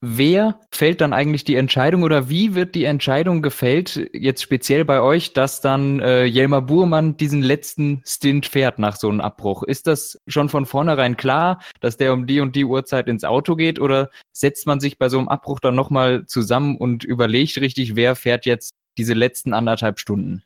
wer 0.00 0.60
fällt 0.70 1.00
dann 1.00 1.12
eigentlich 1.12 1.44
die 1.44 1.56
Entscheidung 1.56 2.02
oder 2.02 2.28
wie 2.28 2.54
wird 2.54 2.74
die 2.74 2.84
Entscheidung 2.84 3.40
gefällt, 3.40 4.10
jetzt 4.12 4.42
speziell 4.42 4.84
bei 4.84 5.00
euch, 5.00 5.32
dass 5.32 5.60
dann 5.60 6.00
äh, 6.00 6.24
Jelmar 6.24 6.62
Burmann 6.62 7.16
diesen 7.16 7.42
letzten 7.42 8.02
Stint 8.04 8.46
fährt 8.46 8.78
nach 8.78 8.96
so 8.96 9.08
einem 9.08 9.20
Abbruch? 9.20 9.62
Ist 9.62 9.86
das 9.86 10.20
schon 10.26 10.48
von 10.48 10.66
vornherein 10.66 11.16
klar, 11.16 11.60
dass 11.80 11.96
der 11.96 12.12
um 12.12 12.26
die 12.26 12.40
und 12.40 12.54
die 12.54 12.64
Uhrzeit 12.64 13.08
ins 13.08 13.24
Auto 13.24 13.56
geht 13.56 13.80
oder 13.80 14.10
setzt 14.32 14.66
man 14.66 14.80
sich 14.80 14.98
bei 14.98 15.08
so 15.08 15.18
einem 15.18 15.28
Abbruch 15.28 15.60
dann 15.60 15.74
nochmal 15.74 16.26
zusammen 16.26 16.76
und 16.76 17.04
überlegt 17.04 17.56
richtig, 17.58 17.96
wer 17.96 18.14
fährt 18.14 18.44
jetzt 18.44 18.74
diese 18.98 19.14
letzten 19.14 19.54
anderthalb 19.54 19.98
Stunden? 19.98 20.42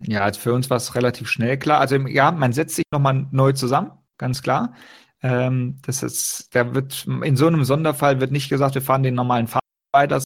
Ja, 0.00 0.22
also 0.24 0.40
für 0.40 0.54
uns 0.54 0.70
war 0.70 0.78
es 0.78 0.94
relativ 0.94 1.28
schnell 1.28 1.58
klar. 1.58 1.80
Also 1.80 1.96
ja, 1.96 2.32
man 2.32 2.52
setzt 2.52 2.76
sich 2.76 2.84
nochmal 2.90 3.26
neu 3.30 3.52
zusammen, 3.52 3.92
ganz 4.18 4.42
klar. 4.42 4.74
Ähm, 5.22 5.78
das 5.82 6.02
ist, 6.02 6.48
da 6.54 6.74
wird 6.74 7.06
in 7.22 7.36
so 7.36 7.46
einem 7.46 7.64
Sonderfall 7.64 8.20
wird 8.20 8.32
nicht 8.32 8.48
gesagt, 8.48 8.74
wir 8.74 8.82
fahren 8.82 9.02
den 9.02 9.14
normalen 9.14 9.46
Fahrrad 9.46 9.62
weiter. 9.92 10.22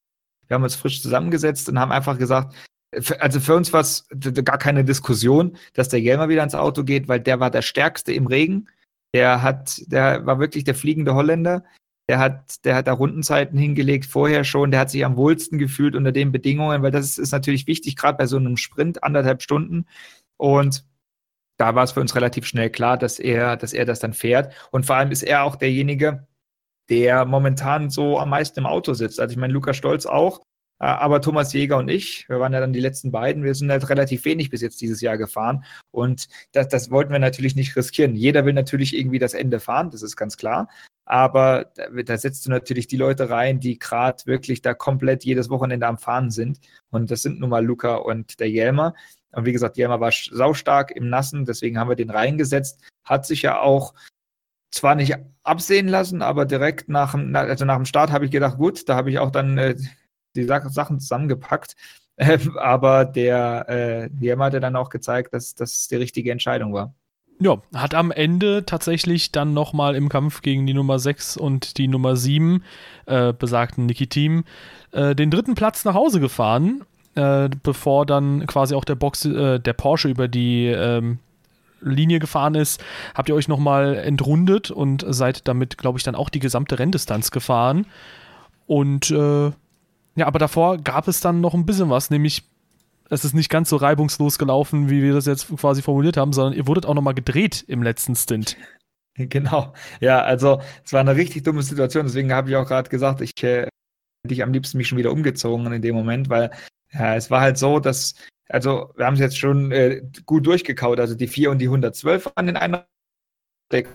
Wir 0.47 0.55
haben 0.55 0.63
uns 0.63 0.77
frisch 0.77 1.03
zusammengesetzt 1.03 1.69
und 1.69 1.79
haben 1.79 1.93
einfach 1.93 2.19
gesagt, 2.19 2.55
also 3.19 3.41
für 3.41 3.55
uns 3.55 3.73
war 3.73 3.81
es 3.81 4.07
gar 4.45 4.59
keine 4.59 4.85
Diskussion, 4.85 5.57
dass 5.75 5.89
der 5.89 6.01
Jelmer 6.01 6.29
wieder 6.29 6.43
ins 6.43 6.55
Auto 6.55 6.85
geht, 6.85 7.09
weil 7.09 7.21
der 7.21 7.41
war 7.41 7.51
der 7.51 7.63
Stärkste 7.63 8.13
im 8.13 8.27
Regen. 8.27 8.69
Der 9.13 9.43
hat, 9.43 9.83
der 9.87 10.25
war 10.25 10.39
wirklich 10.39 10.65
der 10.65 10.75
fliegende 10.75 11.15
Holländer. 11.15 11.65
Der 12.09 12.19
hat, 12.21 12.65
der 12.65 12.77
hat 12.77 12.87
da 12.87 12.93
Rundenzeiten 12.93 13.59
hingelegt 13.59 14.07
vorher 14.07 14.45
schon. 14.45 14.71
Der 14.71 14.81
hat 14.81 14.91
sich 14.91 15.05
am 15.05 15.17
wohlsten 15.17 15.59
gefühlt 15.59 15.97
unter 15.97 16.13
den 16.13 16.33
Bedingungen, 16.33 16.83
weil 16.83 16.93
das 16.93 17.05
ist, 17.05 17.19
ist 17.19 17.33
natürlich 17.33 17.67
wichtig, 17.67 17.97
gerade 17.97 18.17
bei 18.17 18.27
so 18.27 18.37
einem 18.37 18.57
Sprint, 18.57 19.03
anderthalb 19.03 19.43
Stunden. 19.43 19.87
Und 20.37 20.85
da 21.57 21.75
war 21.75 21.85
es 21.85 21.93
für 21.93 22.01
uns 22.01 22.15
relativ 22.15 22.47
schnell 22.47 22.71
klar, 22.71 22.97
dass 22.99 23.19
er, 23.19 23.57
dass 23.57 23.73
er 23.73 23.85
das 23.85 24.01
dann 24.01 24.13
fährt. 24.13 24.53
Und 24.71 24.87
vor 24.87 24.97
allem 24.97 25.11
ist 25.11 25.23
er 25.23 25.45
auch 25.45 25.57
derjenige, 25.57 26.27
der 26.89 27.25
momentan 27.25 27.91
so 27.91 28.19
am 28.19 28.31
meisten 28.31 28.61
im 28.61 28.67
Auto 28.67 28.95
sitzt. 28.95 29.21
Also 29.21 29.33
ich 29.33 29.39
meine, 29.39 29.53
Lukas 29.53 29.77
Stolz 29.77 30.07
auch, 30.07 30.41
äh, 30.79 30.85
aber 30.85 31.21
Thomas 31.21 31.53
Jäger 31.53 31.79
und 31.79 31.89
ich, 31.89 32.29
wir 32.29 32.39
waren 32.41 32.53
ja 32.53 32.61
dann 32.61 32.73
die 32.73 32.81
letzten 32.81 33.11
beiden, 33.11 33.43
wir 33.43 33.55
sind 33.55 33.71
halt 33.71 33.89
relativ 33.89 34.25
wenig 34.25 34.51
bis 34.51 34.61
jetzt 34.61 34.81
dieses 34.81 35.01
Jahr 35.01 35.19
gefahren. 35.19 35.65
Und 35.91 36.29
das, 36.53 36.69
das 36.69 36.91
wollten 36.91 37.13
wir 37.13 37.19
natürlich 37.19 37.57
nicht 37.57 37.75
riskieren. 37.77 38.15
Jeder 38.15 38.45
will 38.45 38.53
natürlich 38.53 38.97
irgendwie 38.97 39.19
das 39.19 39.35
Ende 39.35 39.61
fahren, 39.61 39.91
das 39.91 40.03
ist 40.03 40.17
ganz 40.17 40.37
klar. 40.37 40.69
Aber 41.07 41.71
da, 41.77 41.89
da 42.03 42.19
setzt 42.19 42.47
du 42.47 42.51
natürlich 42.51 42.89
die 42.89 42.97
Leute 42.97 43.31
rein, 43.31 43.61
die 43.61 43.79
gerade 43.79 44.27
wirklich 44.27 44.61
da 44.61 44.75
komplett 44.75 45.25
jedes 45.25 45.49
Wochenende 45.51 45.87
am 45.87 45.99
Fahren 45.99 46.31
sind. 46.31 46.59
Und 46.91 47.11
das 47.11 47.23
sind 47.23 47.41
nun 47.41 47.51
mal 47.51 47.65
Luca 47.65 47.97
und 47.97 48.41
der 48.41 48.51
Jelmer. 48.51 48.95
Und 49.37 49.45
wie 49.45 49.53
gesagt, 49.53 49.76
Jelmer 49.76 50.01
war 50.01 50.11
saustark 50.12 50.93
im 50.93 51.11
Nassen, 51.11 51.45
deswegen 51.45 51.78
haben 51.78 51.91
wir 51.91 51.97
den 51.97 52.09
reingesetzt. 52.09 52.82
Hat 53.05 53.26
sich 53.26 53.43
ja 53.43 53.61
auch 53.61 53.93
zwar 54.70 54.95
nicht 54.95 55.14
absehen 55.43 55.89
lassen, 55.89 56.22
aber 56.22 56.47
direkt 56.47 56.89
nach, 56.89 57.14
also 57.14 57.66
nach 57.66 57.76
dem 57.76 57.84
Start 57.84 58.11
habe 58.11 58.24
ich 58.24 58.30
gedacht, 58.30 58.57
gut, 58.57 58.89
da 58.89 58.97
habe 58.97 59.11
ich 59.11 59.18
auch 59.18 59.30
dann 59.30 59.59
äh, 59.59 59.76
die 60.34 60.45
Sachen 60.45 61.01
zusammengepackt. 61.01 61.76
Äh, 62.18 62.39
aber 62.57 63.05
der 63.05 64.09
äh, 64.18 64.37
hat 64.39 64.55
ja 64.55 64.61
dann 64.61 64.74
auch 64.74 64.89
gezeigt, 64.89 65.34
dass 65.34 65.55
das 65.55 65.87
die 65.87 65.97
richtige 65.97 66.32
Entscheidung 66.32 66.72
war. 66.72 66.95
Ja, 67.39 67.61
hat 67.74 67.95
am 67.95 68.11
Ende 68.11 68.64
tatsächlich 68.64 69.32
dann 69.32 69.53
nochmal 69.53 69.95
im 69.95 70.09
Kampf 70.09 70.41
gegen 70.41 70.66
die 70.66 70.72
Nummer 70.72 70.99
6 70.99 71.37
und 71.37 71.76
die 71.76 71.89
Nummer 71.89 72.16
7, 72.16 72.64
äh, 73.05 73.34
besagten 73.34 73.84
Niki 73.84 74.07
Team, 74.07 74.45
äh, 74.93 75.14
den 75.14 75.30
dritten 75.30 75.55
Platz 75.57 75.84
nach 75.84 75.93
Hause 75.93 76.18
gefahren 76.18 76.87
äh, 77.17 77.49
bevor 77.62 78.07
dann 78.07 78.47
quasi 78.47 78.75
auch 78.75 78.85
der 78.85 78.95
Box, 78.95 79.25
äh, 79.25 79.59
der 79.59 79.73
Porsche 79.73 80.09
über 80.09 80.29
die 80.29 80.67
ähm, 80.67 81.19
Linie 81.81 82.19
gefahren 82.19 82.55
ist, 82.55 82.83
habt 83.14 83.29
ihr 83.29 83.35
euch 83.35 83.49
nochmal 83.49 83.97
entrundet 83.97 84.71
und 84.71 85.05
seid 85.09 85.47
damit, 85.49 85.79
glaube 85.79 85.99
ich, 85.99 86.05
dann 86.05 86.14
auch 86.14 86.31
die 86.31 86.41
gesamte 86.41 86.79
Renndistanz 86.79 87.31
gefahren. 87.31 87.87
Und 88.67 89.11
äh, 89.11 89.47
ja, 90.17 90.27
aber 90.27 90.39
davor 90.39 90.79
gab 90.79 91.09
es 91.09 91.21
dann 91.21 91.41
noch 91.41 91.55
ein 91.55 91.67
bisschen 91.67 91.91
was, 91.91 92.11
nämlich 92.11 92.45
es 93.09 93.25
ist 93.25 93.35
nicht 93.35 93.51
ganz 93.51 93.71
so 93.71 93.77
reibungslos 93.77 94.39
gelaufen, 94.39 94.91
wie 94.91 95.03
wir 95.03 95.12
das 95.12 95.27
jetzt 95.27 95.49
quasi 95.57 95.83
formuliert 95.83 96.17
haben, 96.17 96.33
sondern 96.33 96.55
ihr 96.55 96.67
wurdet 96.67 96.87
auch 96.87 96.95
nochmal 96.95 97.14
gedreht 97.14 97.64
im 97.69 97.83
letzten 97.83 98.14
Stint. 98.14 98.57
Genau. 99.19 99.73
Ja, 99.99 100.21
also 100.21 100.61
es 100.85 100.93
war 100.93 101.01
eine 101.01 101.17
richtig 101.17 101.43
dumme 101.43 101.62
Situation, 101.62 102.05
deswegen 102.05 102.35
habe 102.35 102.51
ich 102.51 102.57
auch 102.57 102.67
gerade 102.67 102.91
gesagt, 102.91 103.23
ich 103.23 103.33
äh, 103.43 103.62
hätte 103.62 104.35
ich 104.35 104.43
am 104.43 104.53
liebsten 104.53 104.77
mich 104.77 104.89
schon 104.89 104.99
wieder 104.99 105.11
umgezogen 105.11 105.73
in 105.73 105.81
dem 105.81 105.95
Moment, 105.95 106.29
weil 106.29 106.51
ja, 106.99 107.17
es 107.17 107.31
war 107.31 107.41
halt 107.41 107.59
so, 107.59 107.81
dass, 107.81 108.15
also 108.49 108.93
wir 108.97 109.07
haben 109.07 109.15
es 109.15 109.21
jetzt 109.21 109.39
schon 109.39 109.73
äh, 109.73 110.03
gut 110.25 110.47
durchgekaut. 110.47 111.01
Also 111.01 111.15
die 111.15 111.29
4 111.29 111.51
und 111.51 111.59
die 111.59 111.67
112 111.67 112.27
waren 112.35 112.49
in 112.49 112.57
einer 112.57 112.87
Runde 113.73 113.89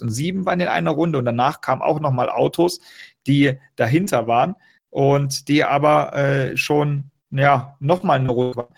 und 0.00 0.10
7 0.10 0.44
waren 0.44 0.60
in 0.60 0.68
einer 0.68 0.90
Runde 0.90 1.18
und 1.18 1.24
danach 1.24 1.60
kamen 1.60 1.82
auch 1.82 2.00
nochmal 2.00 2.28
Autos, 2.28 2.80
die 3.26 3.58
dahinter 3.76 4.26
waren 4.26 4.56
und 4.90 5.48
die 5.48 5.64
aber 5.64 6.14
äh, 6.14 6.56
schon, 6.56 7.10
ja, 7.30 7.76
nochmal 7.80 8.18
eine 8.18 8.30
Runde 8.30 8.56
waren 8.56 8.74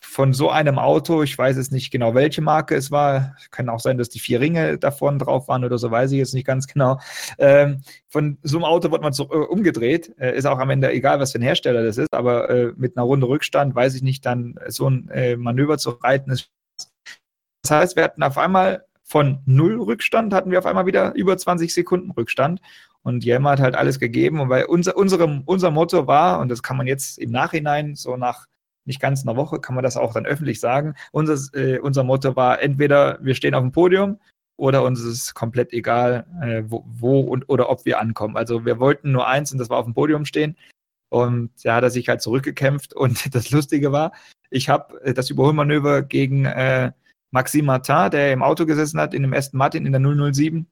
von 0.00 0.32
so 0.32 0.50
einem 0.50 0.78
Auto, 0.78 1.22
ich 1.22 1.36
weiß 1.36 1.56
jetzt 1.56 1.72
nicht 1.72 1.90
genau, 1.90 2.14
welche 2.14 2.42
Marke 2.42 2.74
es 2.74 2.90
war, 2.90 3.36
kann 3.50 3.68
auch 3.68 3.80
sein, 3.80 3.98
dass 3.98 4.08
die 4.08 4.18
vier 4.18 4.40
Ringe 4.40 4.78
davon 4.78 5.18
drauf 5.18 5.48
waren 5.48 5.64
oder 5.64 5.78
so, 5.78 5.90
weiß 5.90 6.12
ich 6.12 6.18
jetzt 6.18 6.34
nicht 6.34 6.46
ganz 6.46 6.66
genau. 6.66 7.00
Ähm, 7.38 7.82
von 8.08 8.38
so 8.42 8.58
einem 8.58 8.64
Auto 8.64 8.90
wird 8.90 9.02
man 9.02 9.12
so, 9.12 9.24
äh, 9.24 9.36
umgedreht, 9.36 10.14
äh, 10.18 10.36
ist 10.36 10.46
auch 10.46 10.58
am 10.58 10.70
Ende 10.70 10.92
egal, 10.92 11.20
was 11.20 11.32
für 11.32 11.38
ein 11.38 11.42
Hersteller 11.42 11.84
das 11.84 11.98
ist, 11.98 12.12
aber 12.12 12.50
äh, 12.50 12.72
mit 12.76 12.96
einer 12.96 13.04
Runde 13.04 13.28
Rückstand, 13.28 13.74
weiß 13.74 13.94
ich 13.94 14.02
nicht, 14.02 14.24
dann 14.26 14.54
so 14.68 14.88
ein 14.88 15.08
äh, 15.10 15.36
Manöver 15.36 15.78
zu 15.78 15.90
reiten 15.90 16.30
ist. 16.30 16.50
Das 17.62 17.70
heißt, 17.70 17.96
wir 17.96 18.04
hatten 18.04 18.22
auf 18.22 18.38
einmal 18.38 18.84
von 19.12 19.40
null 19.44 19.80
Rückstand, 19.80 20.32
hatten 20.32 20.50
wir 20.50 20.58
auf 20.58 20.66
einmal 20.66 20.86
wieder 20.86 21.14
über 21.14 21.36
20 21.36 21.72
Sekunden 21.72 22.10
Rückstand. 22.12 22.60
Und 23.02 23.24
Jelmer 23.24 23.50
hat 23.50 23.60
halt 23.60 23.74
alles 23.74 23.98
gegeben. 23.98 24.40
Und 24.40 24.48
weil 24.48 24.64
unser, 24.64 24.96
unsere, 24.96 25.42
unser 25.44 25.70
Motto 25.70 26.06
war, 26.06 26.40
und 26.40 26.48
das 26.48 26.62
kann 26.62 26.76
man 26.76 26.86
jetzt 26.86 27.18
im 27.18 27.30
Nachhinein 27.30 27.94
so 27.94 28.16
nach 28.16 28.46
nicht 28.84 29.00
ganz 29.00 29.22
einer 29.22 29.36
Woche, 29.36 29.60
kann 29.60 29.74
man 29.74 29.84
das 29.84 29.96
auch 29.96 30.14
dann 30.14 30.26
öffentlich 30.26 30.60
sagen. 30.60 30.94
Unser, 31.12 31.36
äh, 31.56 31.78
unser 31.78 32.04
Motto 32.04 32.36
war 32.36 32.60
entweder 32.60 33.18
wir 33.22 33.34
stehen 33.34 33.54
auf 33.54 33.62
dem 33.62 33.72
Podium 33.72 34.18
oder 34.56 34.82
uns 34.84 35.00
ist 35.00 35.34
komplett 35.34 35.72
egal, 35.72 36.26
äh, 36.42 36.62
wo, 36.66 36.84
wo, 36.86 37.20
und 37.20 37.48
oder 37.48 37.70
ob 37.70 37.84
wir 37.84 38.00
ankommen. 38.00 38.36
Also 38.36 38.64
wir 38.64 38.78
wollten 38.80 39.12
nur 39.12 39.26
eins 39.26 39.52
und 39.52 39.58
das 39.58 39.70
war 39.70 39.78
auf 39.78 39.86
dem 39.86 39.94
Podium 39.94 40.24
stehen. 40.24 40.56
Und 41.12 41.50
da 41.62 41.74
hat 41.74 41.84
er 41.84 41.90
sich 41.90 42.08
halt 42.08 42.22
zurückgekämpft. 42.22 42.94
Und 42.96 43.34
das 43.34 43.50
Lustige 43.50 43.92
war, 43.92 44.12
ich 44.50 44.70
habe 44.70 44.98
äh, 45.02 45.12
das 45.12 45.28
Überholmanöver 45.28 46.02
gegen 46.02 46.46
äh, 46.46 46.92
Maxime 47.32 47.64
Martin, 47.66 48.10
der 48.10 48.32
im 48.32 48.42
Auto 48.42 48.64
gesessen 48.64 48.98
hat, 48.98 49.12
in 49.12 49.22
dem 49.22 49.34
ersten 49.34 49.58
Martin 49.58 49.84
in 49.84 49.92
der 49.92 50.00
007, 50.32 50.66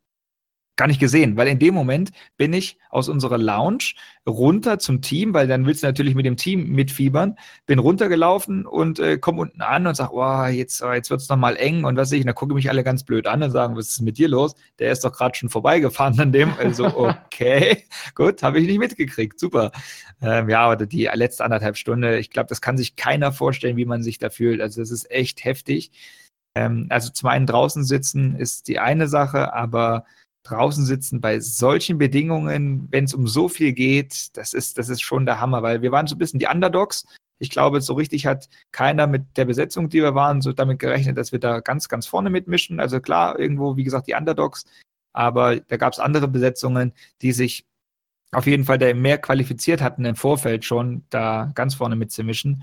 gar 0.81 0.87
nicht 0.87 0.99
gesehen, 0.99 1.37
weil 1.37 1.47
in 1.47 1.59
dem 1.59 1.75
Moment 1.75 2.11
bin 2.39 2.55
ich 2.55 2.79
aus 2.89 3.11
unserer 3.11 3.37
Lounge 3.37 3.93
runter 4.27 4.79
zum 4.79 5.03
Team, 5.03 5.35
weil 5.35 5.47
dann 5.47 5.67
willst 5.67 5.83
du 5.83 5.87
natürlich 5.87 6.15
mit 6.15 6.25
dem 6.25 6.39
Team 6.39 6.71
mitfiebern, 6.71 7.37
bin 7.67 7.79
runtergelaufen 7.79 8.65
und 8.65 8.99
äh, 8.99 9.19
komme 9.19 9.43
unten 9.43 9.61
an 9.61 9.87
und 9.87 9.95
sage, 9.95 10.15
oh, 10.15 10.47
jetzt, 10.47 10.83
oh, 10.83 10.91
jetzt 10.91 11.11
wird 11.11 11.21
es 11.21 11.29
nochmal 11.29 11.57
eng 11.57 11.85
und 11.85 11.99
was 11.99 12.11
ich, 12.13 12.21
und 12.21 12.29
dann 12.29 12.35
gucke 12.35 12.55
mich 12.55 12.71
alle 12.71 12.83
ganz 12.83 13.05
blöd 13.05 13.27
an 13.27 13.43
und 13.43 13.51
sagen, 13.51 13.77
was 13.77 13.91
ist 13.91 14.01
mit 14.01 14.17
dir 14.17 14.29
los? 14.29 14.55
Der 14.79 14.91
ist 14.91 15.05
doch 15.05 15.13
gerade 15.13 15.37
schon 15.37 15.51
vorbeigefahren 15.51 16.19
an 16.19 16.33
dem. 16.33 16.55
Also, 16.59 16.87
okay, 16.97 17.85
gut, 18.15 18.43
habe 18.43 18.59
ich 18.59 18.67
nicht 18.67 18.79
mitgekriegt, 18.79 19.39
super. 19.39 19.73
Ähm, 20.23 20.49
ja, 20.49 20.63
aber 20.63 20.87
die 20.87 21.11
letzte 21.13 21.45
anderthalb 21.45 21.77
Stunde, 21.77 22.19
ich 22.19 22.31
glaube, 22.31 22.49
das 22.49 22.63
kann 22.63 22.79
sich 22.79 22.97
keiner 22.97 23.33
vorstellen, 23.33 23.77
wie 23.77 23.85
man 23.85 24.03
sich 24.03 24.17
da 24.17 24.31
fühlt. 24.31 24.63
Also, 24.63 24.81
das 24.81 24.91
ist 24.91 25.11
echt 25.11 25.45
heftig. 25.45 25.91
Ähm, 26.55 26.87
also, 26.89 27.11
zum 27.11 27.29
einen 27.29 27.45
draußen 27.47 27.85
sitzen 27.85 28.35
ist 28.35 28.67
die 28.67 28.79
eine 28.79 29.09
Sache, 29.09 29.53
aber 29.53 30.07
draußen 30.45 30.85
sitzen 30.85 31.21
bei 31.21 31.41
solchen 31.41 31.99
Bedingungen, 31.99 32.89
wenn 32.91 33.05
es 33.05 33.15
um 33.15 33.27
so 33.27 33.49
viel 33.49 33.73
geht, 33.73 34.37
das 34.37 34.53
ist, 34.55 34.79
das 34.79 34.89
ist 34.89 35.03
schon 35.03 35.27
der 35.27 35.41
Hammer, 35.41 35.63
weil 35.63 35.83
wir 35.83 35.93
waren 35.93 36.07
so 36.07 36.15
ein 36.15 36.19
bisschen 36.19 36.41
die 36.41 36.47
Underdogs. 36.47 37.07
Ich 37.39 37.51
glaube, 37.51 37.81
so 37.81 37.95
richtig 37.95 38.27
hat 38.27 38.49
keiner 38.73 39.07
mit 39.07 39.37
der 39.37 39.45
Besetzung, 39.45 39.89
die 39.89 40.03
wir 40.03 40.15
waren, 40.15 40.43
so 40.43 40.53
damit 40.53 40.79
gerechnet, 40.79 41.17
dass 41.17 41.33
wir 41.33 41.39
da 41.39 41.61
ganz, 41.61 41.89
ganz 41.89 42.07
vorne 42.07 42.31
mitmischen. 42.31 42.81
Also 42.81 43.01
klar, 43.01 43.39
irgendwo, 43.39 43.77
wie 43.77 43.85
gesagt, 43.85 44.09
die 44.09 44.15
Underdogs, 44.15 44.65
aber 45.13 45.61
da 45.61 45.77
gab 45.77 45.93
es 45.93 45.99
andere 45.99 46.29
Besetzungen, 46.29 46.93
die 47.23 47.33
sich 47.33 47.67
auf 48.33 48.47
jeden 48.47 48.65
Fall 48.65 48.95
mehr 48.95 49.19
qualifiziert 49.19 49.83
hatten 49.83 50.05
im 50.05 50.17
Vorfeld 50.17 50.65
schon, 50.65 51.05
da 51.11 51.51
ganz 51.55 51.75
vorne 51.75 51.97
mitzumischen. 51.97 52.63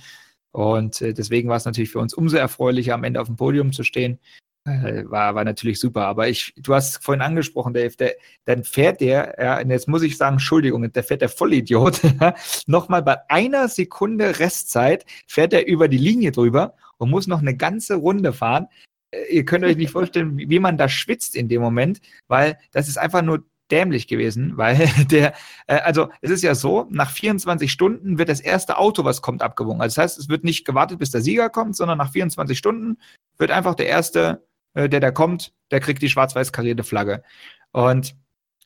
Und 0.51 1.01
äh, 1.01 1.13
deswegen 1.13 1.49
war 1.49 1.57
es 1.57 1.65
natürlich 1.65 1.91
für 1.91 1.99
uns 1.99 2.13
umso 2.13 2.38
erfreulicher, 2.38 2.93
am 2.93 3.03
Ende 3.03 3.21
auf 3.21 3.28
dem 3.28 3.36
Podium 3.36 3.73
zu 3.73 3.84
stehen. 3.84 4.19
Äh, 4.68 5.09
war, 5.09 5.34
war 5.36 5.43
natürlich 5.43 5.80
super. 5.80 6.05
Aber 6.05 6.28
ich, 6.28 6.53
du 6.57 6.74
hast 6.74 7.03
vorhin 7.03 7.22
angesprochen, 7.22 7.74
Dave, 7.74 7.95
der, 7.95 8.15
dann 8.45 8.63
fährt 8.63 9.01
der, 9.01 9.36
ja, 9.39 9.59
und 9.59 9.70
jetzt 9.70 9.88
muss 9.88 10.03
ich 10.03 10.18
sagen, 10.18 10.36
Entschuldigung, 10.36 10.91
der 10.91 11.03
fährt 11.03 11.22
der 11.22 11.30
Vollidiot, 11.30 12.01
nochmal 12.68 13.01
bei 13.01 13.18
einer 13.30 13.68
Sekunde 13.70 14.39
Restzeit, 14.39 15.05
fährt 15.28 15.53
er 15.53 15.68
über 15.68 15.88
die 15.88 15.97
Linie 15.97 16.32
drüber 16.32 16.76
und 16.97 17.09
muss 17.09 17.28
noch 17.28 17.39
eine 17.39 17.55
ganze 17.55 17.95
Runde 17.95 18.34
fahren. 18.34 18.68
Äh, 19.11 19.36
ihr 19.36 19.45
könnt 19.45 19.63
euch 19.63 19.78
nicht 19.78 19.91
vorstellen, 19.91 20.38
wie 20.38 20.59
man 20.59 20.78
da 20.78 20.89
schwitzt 20.89 21.36
in 21.36 21.47
dem 21.47 21.61
Moment, 21.61 22.01
weil 22.28 22.57
das 22.72 22.88
ist 22.88 22.97
einfach 22.97 23.22
nur 23.22 23.45
dämlich 23.72 24.07
gewesen, 24.07 24.53
weil 24.57 24.89
der, 25.11 25.34
äh, 25.68 25.76
also 25.78 26.09
es 26.22 26.32
ist 26.32 26.43
ja 26.43 26.55
so, 26.55 26.88
nach 26.89 27.11
24 27.11 27.72
Stunden 27.72 28.18
wird 28.18 28.30
das 28.30 28.41
erste 28.41 28.78
Auto, 28.78 29.05
was 29.05 29.22
kommt, 29.22 29.41
abgewogen. 29.41 29.82
Also 29.82 29.95
das 29.95 30.03
heißt, 30.03 30.20
es 30.20 30.30
wird 30.30 30.43
nicht 30.43 30.65
gewartet, 30.65 30.99
bis 30.99 31.11
der 31.11 31.22
Sieger 31.22 31.49
kommt, 31.49 31.76
sondern 31.76 31.97
nach 31.97 32.11
24 32.11 32.57
Stunden 32.57 32.97
wird 33.38 33.51
einfach 33.51 33.76
der 33.76 33.88
erste 33.88 34.43
äh, 34.78 34.88
der 34.88 34.99
da 34.99 35.11
kommt, 35.11 35.53
der 35.71 35.80
kriegt 35.80 36.01
die 36.01 36.09
schwarz-weiß 36.09 36.51
karierte 36.51 36.84
Flagge. 36.84 37.23
Und 37.71 38.15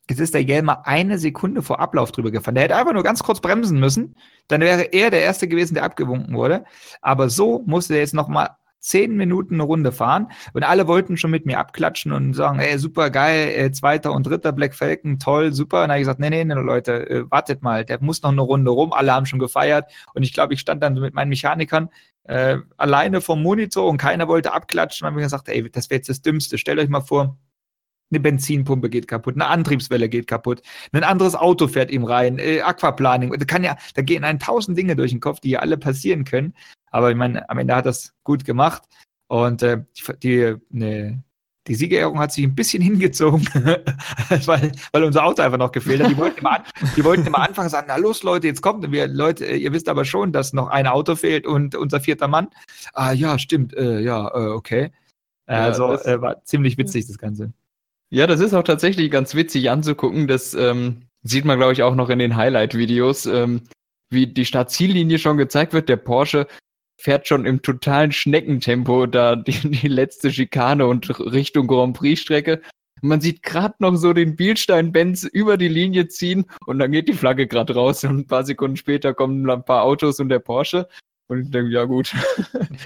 jetzt 0.09 0.19
ist 0.19 0.33
der 0.33 0.43
Jelmer 0.43 0.85
eine 0.85 1.17
Sekunde 1.17 1.61
vor 1.61 1.79
Ablauf 1.79 2.11
drüber 2.11 2.31
gefahren. 2.31 2.55
Der 2.55 2.65
hätte 2.65 2.75
einfach 2.75 2.93
nur 2.93 3.03
ganz 3.03 3.23
kurz 3.23 3.39
bremsen 3.39 3.79
müssen. 3.79 4.15
Dann 4.49 4.59
wäre 4.59 4.83
er 4.83 5.09
der 5.09 5.21
Erste 5.21 5.47
gewesen, 5.47 5.75
der 5.75 5.83
abgewunken 5.83 6.35
wurde. 6.35 6.65
Aber 7.01 7.29
so 7.29 7.63
musste 7.65 7.93
er 7.93 8.01
jetzt 8.01 8.13
nochmal 8.13 8.49
zehn 8.81 9.15
Minuten 9.15 9.53
eine 9.53 9.63
Runde 9.63 9.91
fahren 9.91 10.27
und 10.53 10.63
alle 10.63 10.87
wollten 10.87 11.15
schon 11.15 11.31
mit 11.31 11.45
mir 11.45 11.59
abklatschen 11.59 12.11
und 12.11 12.33
sagen, 12.33 12.59
ey, 12.59 12.77
super 12.77 13.09
geil, 13.09 13.49
äh, 13.55 13.71
zweiter 13.71 14.11
und 14.11 14.27
dritter 14.27 14.51
Black 14.51 14.75
Falcon, 14.75 15.19
toll, 15.19 15.53
super. 15.53 15.77
Und 15.77 15.83
dann 15.83 15.91
habe 15.91 15.99
ich 15.99 16.03
gesagt, 16.03 16.19
nee, 16.19 16.29
nee, 16.29 16.43
nee, 16.43 16.53
Leute, 16.53 17.09
äh, 17.09 17.31
wartet 17.31 17.61
mal, 17.61 17.85
der 17.85 18.01
muss 18.01 18.21
noch 18.21 18.31
eine 18.31 18.41
Runde 18.41 18.71
rum, 18.71 18.91
alle 18.91 19.13
haben 19.13 19.25
schon 19.25 19.39
gefeiert 19.39 19.89
und 20.13 20.23
ich 20.23 20.33
glaube, 20.33 20.53
ich 20.53 20.59
stand 20.59 20.83
dann 20.83 20.95
mit 20.95 21.13
meinen 21.13 21.29
Mechanikern 21.29 21.89
äh, 22.23 22.57
alleine 22.77 23.21
vom 23.21 23.41
Monitor 23.41 23.87
und 23.87 23.97
keiner 23.97 24.27
wollte 24.27 24.53
abklatschen. 24.53 25.05
Dann 25.05 25.13
habe 25.13 25.21
ich 25.21 25.25
gesagt, 25.25 25.49
ey, 25.49 25.69
das 25.69 25.89
wäre 25.89 25.97
jetzt 25.97 26.09
das 26.09 26.21
Dümmste. 26.21 26.57
Stellt 26.57 26.79
euch 26.79 26.89
mal 26.89 27.01
vor, 27.01 27.37
eine 28.11 28.19
Benzinpumpe 28.19 28.89
geht 28.89 29.07
kaputt, 29.07 29.35
eine 29.35 29.47
Antriebswelle 29.47 30.09
geht 30.09 30.27
kaputt, 30.27 30.61
ein 30.91 31.03
anderes 31.03 31.35
Auto 31.35 31.67
fährt 31.67 31.91
ihm 31.91 32.03
rein, 32.03 32.39
äh, 32.39 32.61
Aquaplaning. 32.61 33.31
Da 33.31 33.45
kann 33.45 33.63
ja, 33.63 33.77
da 33.95 34.01
gehen 34.01 34.23
ein 34.23 34.39
tausend 34.39 34.77
Dinge 34.77 34.95
durch 34.95 35.11
den 35.11 35.19
Kopf, 35.19 35.39
die 35.39 35.51
ja 35.51 35.59
alle 35.59 35.77
passieren 35.77 36.25
können. 36.25 36.53
Aber 36.91 37.09
ich 37.09 37.17
meine, 37.17 37.49
am 37.49 37.57
Ende 37.57 37.75
hat 37.75 37.85
das 37.85 38.13
gut 38.23 38.45
gemacht. 38.45 38.83
Und 39.27 39.63
äh, 39.63 39.83
die, 40.21 40.55
ne, 40.69 41.23
die 41.67 41.75
Siegerehrung 41.75 42.19
hat 42.19 42.33
sich 42.33 42.43
ein 42.43 42.55
bisschen 42.55 42.81
hingezogen, 42.81 43.45
weil, 44.45 44.71
weil 44.91 45.03
unser 45.03 45.23
Auto 45.23 45.41
einfach 45.41 45.57
noch 45.57 45.71
gefehlt 45.71 46.03
hat. 46.03 46.09
Die 46.09 46.17
wollten 46.17 46.39
immer, 46.39 46.57
an, 46.57 46.63
die 46.95 47.03
wollten 47.03 47.25
immer 47.25 47.39
anfangen 47.39 47.69
sagen, 47.69 47.87
na 47.87 47.95
los 47.95 48.23
Leute, 48.23 48.47
jetzt 48.47 48.61
kommt. 48.61 48.91
wir, 48.91 49.07
Leute, 49.07 49.45
ihr 49.45 49.71
wisst 49.71 49.87
aber 49.87 50.05
schon, 50.05 50.33
dass 50.33 50.53
noch 50.53 50.67
ein 50.67 50.87
Auto 50.87 51.15
fehlt 51.15 51.47
und 51.47 51.75
unser 51.75 52.01
vierter 52.01 52.27
Mann. 52.27 52.49
Ah 52.93 53.13
ja, 53.13 53.39
stimmt, 53.39 53.73
äh, 53.73 53.99
ja, 53.99 54.27
äh, 54.27 54.49
okay. 54.49 54.91
Ja, 55.47 55.65
also 55.65 55.89
das, 55.89 56.05
äh, 56.05 56.21
war 56.21 56.43
ziemlich 56.43 56.77
witzig, 56.77 57.07
das 57.07 57.17
Ganze. 57.17 57.53
Ja, 58.13 58.27
das 58.27 58.41
ist 58.41 58.53
auch 58.53 58.63
tatsächlich 58.63 59.09
ganz 59.09 59.35
witzig 59.35 59.69
anzugucken. 59.71 60.27
Das 60.27 60.53
ähm, 60.53 61.03
sieht 61.23 61.45
man, 61.45 61.57
glaube 61.57 61.73
ich, 61.73 61.81
auch 61.81 61.95
noch 61.95 62.09
in 62.09 62.19
den 62.19 62.35
Highlight-Videos, 62.35 63.25
ähm, 63.25 63.61
wie 64.09 64.27
die 64.27 64.45
Startziellinie 64.45 65.17
schon 65.17 65.37
gezeigt 65.37 65.71
wird. 65.71 65.87
Der 65.87 65.95
Porsche 65.95 66.47
fährt 66.99 67.27
schon 67.27 67.45
im 67.45 67.61
totalen 67.61 68.11
Schneckentempo 68.11 69.05
da 69.05 69.37
die, 69.37 69.53
die 69.71 69.87
letzte 69.87 70.31
Schikane 70.31 70.87
und 70.87 71.09
Richtung 71.19 71.67
Grand 71.67 71.97
Prix-Strecke. 71.97 72.61
Man 73.01 73.21
sieht 73.21 73.43
gerade 73.43 73.75
noch 73.79 73.95
so 73.95 74.11
den 74.11 74.35
Bielstein-Benz 74.35 75.23
über 75.23 75.57
die 75.57 75.69
Linie 75.69 76.07
ziehen 76.09 76.45
und 76.67 76.79
dann 76.79 76.91
geht 76.91 77.07
die 77.07 77.13
Flagge 77.13 77.47
gerade 77.47 77.73
raus 77.73 78.03
und 78.03 78.19
ein 78.19 78.27
paar 78.27 78.45
Sekunden 78.45 78.75
später 78.75 79.13
kommen 79.13 79.49
ein 79.49 79.65
paar 79.65 79.83
Autos 79.83 80.19
und 80.19 80.29
der 80.29 80.39
Porsche. 80.39 80.87
Und 81.27 81.43
ich 81.43 81.49
denke, 81.49 81.71
ja 81.71 81.85
gut. 81.85 82.13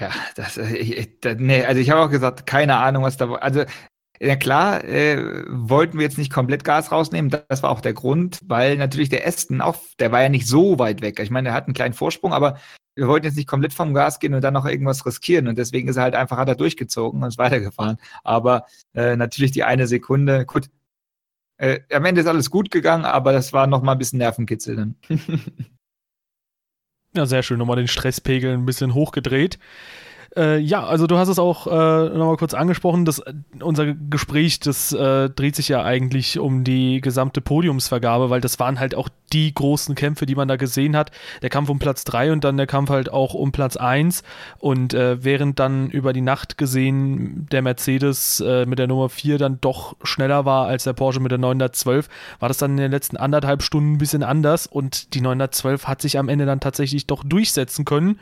Ja, 0.00 0.10
das, 0.36 0.56
äh, 0.56 1.06
das 1.20 1.36
nee, 1.38 1.64
also 1.64 1.80
ich 1.80 1.90
habe 1.90 2.02
auch 2.02 2.10
gesagt, 2.10 2.46
keine 2.46 2.76
Ahnung, 2.76 3.02
was 3.02 3.16
da, 3.16 3.32
also 3.34 3.64
ja 4.20 4.36
klar, 4.36 4.84
äh, 4.84 5.44
wollten 5.48 5.98
wir 5.98 6.04
jetzt 6.04 6.18
nicht 6.18 6.32
komplett 6.32 6.64
Gas 6.64 6.92
rausnehmen. 6.92 7.30
Das 7.48 7.62
war 7.62 7.70
auch 7.70 7.80
der 7.80 7.92
Grund, 7.94 8.40
weil 8.44 8.76
natürlich 8.76 9.08
der 9.08 9.26
Aston 9.26 9.60
auch, 9.60 9.76
der 9.98 10.12
war 10.12 10.22
ja 10.22 10.28
nicht 10.28 10.46
so 10.46 10.78
weit 10.78 11.02
weg. 11.02 11.20
Ich 11.20 11.30
meine, 11.30 11.50
er 11.50 11.54
hat 11.54 11.66
einen 11.66 11.74
kleinen 11.74 11.94
Vorsprung, 11.94 12.32
aber 12.32 12.58
wir 12.94 13.08
wollten 13.08 13.26
jetzt 13.26 13.36
nicht 13.36 13.48
komplett 13.48 13.74
vom 13.74 13.92
Gas 13.92 14.18
gehen 14.20 14.34
und 14.34 14.42
dann 14.42 14.54
noch 14.54 14.64
irgendwas 14.64 15.04
riskieren. 15.04 15.48
Und 15.48 15.58
deswegen 15.58 15.88
ist 15.88 15.96
er 15.96 16.04
halt 16.04 16.14
einfach, 16.14 16.38
hat 16.38 16.48
er 16.48 16.54
durchgezogen 16.54 17.22
und 17.22 17.28
ist 17.28 17.38
weitergefahren. 17.38 17.98
Aber 18.24 18.66
äh, 18.94 19.16
natürlich 19.16 19.52
die 19.52 19.64
eine 19.64 19.86
Sekunde, 19.86 20.46
gut, 20.46 20.70
äh, 21.58 21.80
am 21.92 22.04
Ende 22.04 22.22
ist 22.22 22.26
alles 22.26 22.50
gut 22.50 22.70
gegangen, 22.70 23.04
aber 23.04 23.32
das 23.32 23.52
war 23.52 23.66
noch 23.66 23.82
mal 23.82 23.92
ein 23.92 23.98
bisschen 23.98 24.18
Nervenkitzel 24.18 24.76
dann. 24.76 24.94
ja, 27.14 27.26
sehr 27.26 27.42
schön. 27.42 27.58
Nochmal 27.58 27.76
den 27.76 27.88
Stresspegel 27.88 28.54
ein 28.54 28.66
bisschen 28.66 28.94
hochgedreht. 28.94 29.58
Äh, 30.34 30.58
ja, 30.58 30.84
also 30.84 31.06
du 31.06 31.18
hast 31.18 31.28
es 31.28 31.38
auch 31.38 31.66
äh, 31.66 31.70
nochmal 32.16 32.36
kurz 32.36 32.54
angesprochen, 32.54 33.04
dass 33.04 33.22
unser 33.60 33.94
Gespräch, 33.94 34.60
das 34.60 34.92
äh, 34.92 35.30
dreht 35.30 35.56
sich 35.56 35.68
ja 35.68 35.82
eigentlich 35.82 36.38
um 36.38 36.64
die 36.64 37.00
gesamte 37.00 37.40
Podiumsvergabe, 37.40 38.30
weil 38.30 38.40
das 38.40 38.58
waren 38.58 38.80
halt 38.80 38.94
auch 38.94 39.08
die 39.32 39.52
großen 39.52 39.94
Kämpfe, 39.94 40.26
die 40.26 40.34
man 40.34 40.48
da 40.48 40.56
gesehen 40.56 40.96
hat. 40.96 41.10
Der 41.42 41.50
Kampf 41.50 41.68
um 41.68 41.78
Platz 41.78 42.04
3 42.04 42.32
und 42.32 42.44
dann 42.44 42.56
der 42.56 42.66
Kampf 42.66 42.90
halt 42.90 43.12
auch 43.12 43.34
um 43.34 43.52
Platz 43.52 43.76
1. 43.76 44.22
Und 44.58 44.94
äh, 44.94 45.22
während 45.24 45.58
dann 45.58 45.90
über 45.90 46.12
die 46.12 46.20
Nacht 46.20 46.58
gesehen 46.58 47.46
der 47.50 47.62
Mercedes 47.62 48.40
äh, 48.40 48.66
mit 48.66 48.78
der 48.78 48.86
Nummer 48.86 49.08
4 49.08 49.38
dann 49.38 49.58
doch 49.60 49.96
schneller 50.02 50.44
war 50.44 50.66
als 50.66 50.84
der 50.84 50.92
Porsche 50.92 51.20
mit 51.20 51.32
der 51.32 51.38
912, 51.38 52.08
war 52.38 52.48
das 52.48 52.58
dann 52.58 52.72
in 52.72 52.76
den 52.76 52.90
letzten 52.90 53.16
anderthalb 53.16 53.62
Stunden 53.62 53.92
ein 53.92 53.98
bisschen 53.98 54.22
anders 54.22 54.66
und 54.66 55.14
die 55.14 55.20
912 55.20 55.86
hat 55.86 56.02
sich 56.02 56.18
am 56.18 56.28
Ende 56.28 56.46
dann 56.46 56.60
tatsächlich 56.60 57.06
doch 57.06 57.24
durchsetzen 57.24 57.84
können. 57.84 58.18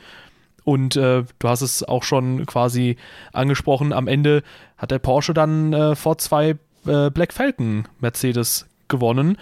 Und 0.64 0.96
äh, 0.96 1.24
du 1.38 1.48
hast 1.48 1.60
es 1.60 1.82
auch 1.82 2.02
schon 2.02 2.46
quasi 2.46 2.96
angesprochen, 3.32 3.92
am 3.92 4.08
Ende 4.08 4.42
hat 4.76 4.90
der 4.90 4.98
Porsche 4.98 5.34
dann 5.34 5.72
äh, 5.72 5.94
vor 5.94 6.18
zwei 6.18 6.56
äh, 6.86 7.10
Black 7.10 7.32
Falcon 7.32 7.86
Mercedes 8.00 8.66
gewonnen. 8.88 9.36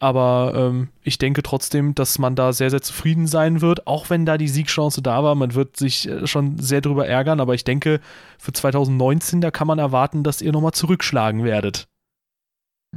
Aber 0.00 0.52
ähm, 0.54 0.88
ich 1.02 1.18
denke 1.18 1.42
trotzdem, 1.42 1.94
dass 1.94 2.20
man 2.20 2.36
da 2.36 2.52
sehr, 2.52 2.70
sehr 2.70 2.82
zufrieden 2.82 3.26
sein 3.26 3.60
wird, 3.60 3.88
auch 3.88 4.10
wenn 4.10 4.24
da 4.24 4.38
die 4.38 4.46
Siegchance 4.46 5.02
da 5.02 5.24
war. 5.24 5.34
Man 5.34 5.54
wird 5.54 5.76
sich 5.76 6.08
äh, 6.08 6.26
schon 6.26 6.58
sehr 6.58 6.80
drüber 6.80 7.06
ärgern, 7.08 7.40
aber 7.40 7.54
ich 7.54 7.64
denke, 7.64 8.00
für 8.38 8.52
2019, 8.52 9.40
da 9.40 9.50
kann 9.50 9.66
man 9.66 9.80
erwarten, 9.80 10.22
dass 10.22 10.40
ihr 10.40 10.52
nochmal 10.52 10.72
zurückschlagen 10.72 11.42
werdet. 11.42 11.88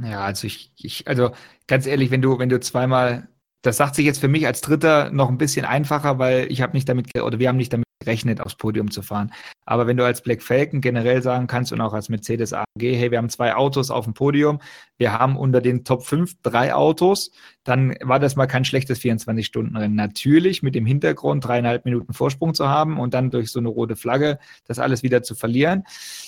Ja, 0.00 0.20
also 0.20 0.46
ich, 0.46 0.72
ich, 0.76 1.08
also 1.08 1.32
ganz 1.66 1.86
ehrlich, 1.86 2.10
wenn 2.12 2.22
du, 2.22 2.38
wenn 2.38 2.48
du 2.48 2.60
zweimal 2.60 3.28
das 3.62 3.76
sagt 3.76 3.94
sich 3.94 4.04
jetzt 4.04 4.20
für 4.20 4.28
mich 4.28 4.46
als 4.46 4.60
Dritter 4.60 5.10
noch 5.10 5.28
ein 5.28 5.38
bisschen 5.38 5.64
einfacher, 5.64 6.18
weil 6.18 6.50
ich 6.50 6.62
habe 6.62 6.74
nicht 6.74 6.88
damit 6.88 7.16
oder 7.20 7.38
wir 7.38 7.48
haben 7.48 7.56
nicht 7.56 7.72
damit 7.72 7.86
gerechnet, 8.00 8.40
aufs 8.40 8.56
Podium 8.56 8.90
zu 8.90 9.02
fahren. 9.02 9.32
Aber 9.64 9.86
wenn 9.86 9.96
du 9.96 10.04
als 10.04 10.22
Black 10.22 10.42
Falcon 10.42 10.80
generell 10.80 11.22
sagen 11.22 11.46
kannst 11.46 11.72
und 11.72 11.80
auch 11.80 11.92
als 11.92 12.08
Mercedes 12.08 12.52
AMG, 12.52 12.64
hey, 12.96 13.10
wir 13.10 13.18
haben 13.18 13.28
zwei 13.28 13.54
Autos 13.54 13.90
auf 13.90 14.04
dem 14.04 14.14
Podium, 14.14 14.58
wir 14.98 15.16
haben 15.16 15.36
unter 15.36 15.60
den 15.60 15.84
Top 15.84 16.04
5 16.04 16.42
drei 16.42 16.74
Autos, 16.74 17.30
dann 17.64 17.94
war 18.00 18.18
das 18.18 18.34
mal 18.34 18.46
kein 18.46 18.64
schlechtes 18.64 19.00
24-Stunden-Rennen. 19.00 19.94
Natürlich 19.94 20.62
mit 20.62 20.74
dem 20.74 20.84
Hintergrund, 20.84 21.44
dreieinhalb 21.44 21.84
Minuten 21.84 22.12
Vorsprung 22.12 22.54
zu 22.54 22.68
haben 22.68 22.98
und 22.98 23.14
dann 23.14 23.30
durch 23.30 23.52
so 23.52 23.60
eine 23.60 23.68
rote 23.68 23.94
Flagge 23.94 24.38
das 24.66 24.80
alles 24.80 25.04
wieder 25.04 25.22
zu 25.22 25.36
verlieren. 25.36 25.84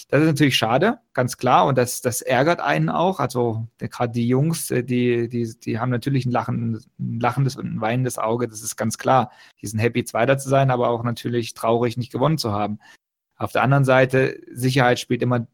Das 0.08 0.20
ist 0.20 0.26
natürlich 0.26 0.56
schade, 0.56 1.00
ganz 1.12 1.36
klar. 1.36 1.66
Und 1.66 1.76
das, 1.76 2.00
das 2.00 2.22
ärgert 2.22 2.60
einen 2.60 2.88
auch. 2.88 3.18
Also 3.18 3.66
gerade 3.78 4.12
die 4.12 4.28
Jungs, 4.28 4.70
äh, 4.70 4.84
die, 4.84 5.28
die, 5.28 5.52
die 5.58 5.78
haben 5.80 5.90
natürlich 5.90 6.24
ein, 6.24 6.30
Lachen, 6.30 6.80
ein 7.00 7.20
lachendes 7.20 7.56
und 7.56 7.66
ein 7.66 7.80
weinendes 7.80 8.18
Auge, 8.18 8.46
das 8.46 8.62
ist 8.62 8.76
ganz 8.76 8.96
klar. 8.96 9.32
Die 9.60 9.66
sind 9.66 9.80
happy, 9.80 10.04
Zweiter 10.04 10.38
zu 10.38 10.48
sein, 10.48 10.70
aber 10.70 10.88
auch 10.88 11.02
natürlich 11.02 11.54
traurig, 11.54 11.96
nicht 11.96 12.12
gewonnen 12.12 12.38
zu 12.38 12.52
haben. 12.52 12.78
Auf 13.36 13.50
der 13.50 13.62
anderen 13.62 13.84
Seite, 13.84 14.40
Sicherheit 14.52 15.00
spielt 15.00 15.22
immer, 15.22 15.48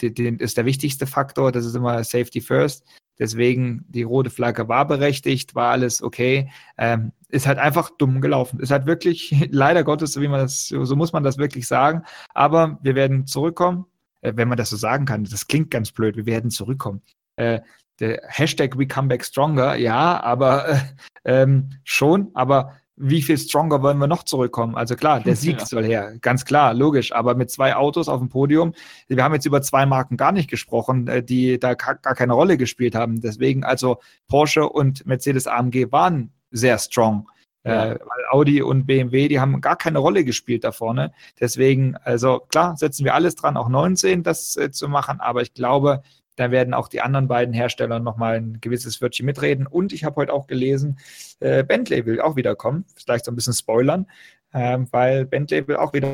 ist 0.00 0.56
der 0.56 0.64
wichtigste 0.64 1.08
Faktor, 1.08 1.50
das 1.50 1.64
ist 1.64 1.74
immer 1.74 2.04
Safety 2.04 2.40
First. 2.40 2.84
Deswegen, 3.18 3.84
die 3.88 4.02
rote 4.02 4.30
Flagge 4.30 4.68
war 4.68 4.86
berechtigt, 4.86 5.54
war 5.54 5.70
alles 5.70 6.02
okay. 6.02 6.50
Ähm, 6.78 7.12
ist 7.28 7.46
halt 7.46 7.58
einfach 7.58 7.90
dumm 7.90 8.20
gelaufen. 8.20 8.60
Ist 8.60 8.70
halt 8.70 8.86
wirklich, 8.86 9.48
leider 9.50 9.84
Gottes, 9.84 10.20
wie 10.20 10.28
man 10.28 10.40
das, 10.40 10.68
so 10.68 10.96
muss 10.96 11.12
man 11.12 11.22
das 11.22 11.38
wirklich 11.38 11.66
sagen. 11.66 12.02
Aber 12.32 12.78
wir 12.82 12.94
werden 12.94 13.26
zurückkommen, 13.26 13.86
äh, 14.20 14.32
wenn 14.36 14.48
man 14.48 14.58
das 14.58 14.70
so 14.70 14.76
sagen 14.76 15.04
kann. 15.04 15.24
Das 15.24 15.46
klingt 15.46 15.70
ganz 15.70 15.92
blöd, 15.92 16.16
wir 16.16 16.26
werden 16.26 16.50
zurückkommen. 16.50 17.02
Äh, 17.36 17.60
der 18.00 18.20
Hashtag 18.26 18.76
We 18.76 18.88
Come 18.88 19.08
Back 19.08 19.24
Stronger, 19.24 19.76
ja, 19.76 20.20
aber 20.22 20.68
äh, 20.68 20.80
ähm, 21.24 21.70
schon, 21.84 22.30
aber 22.34 22.74
wie 22.96 23.22
viel 23.22 23.38
stronger 23.38 23.82
wollen 23.82 23.98
wir 23.98 24.06
noch 24.06 24.22
zurückkommen? 24.22 24.76
Also 24.76 24.94
klar, 24.96 25.20
der 25.20 25.36
Sieg 25.36 25.58
ja. 25.58 25.66
soll 25.66 25.84
her, 25.84 26.14
ganz 26.20 26.44
klar, 26.44 26.74
logisch. 26.74 27.12
Aber 27.12 27.34
mit 27.34 27.50
zwei 27.50 27.74
Autos 27.74 28.08
auf 28.08 28.20
dem 28.20 28.28
Podium, 28.28 28.74
wir 29.08 29.22
haben 29.22 29.34
jetzt 29.34 29.46
über 29.46 29.62
zwei 29.62 29.86
Marken 29.86 30.16
gar 30.16 30.32
nicht 30.32 30.48
gesprochen, 30.48 31.08
äh, 31.08 31.22
die 31.22 31.58
da 31.58 31.74
gar 31.74 31.96
keine 31.96 32.34
Rolle 32.34 32.56
gespielt 32.56 32.94
haben. 32.94 33.20
Deswegen 33.20 33.64
also 33.64 33.98
Porsche 34.28 34.68
und 34.68 35.06
Mercedes 35.06 35.46
AMG 35.46 35.90
waren 35.90 36.32
sehr 36.50 36.78
strong. 36.78 37.28
Ja. 37.64 37.92
Äh, 37.92 37.98
weil 37.98 38.24
Audi 38.30 38.62
und 38.62 38.86
BMW, 38.86 39.28
die 39.28 39.40
haben 39.40 39.60
gar 39.60 39.76
keine 39.76 39.98
Rolle 39.98 40.24
gespielt 40.24 40.64
da 40.64 40.72
vorne. 40.72 41.12
Deswegen, 41.40 41.96
also 41.96 42.40
klar, 42.48 42.76
setzen 42.76 43.04
wir 43.04 43.14
alles 43.14 43.36
dran, 43.36 43.56
auch 43.56 43.68
19 43.68 44.22
das 44.22 44.56
äh, 44.56 44.70
zu 44.70 44.88
machen. 44.88 45.20
Aber 45.20 45.40
ich 45.40 45.54
glaube, 45.54 46.02
da 46.36 46.50
werden 46.50 46.74
auch 46.74 46.88
die 46.88 47.00
anderen 47.00 47.28
beiden 47.28 47.54
Hersteller 47.54 48.00
nochmal 48.00 48.36
ein 48.36 48.60
gewisses 48.60 49.00
Wörtchen 49.00 49.26
mitreden. 49.26 49.66
Und 49.66 49.92
ich 49.92 50.04
habe 50.04 50.16
heute 50.16 50.32
auch 50.32 50.46
gelesen, 50.46 50.98
äh, 51.40 51.62
Bentley 51.62 52.06
will 52.06 52.20
auch 52.20 52.36
wieder 52.36 52.56
kommen. 52.56 52.84
Vielleicht 52.96 53.24
so 53.24 53.32
ein 53.32 53.36
bisschen 53.36 53.52
spoilern, 53.52 54.06
äh, 54.52 54.78
weil 54.90 55.26
Bentley 55.26 55.66
will 55.68 55.76
auch 55.76 55.92
wieder 55.92 56.08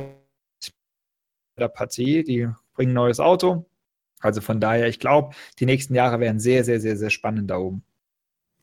der 1.59 1.68
Partie, 1.68 2.25
die 2.25 2.49
bringen 2.75 2.93
ein 2.93 2.95
neues 2.95 3.21
Auto. 3.21 3.66
Also 4.21 4.41
von 4.41 4.61
daher, 4.61 4.89
ich 4.89 4.99
glaube, 4.99 5.35
die 5.59 5.66
nächsten 5.66 5.95
Jahre 5.95 6.21
werden 6.21 6.41
sehr, 6.41 6.64
sehr, 6.64 6.81
sehr, 6.81 6.97
sehr 6.97 7.11
spannend 7.11 7.51
da 7.51 7.57
oben. 7.57 7.83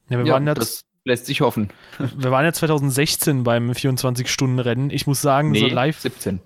Ja, 0.10 0.20
wir 0.20 0.26
ja, 0.26 0.34
waren 0.34 0.48
jetzt, 0.48 0.58
das 0.58 0.86
lässt 1.04 1.26
sich 1.26 1.42
hoffen. 1.42 1.70
Wir 2.18 2.32
waren 2.32 2.46
ja 2.46 2.54
2016 2.54 3.44
beim 3.44 3.72
24-Stunden-Rennen. 3.72 4.90
Ich 4.90 5.08
muss 5.08 5.22
sagen, 5.22 5.52
nee, 5.52 5.60
so 5.60 5.68
live. 5.68 6.00
17. 6.00 6.40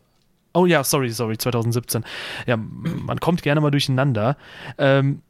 Oh 0.53 0.65
ja, 0.65 0.83
sorry, 0.83 1.09
sorry, 1.09 1.37
2017. 1.37 2.03
Ja, 2.45 2.57
man 2.57 3.19
kommt 3.19 3.41
gerne 3.41 3.61
mal 3.61 3.71
durcheinander. 3.71 4.37
Ähm, 4.77 5.21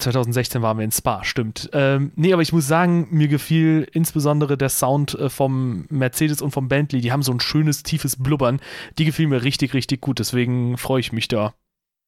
2016 0.00 0.62
waren 0.62 0.78
wir 0.78 0.84
in 0.84 0.92
Spa, 0.92 1.22
stimmt. 1.24 1.70
Ähm, 1.72 2.12
nee, 2.16 2.32
aber 2.32 2.42
ich 2.42 2.52
muss 2.52 2.66
sagen, 2.66 3.08
mir 3.10 3.28
gefiel 3.28 3.86
insbesondere 3.92 4.56
der 4.56 4.70
Sound 4.70 5.14
äh, 5.14 5.28
vom 5.28 5.86
Mercedes 5.90 6.42
und 6.42 6.50
vom 6.50 6.68
Bentley. 6.68 7.00
Die 7.00 7.12
haben 7.12 7.22
so 7.22 7.32
ein 7.32 7.40
schönes, 7.40 7.82
tiefes 7.82 8.16
Blubbern. 8.16 8.60
Die 8.98 9.04
gefiel 9.04 9.28
mir 9.28 9.42
richtig, 9.42 9.74
richtig 9.74 10.00
gut. 10.00 10.18
Deswegen 10.18 10.76
freue 10.78 11.00
ich 11.00 11.12
mich 11.12 11.28
da. 11.28 11.54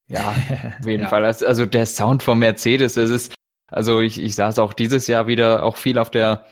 Ja, 0.09 0.35
auf 0.81 0.87
jeden 0.87 1.05
ja. 1.05 1.09
Fall. 1.09 1.25
Also 1.25 1.66
der 1.66 1.87
Sound 1.87 2.23
vom 2.23 2.39
Mercedes, 2.39 2.95
das 2.95 3.11
ist, 3.11 3.35
also 3.70 4.01
ich, 4.01 4.20
ich 4.20 4.35
saß 4.35 4.59
auch 4.59 4.73
dieses 4.73 5.07
Jahr 5.07 5.27
wieder 5.27 5.62
auch 5.62 5.77
viel 5.77 5.99
auf 5.99 6.11
der 6.11 6.47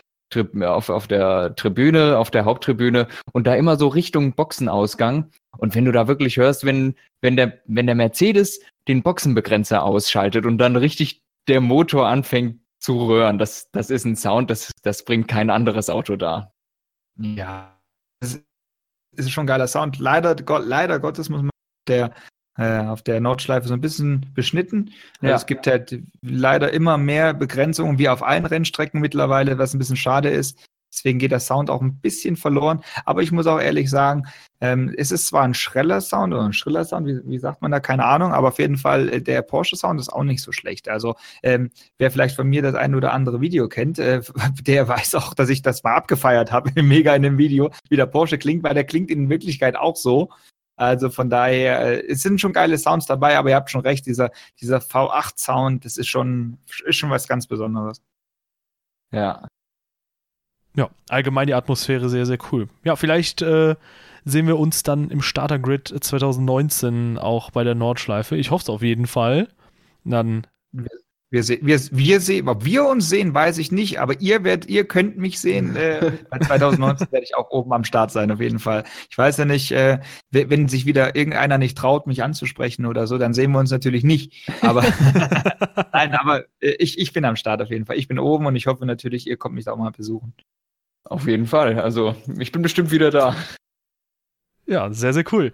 auf, 0.62 0.90
auf 0.90 1.08
der 1.08 1.56
Tribüne, 1.56 2.16
auf 2.16 2.30
der 2.30 2.44
Haupttribüne 2.44 3.08
und 3.32 3.48
da 3.48 3.54
immer 3.56 3.76
so 3.76 3.88
Richtung 3.88 4.34
Boxenausgang. 4.34 5.28
Und 5.60 5.74
wenn 5.74 5.84
du 5.84 5.92
da 5.92 6.08
wirklich 6.08 6.38
hörst, 6.38 6.64
wenn, 6.64 6.94
wenn 7.20 7.36
der, 7.36 7.60
wenn 7.66 7.86
der 7.86 7.94
Mercedes 7.94 8.60
den 8.88 9.02
Boxenbegrenzer 9.02 9.82
ausschaltet 9.82 10.46
und 10.46 10.58
dann 10.58 10.74
richtig 10.74 11.22
der 11.48 11.60
Motor 11.60 12.08
anfängt 12.08 12.60
zu 12.78 13.06
röhren, 13.06 13.38
das, 13.38 13.70
das 13.70 13.90
ist 13.90 14.06
ein 14.06 14.16
Sound, 14.16 14.50
das, 14.50 14.72
das 14.82 15.04
bringt 15.04 15.28
kein 15.28 15.50
anderes 15.50 15.90
Auto 15.90 16.16
da. 16.16 16.52
Ja, 17.18 17.78
das 18.20 18.42
ist 19.16 19.30
schon 19.30 19.44
ein 19.44 19.48
geiler 19.48 19.68
Sound. 19.68 19.98
Leider, 19.98 20.34
Gott, 20.34 20.64
leider 20.64 20.98
Gottes 20.98 21.28
muss 21.28 21.42
man 21.42 21.50
der 21.88 22.14
äh, 22.56 22.80
auf 22.80 23.02
der 23.02 23.20
Nordschleife 23.20 23.68
so 23.68 23.74
ein 23.74 23.80
bisschen 23.80 24.32
beschnitten. 24.34 24.92
Ja. 25.20 25.34
Es 25.34 25.46
gibt 25.46 25.66
halt 25.66 26.02
leider 26.22 26.72
immer 26.72 26.98
mehr 26.98 27.34
Begrenzungen 27.34 27.98
wie 27.98 28.08
auf 28.08 28.22
allen 28.22 28.46
Rennstrecken 28.46 29.00
mittlerweile, 29.00 29.58
was 29.58 29.74
ein 29.74 29.78
bisschen 29.78 29.96
schade 29.96 30.30
ist. 30.30 30.58
Deswegen 30.92 31.18
geht 31.18 31.32
der 31.32 31.40
Sound 31.40 31.70
auch 31.70 31.80
ein 31.80 32.00
bisschen 32.00 32.36
verloren. 32.36 32.82
Aber 33.04 33.22
ich 33.22 33.32
muss 33.32 33.46
auch 33.46 33.60
ehrlich 33.60 33.90
sagen, 33.90 34.24
ähm, 34.60 34.92
es 34.96 35.10
ist 35.10 35.26
zwar 35.26 35.42
ein 35.44 35.54
schreller 35.54 36.00
Sound 36.00 36.34
oder 36.34 36.42
ein 36.42 36.52
schriller 36.52 36.84
Sound, 36.84 37.06
wie, 37.06 37.20
wie, 37.24 37.38
sagt 37.38 37.62
man 37.62 37.70
da, 37.70 37.80
keine 37.80 38.04
Ahnung, 38.04 38.32
aber 38.32 38.48
auf 38.48 38.58
jeden 38.58 38.76
Fall 38.76 39.08
äh, 39.08 39.22
der 39.22 39.42
Porsche 39.42 39.76
Sound 39.76 40.00
ist 40.00 40.12
auch 40.12 40.24
nicht 40.24 40.42
so 40.42 40.52
schlecht. 40.52 40.88
Also 40.88 41.14
ähm, 41.42 41.70
wer 41.98 42.10
vielleicht 42.10 42.36
von 42.36 42.48
mir 42.48 42.62
das 42.62 42.74
ein 42.74 42.94
oder 42.94 43.12
andere 43.12 43.40
Video 43.40 43.68
kennt, 43.68 43.98
äh, 43.98 44.20
der 44.66 44.88
weiß 44.88 45.14
auch, 45.14 45.34
dass 45.34 45.48
ich 45.48 45.62
das 45.62 45.82
mal 45.82 45.94
abgefeiert 45.94 46.52
habe, 46.52 46.70
mega 46.82 47.14
in 47.14 47.22
dem 47.22 47.38
Video, 47.38 47.70
wie 47.88 47.96
der 47.96 48.06
Porsche 48.06 48.38
klingt, 48.38 48.62
weil 48.62 48.74
der 48.74 48.84
klingt 48.84 49.10
in 49.10 49.30
Wirklichkeit 49.30 49.76
auch 49.76 49.96
so. 49.96 50.30
Also 50.76 51.10
von 51.10 51.28
daher, 51.28 51.80
äh, 51.80 52.06
es 52.08 52.22
sind 52.22 52.40
schon 52.40 52.52
geile 52.54 52.78
Sounds 52.78 53.06
dabei, 53.06 53.36
aber 53.36 53.50
ihr 53.50 53.56
habt 53.56 53.70
schon 53.70 53.82
recht, 53.82 54.06
dieser, 54.06 54.30
dieser 54.60 54.78
V8-Sound, 54.78 55.84
das 55.84 55.98
ist 55.98 56.08
schon, 56.08 56.58
ist 56.86 56.96
schon 56.96 57.10
was 57.10 57.28
ganz 57.28 57.46
Besonderes. 57.46 58.02
Ja. 59.12 59.46
Ja, 60.74 60.90
allgemein 61.08 61.46
die 61.46 61.54
Atmosphäre 61.54 62.08
sehr, 62.08 62.26
sehr 62.26 62.38
cool. 62.52 62.68
Ja, 62.84 62.96
vielleicht 62.96 63.42
äh, 63.42 63.74
sehen 64.24 64.46
wir 64.46 64.58
uns 64.58 64.82
dann 64.82 65.10
im 65.10 65.22
Starter-Grid 65.22 65.88
2019 65.88 67.18
auch 67.18 67.50
bei 67.50 67.64
der 67.64 67.74
Nordschleife. 67.74 68.36
Ich 68.36 68.50
hoffe 68.50 68.62
es 68.62 68.70
auf 68.70 68.82
jeden 68.82 69.06
Fall. 69.06 69.48
Dann 70.04 70.46
wir, 71.30 71.44
se 71.44 71.58
wir, 71.62 71.80
wir 71.92 72.20
sehen, 72.20 72.48
ob 72.48 72.64
wir 72.64 72.84
uns 72.84 73.08
sehen, 73.08 73.32
weiß 73.32 73.58
ich 73.58 73.70
nicht, 73.70 74.00
aber 74.00 74.20
ihr 74.20 74.42
werdet, 74.42 74.68
ihr 74.68 74.84
könnt 74.84 75.16
mich 75.16 75.40
sehen. 75.40 75.76
Äh, 75.80 76.12
2019 76.46 77.10
werde 77.10 77.24
ich 77.24 77.36
auch 77.36 77.50
oben 77.50 77.72
am 77.72 77.84
Start 77.84 78.10
sein, 78.10 78.30
auf 78.30 78.40
jeden 78.40 78.58
Fall. 78.58 78.84
Ich 79.08 79.16
weiß 79.16 79.38
ja 79.38 79.44
nicht, 79.44 79.72
äh, 79.72 80.00
wenn 80.30 80.68
sich 80.68 80.84
wieder 80.84 81.16
irgendeiner 81.16 81.58
nicht 81.58 81.78
traut, 81.78 82.06
mich 82.06 82.22
anzusprechen 82.22 82.84
oder 82.84 83.06
so, 83.06 83.16
dann 83.16 83.32
sehen 83.32 83.52
wir 83.52 83.60
uns 83.60 83.70
natürlich 83.70 84.04
nicht. 84.04 84.50
Aber 84.60 84.82
nein, 85.92 86.14
aber 86.14 86.44
äh, 86.60 86.72
ich, 86.78 86.98
ich 86.98 87.12
bin 87.12 87.24
am 87.24 87.36
Start 87.36 87.62
auf 87.62 87.70
jeden 87.70 87.86
Fall. 87.86 87.96
Ich 87.96 88.08
bin 88.08 88.18
oben 88.18 88.46
und 88.46 88.56
ich 88.56 88.66
hoffe 88.66 88.84
natürlich, 88.84 89.26
ihr 89.26 89.36
kommt 89.36 89.54
mich 89.54 89.64
da 89.64 89.72
auch 89.72 89.78
mal 89.78 89.90
besuchen. 89.90 90.34
Auf 91.04 91.26
jeden 91.26 91.46
Fall. 91.46 91.80
Also 91.80 92.14
ich 92.38 92.52
bin 92.52 92.62
bestimmt 92.62 92.90
wieder 92.90 93.10
da. 93.10 93.34
Ja, 94.66 94.92
sehr, 94.92 95.12
sehr 95.12 95.24
cool. 95.32 95.52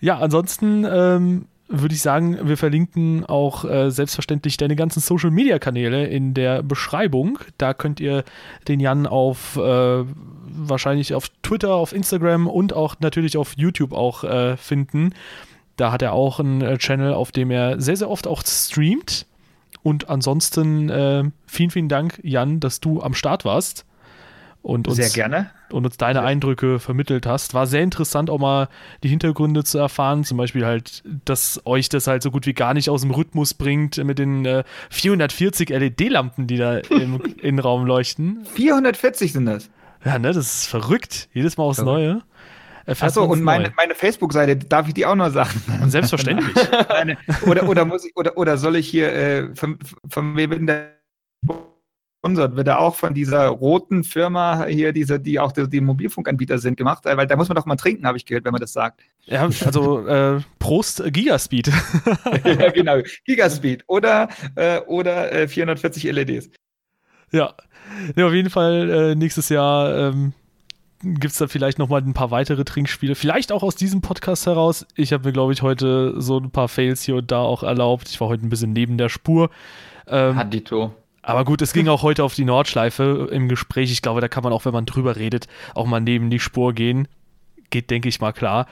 Ja, 0.00 0.18
ansonsten 0.18 0.84
ähm, 0.90 1.46
würde 1.68 1.94
ich 1.94 2.02
sagen, 2.02 2.48
wir 2.48 2.56
verlinken 2.56 3.24
auch 3.26 3.64
äh, 3.64 3.90
selbstverständlich 3.90 4.56
deine 4.56 4.74
ganzen 4.74 5.00
Social 5.00 5.30
Media 5.30 5.58
Kanäle 5.58 6.06
in 6.06 6.32
der 6.34 6.62
Beschreibung. 6.62 7.38
Da 7.58 7.74
könnt 7.74 8.00
ihr 8.00 8.24
den 8.66 8.80
Jan 8.80 9.06
auf 9.06 9.56
äh, 9.56 10.04
wahrscheinlich 10.50 11.14
auf 11.14 11.28
Twitter, 11.42 11.74
auf 11.74 11.92
Instagram 11.92 12.46
und 12.46 12.72
auch 12.72 12.96
natürlich 13.00 13.36
auf 13.36 13.52
YouTube 13.56 13.92
auch 13.92 14.24
äh, 14.24 14.56
finden. 14.56 15.14
Da 15.76 15.92
hat 15.92 16.02
er 16.02 16.12
auch 16.12 16.40
einen 16.40 16.62
äh, 16.62 16.78
Channel, 16.78 17.12
auf 17.12 17.32
dem 17.32 17.50
er 17.50 17.80
sehr, 17.80 17.96
sehr 17.96 18.10
oft 18.10 18.26
auch 18.26 18.42
streamt. 18.44 19.26
Und 19.82 20.08
ansonsten 20.08 20.88
äh, 20.88 21.24
vielen, 21.46 21.70
vielen 21.70 21.88
Dank, 21.88 22.18
Jan, 22.22 22.60
dass 22.60 22.80
du 22.80 23.02
am 23.02 23.14
Start 23.14 23.44
warst 23.44 23.84
und 24.62 24.88
uns, 24.88 24.96
sehr 24.96 25.10
gerne. 25.10 25.50
Und 25.70 25.84
uns 25.84 25.96
deine 25.96 26.22
Eindrücke 26.22 26.78
vermittelt 26.78 27.26
hast. 27.26 27.54
War 27.54 27.66
sehr 27.66 27.82
interessant, 27.82 28.30
auch 28.30 28.38
mal 28.38 28.68
die 29.02 29.08
Hintergründe 29.08 29.64
zu 29.64 29.78
erfahren. 29.78 30.24
Zum 30.24 30.38
Beispiel 30.38 30.64
halt, 30.64 31.02
dass 31.24 31.60
euch 31.64 31.88
das 31.88 32.06
halt 32.06 32.22
so 32.22 32.30
gut 32.30 32.46
wie 32.46 32.54
gar 32.54 32.74
nicht 32.74 32.88
aus 32.90 33.02
dem 33.02 33.10
Rhythmus 33.10 33.54
bringt 33.54 34.02
mit 34.02 34.18
den 34.18 34.44
äh, 34.44 34.64
440 34.90 35.68
LED-Lampen, 35.68 36.46
die 36.46 36.56
da 36.56 36.78
im 36.90 37.20
Innenraum 37.42 37.86
leuchten. 37.86 38.46
440 38.54 39.32
sind 39.32 39.46
das. 39.46 39.70
Ja, 40.04 40.18
ne, 40.18 40.28
das 40.28 40.36
ist 40.36 40.66
verrückt. 40.66 41.28
Jedes 41.32 41.56
Mal 41.56 41.64
aufs 41.64 41.82
Neue. 41.82 42.22
Achso, 42.86 43.24
und 43.24 43.42
meine, 43.42 43.70
meine 43.76 43.94
Facebook-Seite, 43.94 44.56
darf 44.56 44.88
ich 44.88 44.94
die 44.94 45.04
auch 45.04 45.14
noch 45.14 45.30
sagen? 45.30 45.62
Selbstverständlich. 45.88 46.56
oder, 47.46 47.68
oder, 47.68 47.84
muss 47.84 48.06
ich, 48.06 48.16
oder, 48.16 48.38
oder 48.38 48.56
soll 48.56 48.76
ich 48.76 48.88
hier 48.88 49.12
äh, 49.12 49.54
von, 49.54 49.78
von 50.08 50.36
wem 50.36 50.66
der 50.66 50.94
gesponsert? 52.18 52.56
Wird 52.56 52.68
er 52.68 52.80
auch 52.80 52.94
von 52.94 53.14
dieser 53.14 53.46
roten 53.48 54.04
Firma 54.04 54.66
hier, 54.66 54.92
diese, 54.92 55.20
die 55.20 55.38
auch 55.38 55.52
die, 55.52 55.68
die 55.68 55.80
Mobilfunkanbieter 55.80 56.58
sind, 56.58 56.76
gemacht? 56.76 57.04
Weil 57.04 57.26
da 57.26 57.36
muss 57.36 57.48
man 57.48 57.56
doch 57.56 57.66
mal 57.66 57.76
trinken, 57.76 58.06
habe 58.06 58.18
ich 58.18 58.26
gehört, 58.26 58.44
wenn 58.44 58.52
man 58.52 58.60
das 58.60 58.72
sagt. 58.72 59.00
Ja, 59.26 59.42
also 59.64 60.06
äh, 60.06 60.40
Prost 60.58 61.02
Gigaspeed. 61.06 61.68
ja, 62.44 62.70
genau. 62.70 62.98
Gigaspeed 63.24 63.84
oder, 63.86 64.28
äh, 64.56 64.80
oder 64.80 65.32
äh, 65.32 65.48
440 65.48 66.04
LEDs. 66.04 66.50
Ja. 67.30 67.54
ja, 68.16 68.26
auf 68.26 68.32
jeden 68.32 68.50
Fall 68.50 68.90
äh, 68.90 69.14
nächstes 69.14 69.50
Jahr 69.50 69.94
ähm, 69.96 70.32
gibt 71.02 71.32
es 71.32 71.38
da 71.38 71.46
vielleicht 71.46 71.78
nochmal 71.78 72.00
ein 72.00 72.14
paar 72.14 72.30
weitere 72.30 72.64
Trinkspiele. 72.64 73.14
Vielleicht 73.14 73.52
auch 73.52 73.62
aus 73.62 73.76
diesem 73.76 74.00
Podcast 74.00 74.46
heraus. 74.46 74.86
Ich 74.96 75.12
habe 75.12 75.26
mir, 75.26 75.32
glaube 75.32 75.52
ich, 75.52 75.62
heute 75.62 76.20
so 76.20 76.38
ein 76.38 76.50
paar 76.50 76.68
Fails 76.68 77.02
hier 77.02 77.16
und 77.16 77.30
da 77.30 77.40
auch 77.40 77.62
erlaubt. 77.62 78.08
Ich 78.08 78.20
war 78.20 78.28
heute 78.28 78.46
ein 78.46 78.48
bisschen 78.48 78.72
neben 78.72 78.96
der 78.96 79.10
Spur. 79.10 79.50
Ähm, 80.06 80.36
Hadito. 80.36 80.94
Aber 81.28 81.44
gut, 81.44 81.60
es 81.60 81.74
ging 81.74 81.88
auch 81.88 82.02
heute 82.02 82.24
auf 82.24 82.34
die 82.34 82.46
Nordschleife 82.46 83.28
im 83.30 83.50
Gespräch. 83.50 83.92
Ich 83.92 84.00
glaube, 84.00 84.22
da 84.22 84.28
kann 84.28 84.42
man 84.42 84.54
auch, 84.54 84.64
wenn 84.64 84.72
man 84.72 84.86
drüber 84.86 85.16
redet, 85.16 85.46
auch 85.74 85.84
mal 85.84 86.00
neben 86.00 86.30
die 86.30 86.40
Spur 86.40 86.72
gehen. 86.72 87.06
Geht, 87.68 87.90
denke 87.90 88.08
ich 88.08 88.18
mal, 88.18 88.32
klar. 88.32 88.66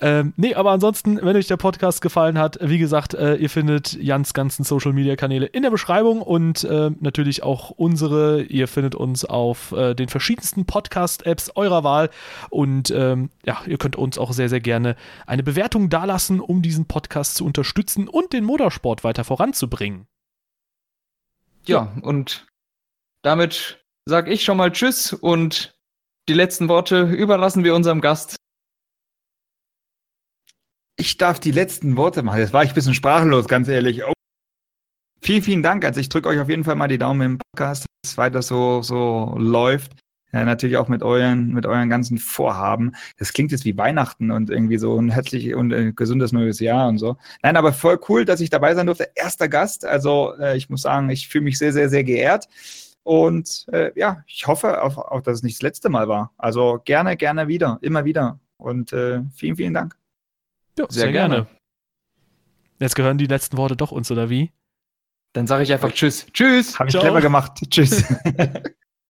Ähm, 0.00 0.32
nee, 0.38 0.54
aber 0.54 0.70
ansonsten, 0.70 1.20
wenn 1.20 1.36
euch 1.36 1.48
der 1.48 1.58
Podcast 1.58 2.00
gefallen 2.00 2.38
hat, 2.38 2.56
wie 2.62 2.78
gesagt, 2.78 3.12
äh, 3.12 3.34
ihr 3.34 3.50
findet 3.50 3.92
Jans 4.02 4.32
ganzen 4.32 4.64
Social 4.64 4.94
Media 4.94 5.16
Kanäle 5.16 5.44
in 5.44 5.60
der 5.60 5.70
Beschreibung 5.70 6.22
und 6.22 6.64
äh, 6.64 6.92
natürlich 6.98 7.42
auch 7.42 7.68
unsere. 7.68 8.40
Ihr 8.40 8.68
findet 8.68 8.94
uns 8.94 9.26
auf 9.26 9.72
äh, 9.72 9.94
den 9.94 10.08
verschiedensten 10.08 10.64
Podcast-Apps 10.64 11.52
eurer 11.56 11.84
Wahl 11.84 12.08
und 12.48 12.90
ähm, 12.90 13.28
ja, 13.44 13.58
ihr 13.66 13.76
könnt 13.76 13.96
uns 13.96 14.16
auch 14.16 14.32
sehr, 14.32 14.48
sehr 14.48 14.60
gerne 14.60 14.96
eine 15.26 15.42
Bewertung 15.42 15.90
dalassen, 15.90 16.40
um 16.40 16.62
diesen 16.62 16.86
Podcast 16.86 17.34
zu 17.34 17.44
unterstützen 17.44 18.08
und 18.08 18.32
den 18.32 18.44
Motorsport 18.44 19.04
weiter 19.04 19.24
voranzubringen. 19.24 20.06
Ja, 21.68 21.92
und 22.02 22.46
damit 23.22 23.84
sage 24.06 24.32
ich 24.32 24.42
schon 24.42 24.56
mal 24.56 24.72
Tschüss 24.72 25.12
und 25.12 25.78
die 26.28 26.34
letzten 26.34 26.68
Worte 26.68 27.02
überlassen 27.02 27.64
wir 27.64 27.74
unserem 27.74 28.00
Gast. 28.00 28.36
Ich 30.96 31.16
darf 31.16 31.38
die 31.38 31.52
letzten 31.52 31.96
Worte 31.96 32.22
machen. 32.22 32.40
Jetzt 32.40 32.52
war 32.52 32.64
ich 32.64 32.70
ein 32.70 32.74
bisschen 32.74 32.94
sprachlos, 32.94 33.46
ganz 33.46 33.68
ehrlich. 33.68 34.04
Oh. 34.04 34.12
Vielen, 35.20 35.42
vielen 35.42 35.62
Dank. 35.62 35.84
Also 35.84 36.00
ich 36.00 36.08
drücke 36.08 36.28
euch 36.28 36.40
auf 36.40 36.48
jeden 36.48 36.64
Fall 36.64 36.74
mal 36.74 36.88
die 36.88 36.98
Daumen 36.98 37.20
im 37.20 37.38
Podcast, 37.38 37.86
dass 38.02 38.12
es 38.12 38.18
weiter 38.18 38.42
so, 38.42 38.82
so 38.82 39.34
läuft. 39.38 39.92
Ja, 40.32 40.44
natürlich 40.44 40.76
auch 40.76 40.88
mit 40.88 41.02
euren, 41.02 41.54
mit 41.54 41.64
euren 41.64 41.88
ganzen 41.88 42.18
Vorhaben. 42.18 42.92
Das 43.16 43.32
klingt 43.32 43.50
jetzt 43.50 43.64
wie 43.64 43.78
Weihnachten 43.78 44.30
und 44.30 44.50
irgendwie 44.50 44.76
so 44.76 45.00
ein 45.00 45.08
herzlich 45.10 45.54
und 45.54 45.72
äh, 45.72 45.92
gesundes 45.92 46.32
neues 46.32 46.60
Jahr 46.60 46.88
und 46.88 46.98
so. 46.98 47.16
Nein, 47.42 47.56
aber 47.56 47.72
voll 47.72 47.98
cool, 48.08 48.26
dass 48.26 48.40
ich 48.40 48.50
dabei 48.50 48.74
sein 48.74 48.86
durfte. 48.86 49.10
Erster 49.14 49.48
Gast. 49.48 49.86
Also 49.86 50.34
äh, 50.38 50.56
ich 50.56 50.68
muss 50.68 50.82
sagen, 50.82 51.08
ich 51.08 51.28
fühle 51.28 51.44
mich 51.44 51.56
sehr, 51.56 51.72
sehr, 51.72 51.88
sehr 51.88 52.04
geehrt. 52.04 52.46
Und 53.04 53.64
äh, 53.72 53.90
ja, 53.98 54.22
ich 54.26 54.46
hoffe 54.46 54.82
auch, 54.82 54.98
auch, 54.98 55.22
dass 55.22 55.38
es 55.38 55.42
nicht 55.42 55.56
das 55.56 55.62
letzte 55.62 55.88
Mal 55.88 56.08
war. 56.08 56.32
Also 56.36 56.78
gerne, 56.84 57.16
gerne 57.16 57.48
wieder, 57.48 57.78
immer 57.80 58.04
wieder. 58.04 58.38
Und 58.58 58.92
äh, 58.92 59.22
vielen, 59.34 59.56
vielen 59.56 59.72
Dank. 59.72 59.96
Ja, 60.78 60.84
sehr, 60.90 61.04
sehr 61.04 61.12
gerne. 61.12 61.34
gerne. 61.34 61.46
Jetzt 62.80 62.96
gehören 62.96 63.16
die 63.16 63.26
letzten 63.26 63.56
Worte 63.56 63.76
doch 63.76 63.92
uns, 63.92 64.10
oder 64.10 64.28
wie? 64.28 64.52
Dann 65.32 65.46
sage 65.46 65.62
ich 65.62 65.72
einfach 65.72 65.92
Tschüss. 65.92 66.26
Tschüss. 66.32 66.78
Habe 66.78 66.90
ich 66.90 66.98
clever 66.98 67.22
gemacht. 67.22 67.52
Tschüss. 67.70 68.04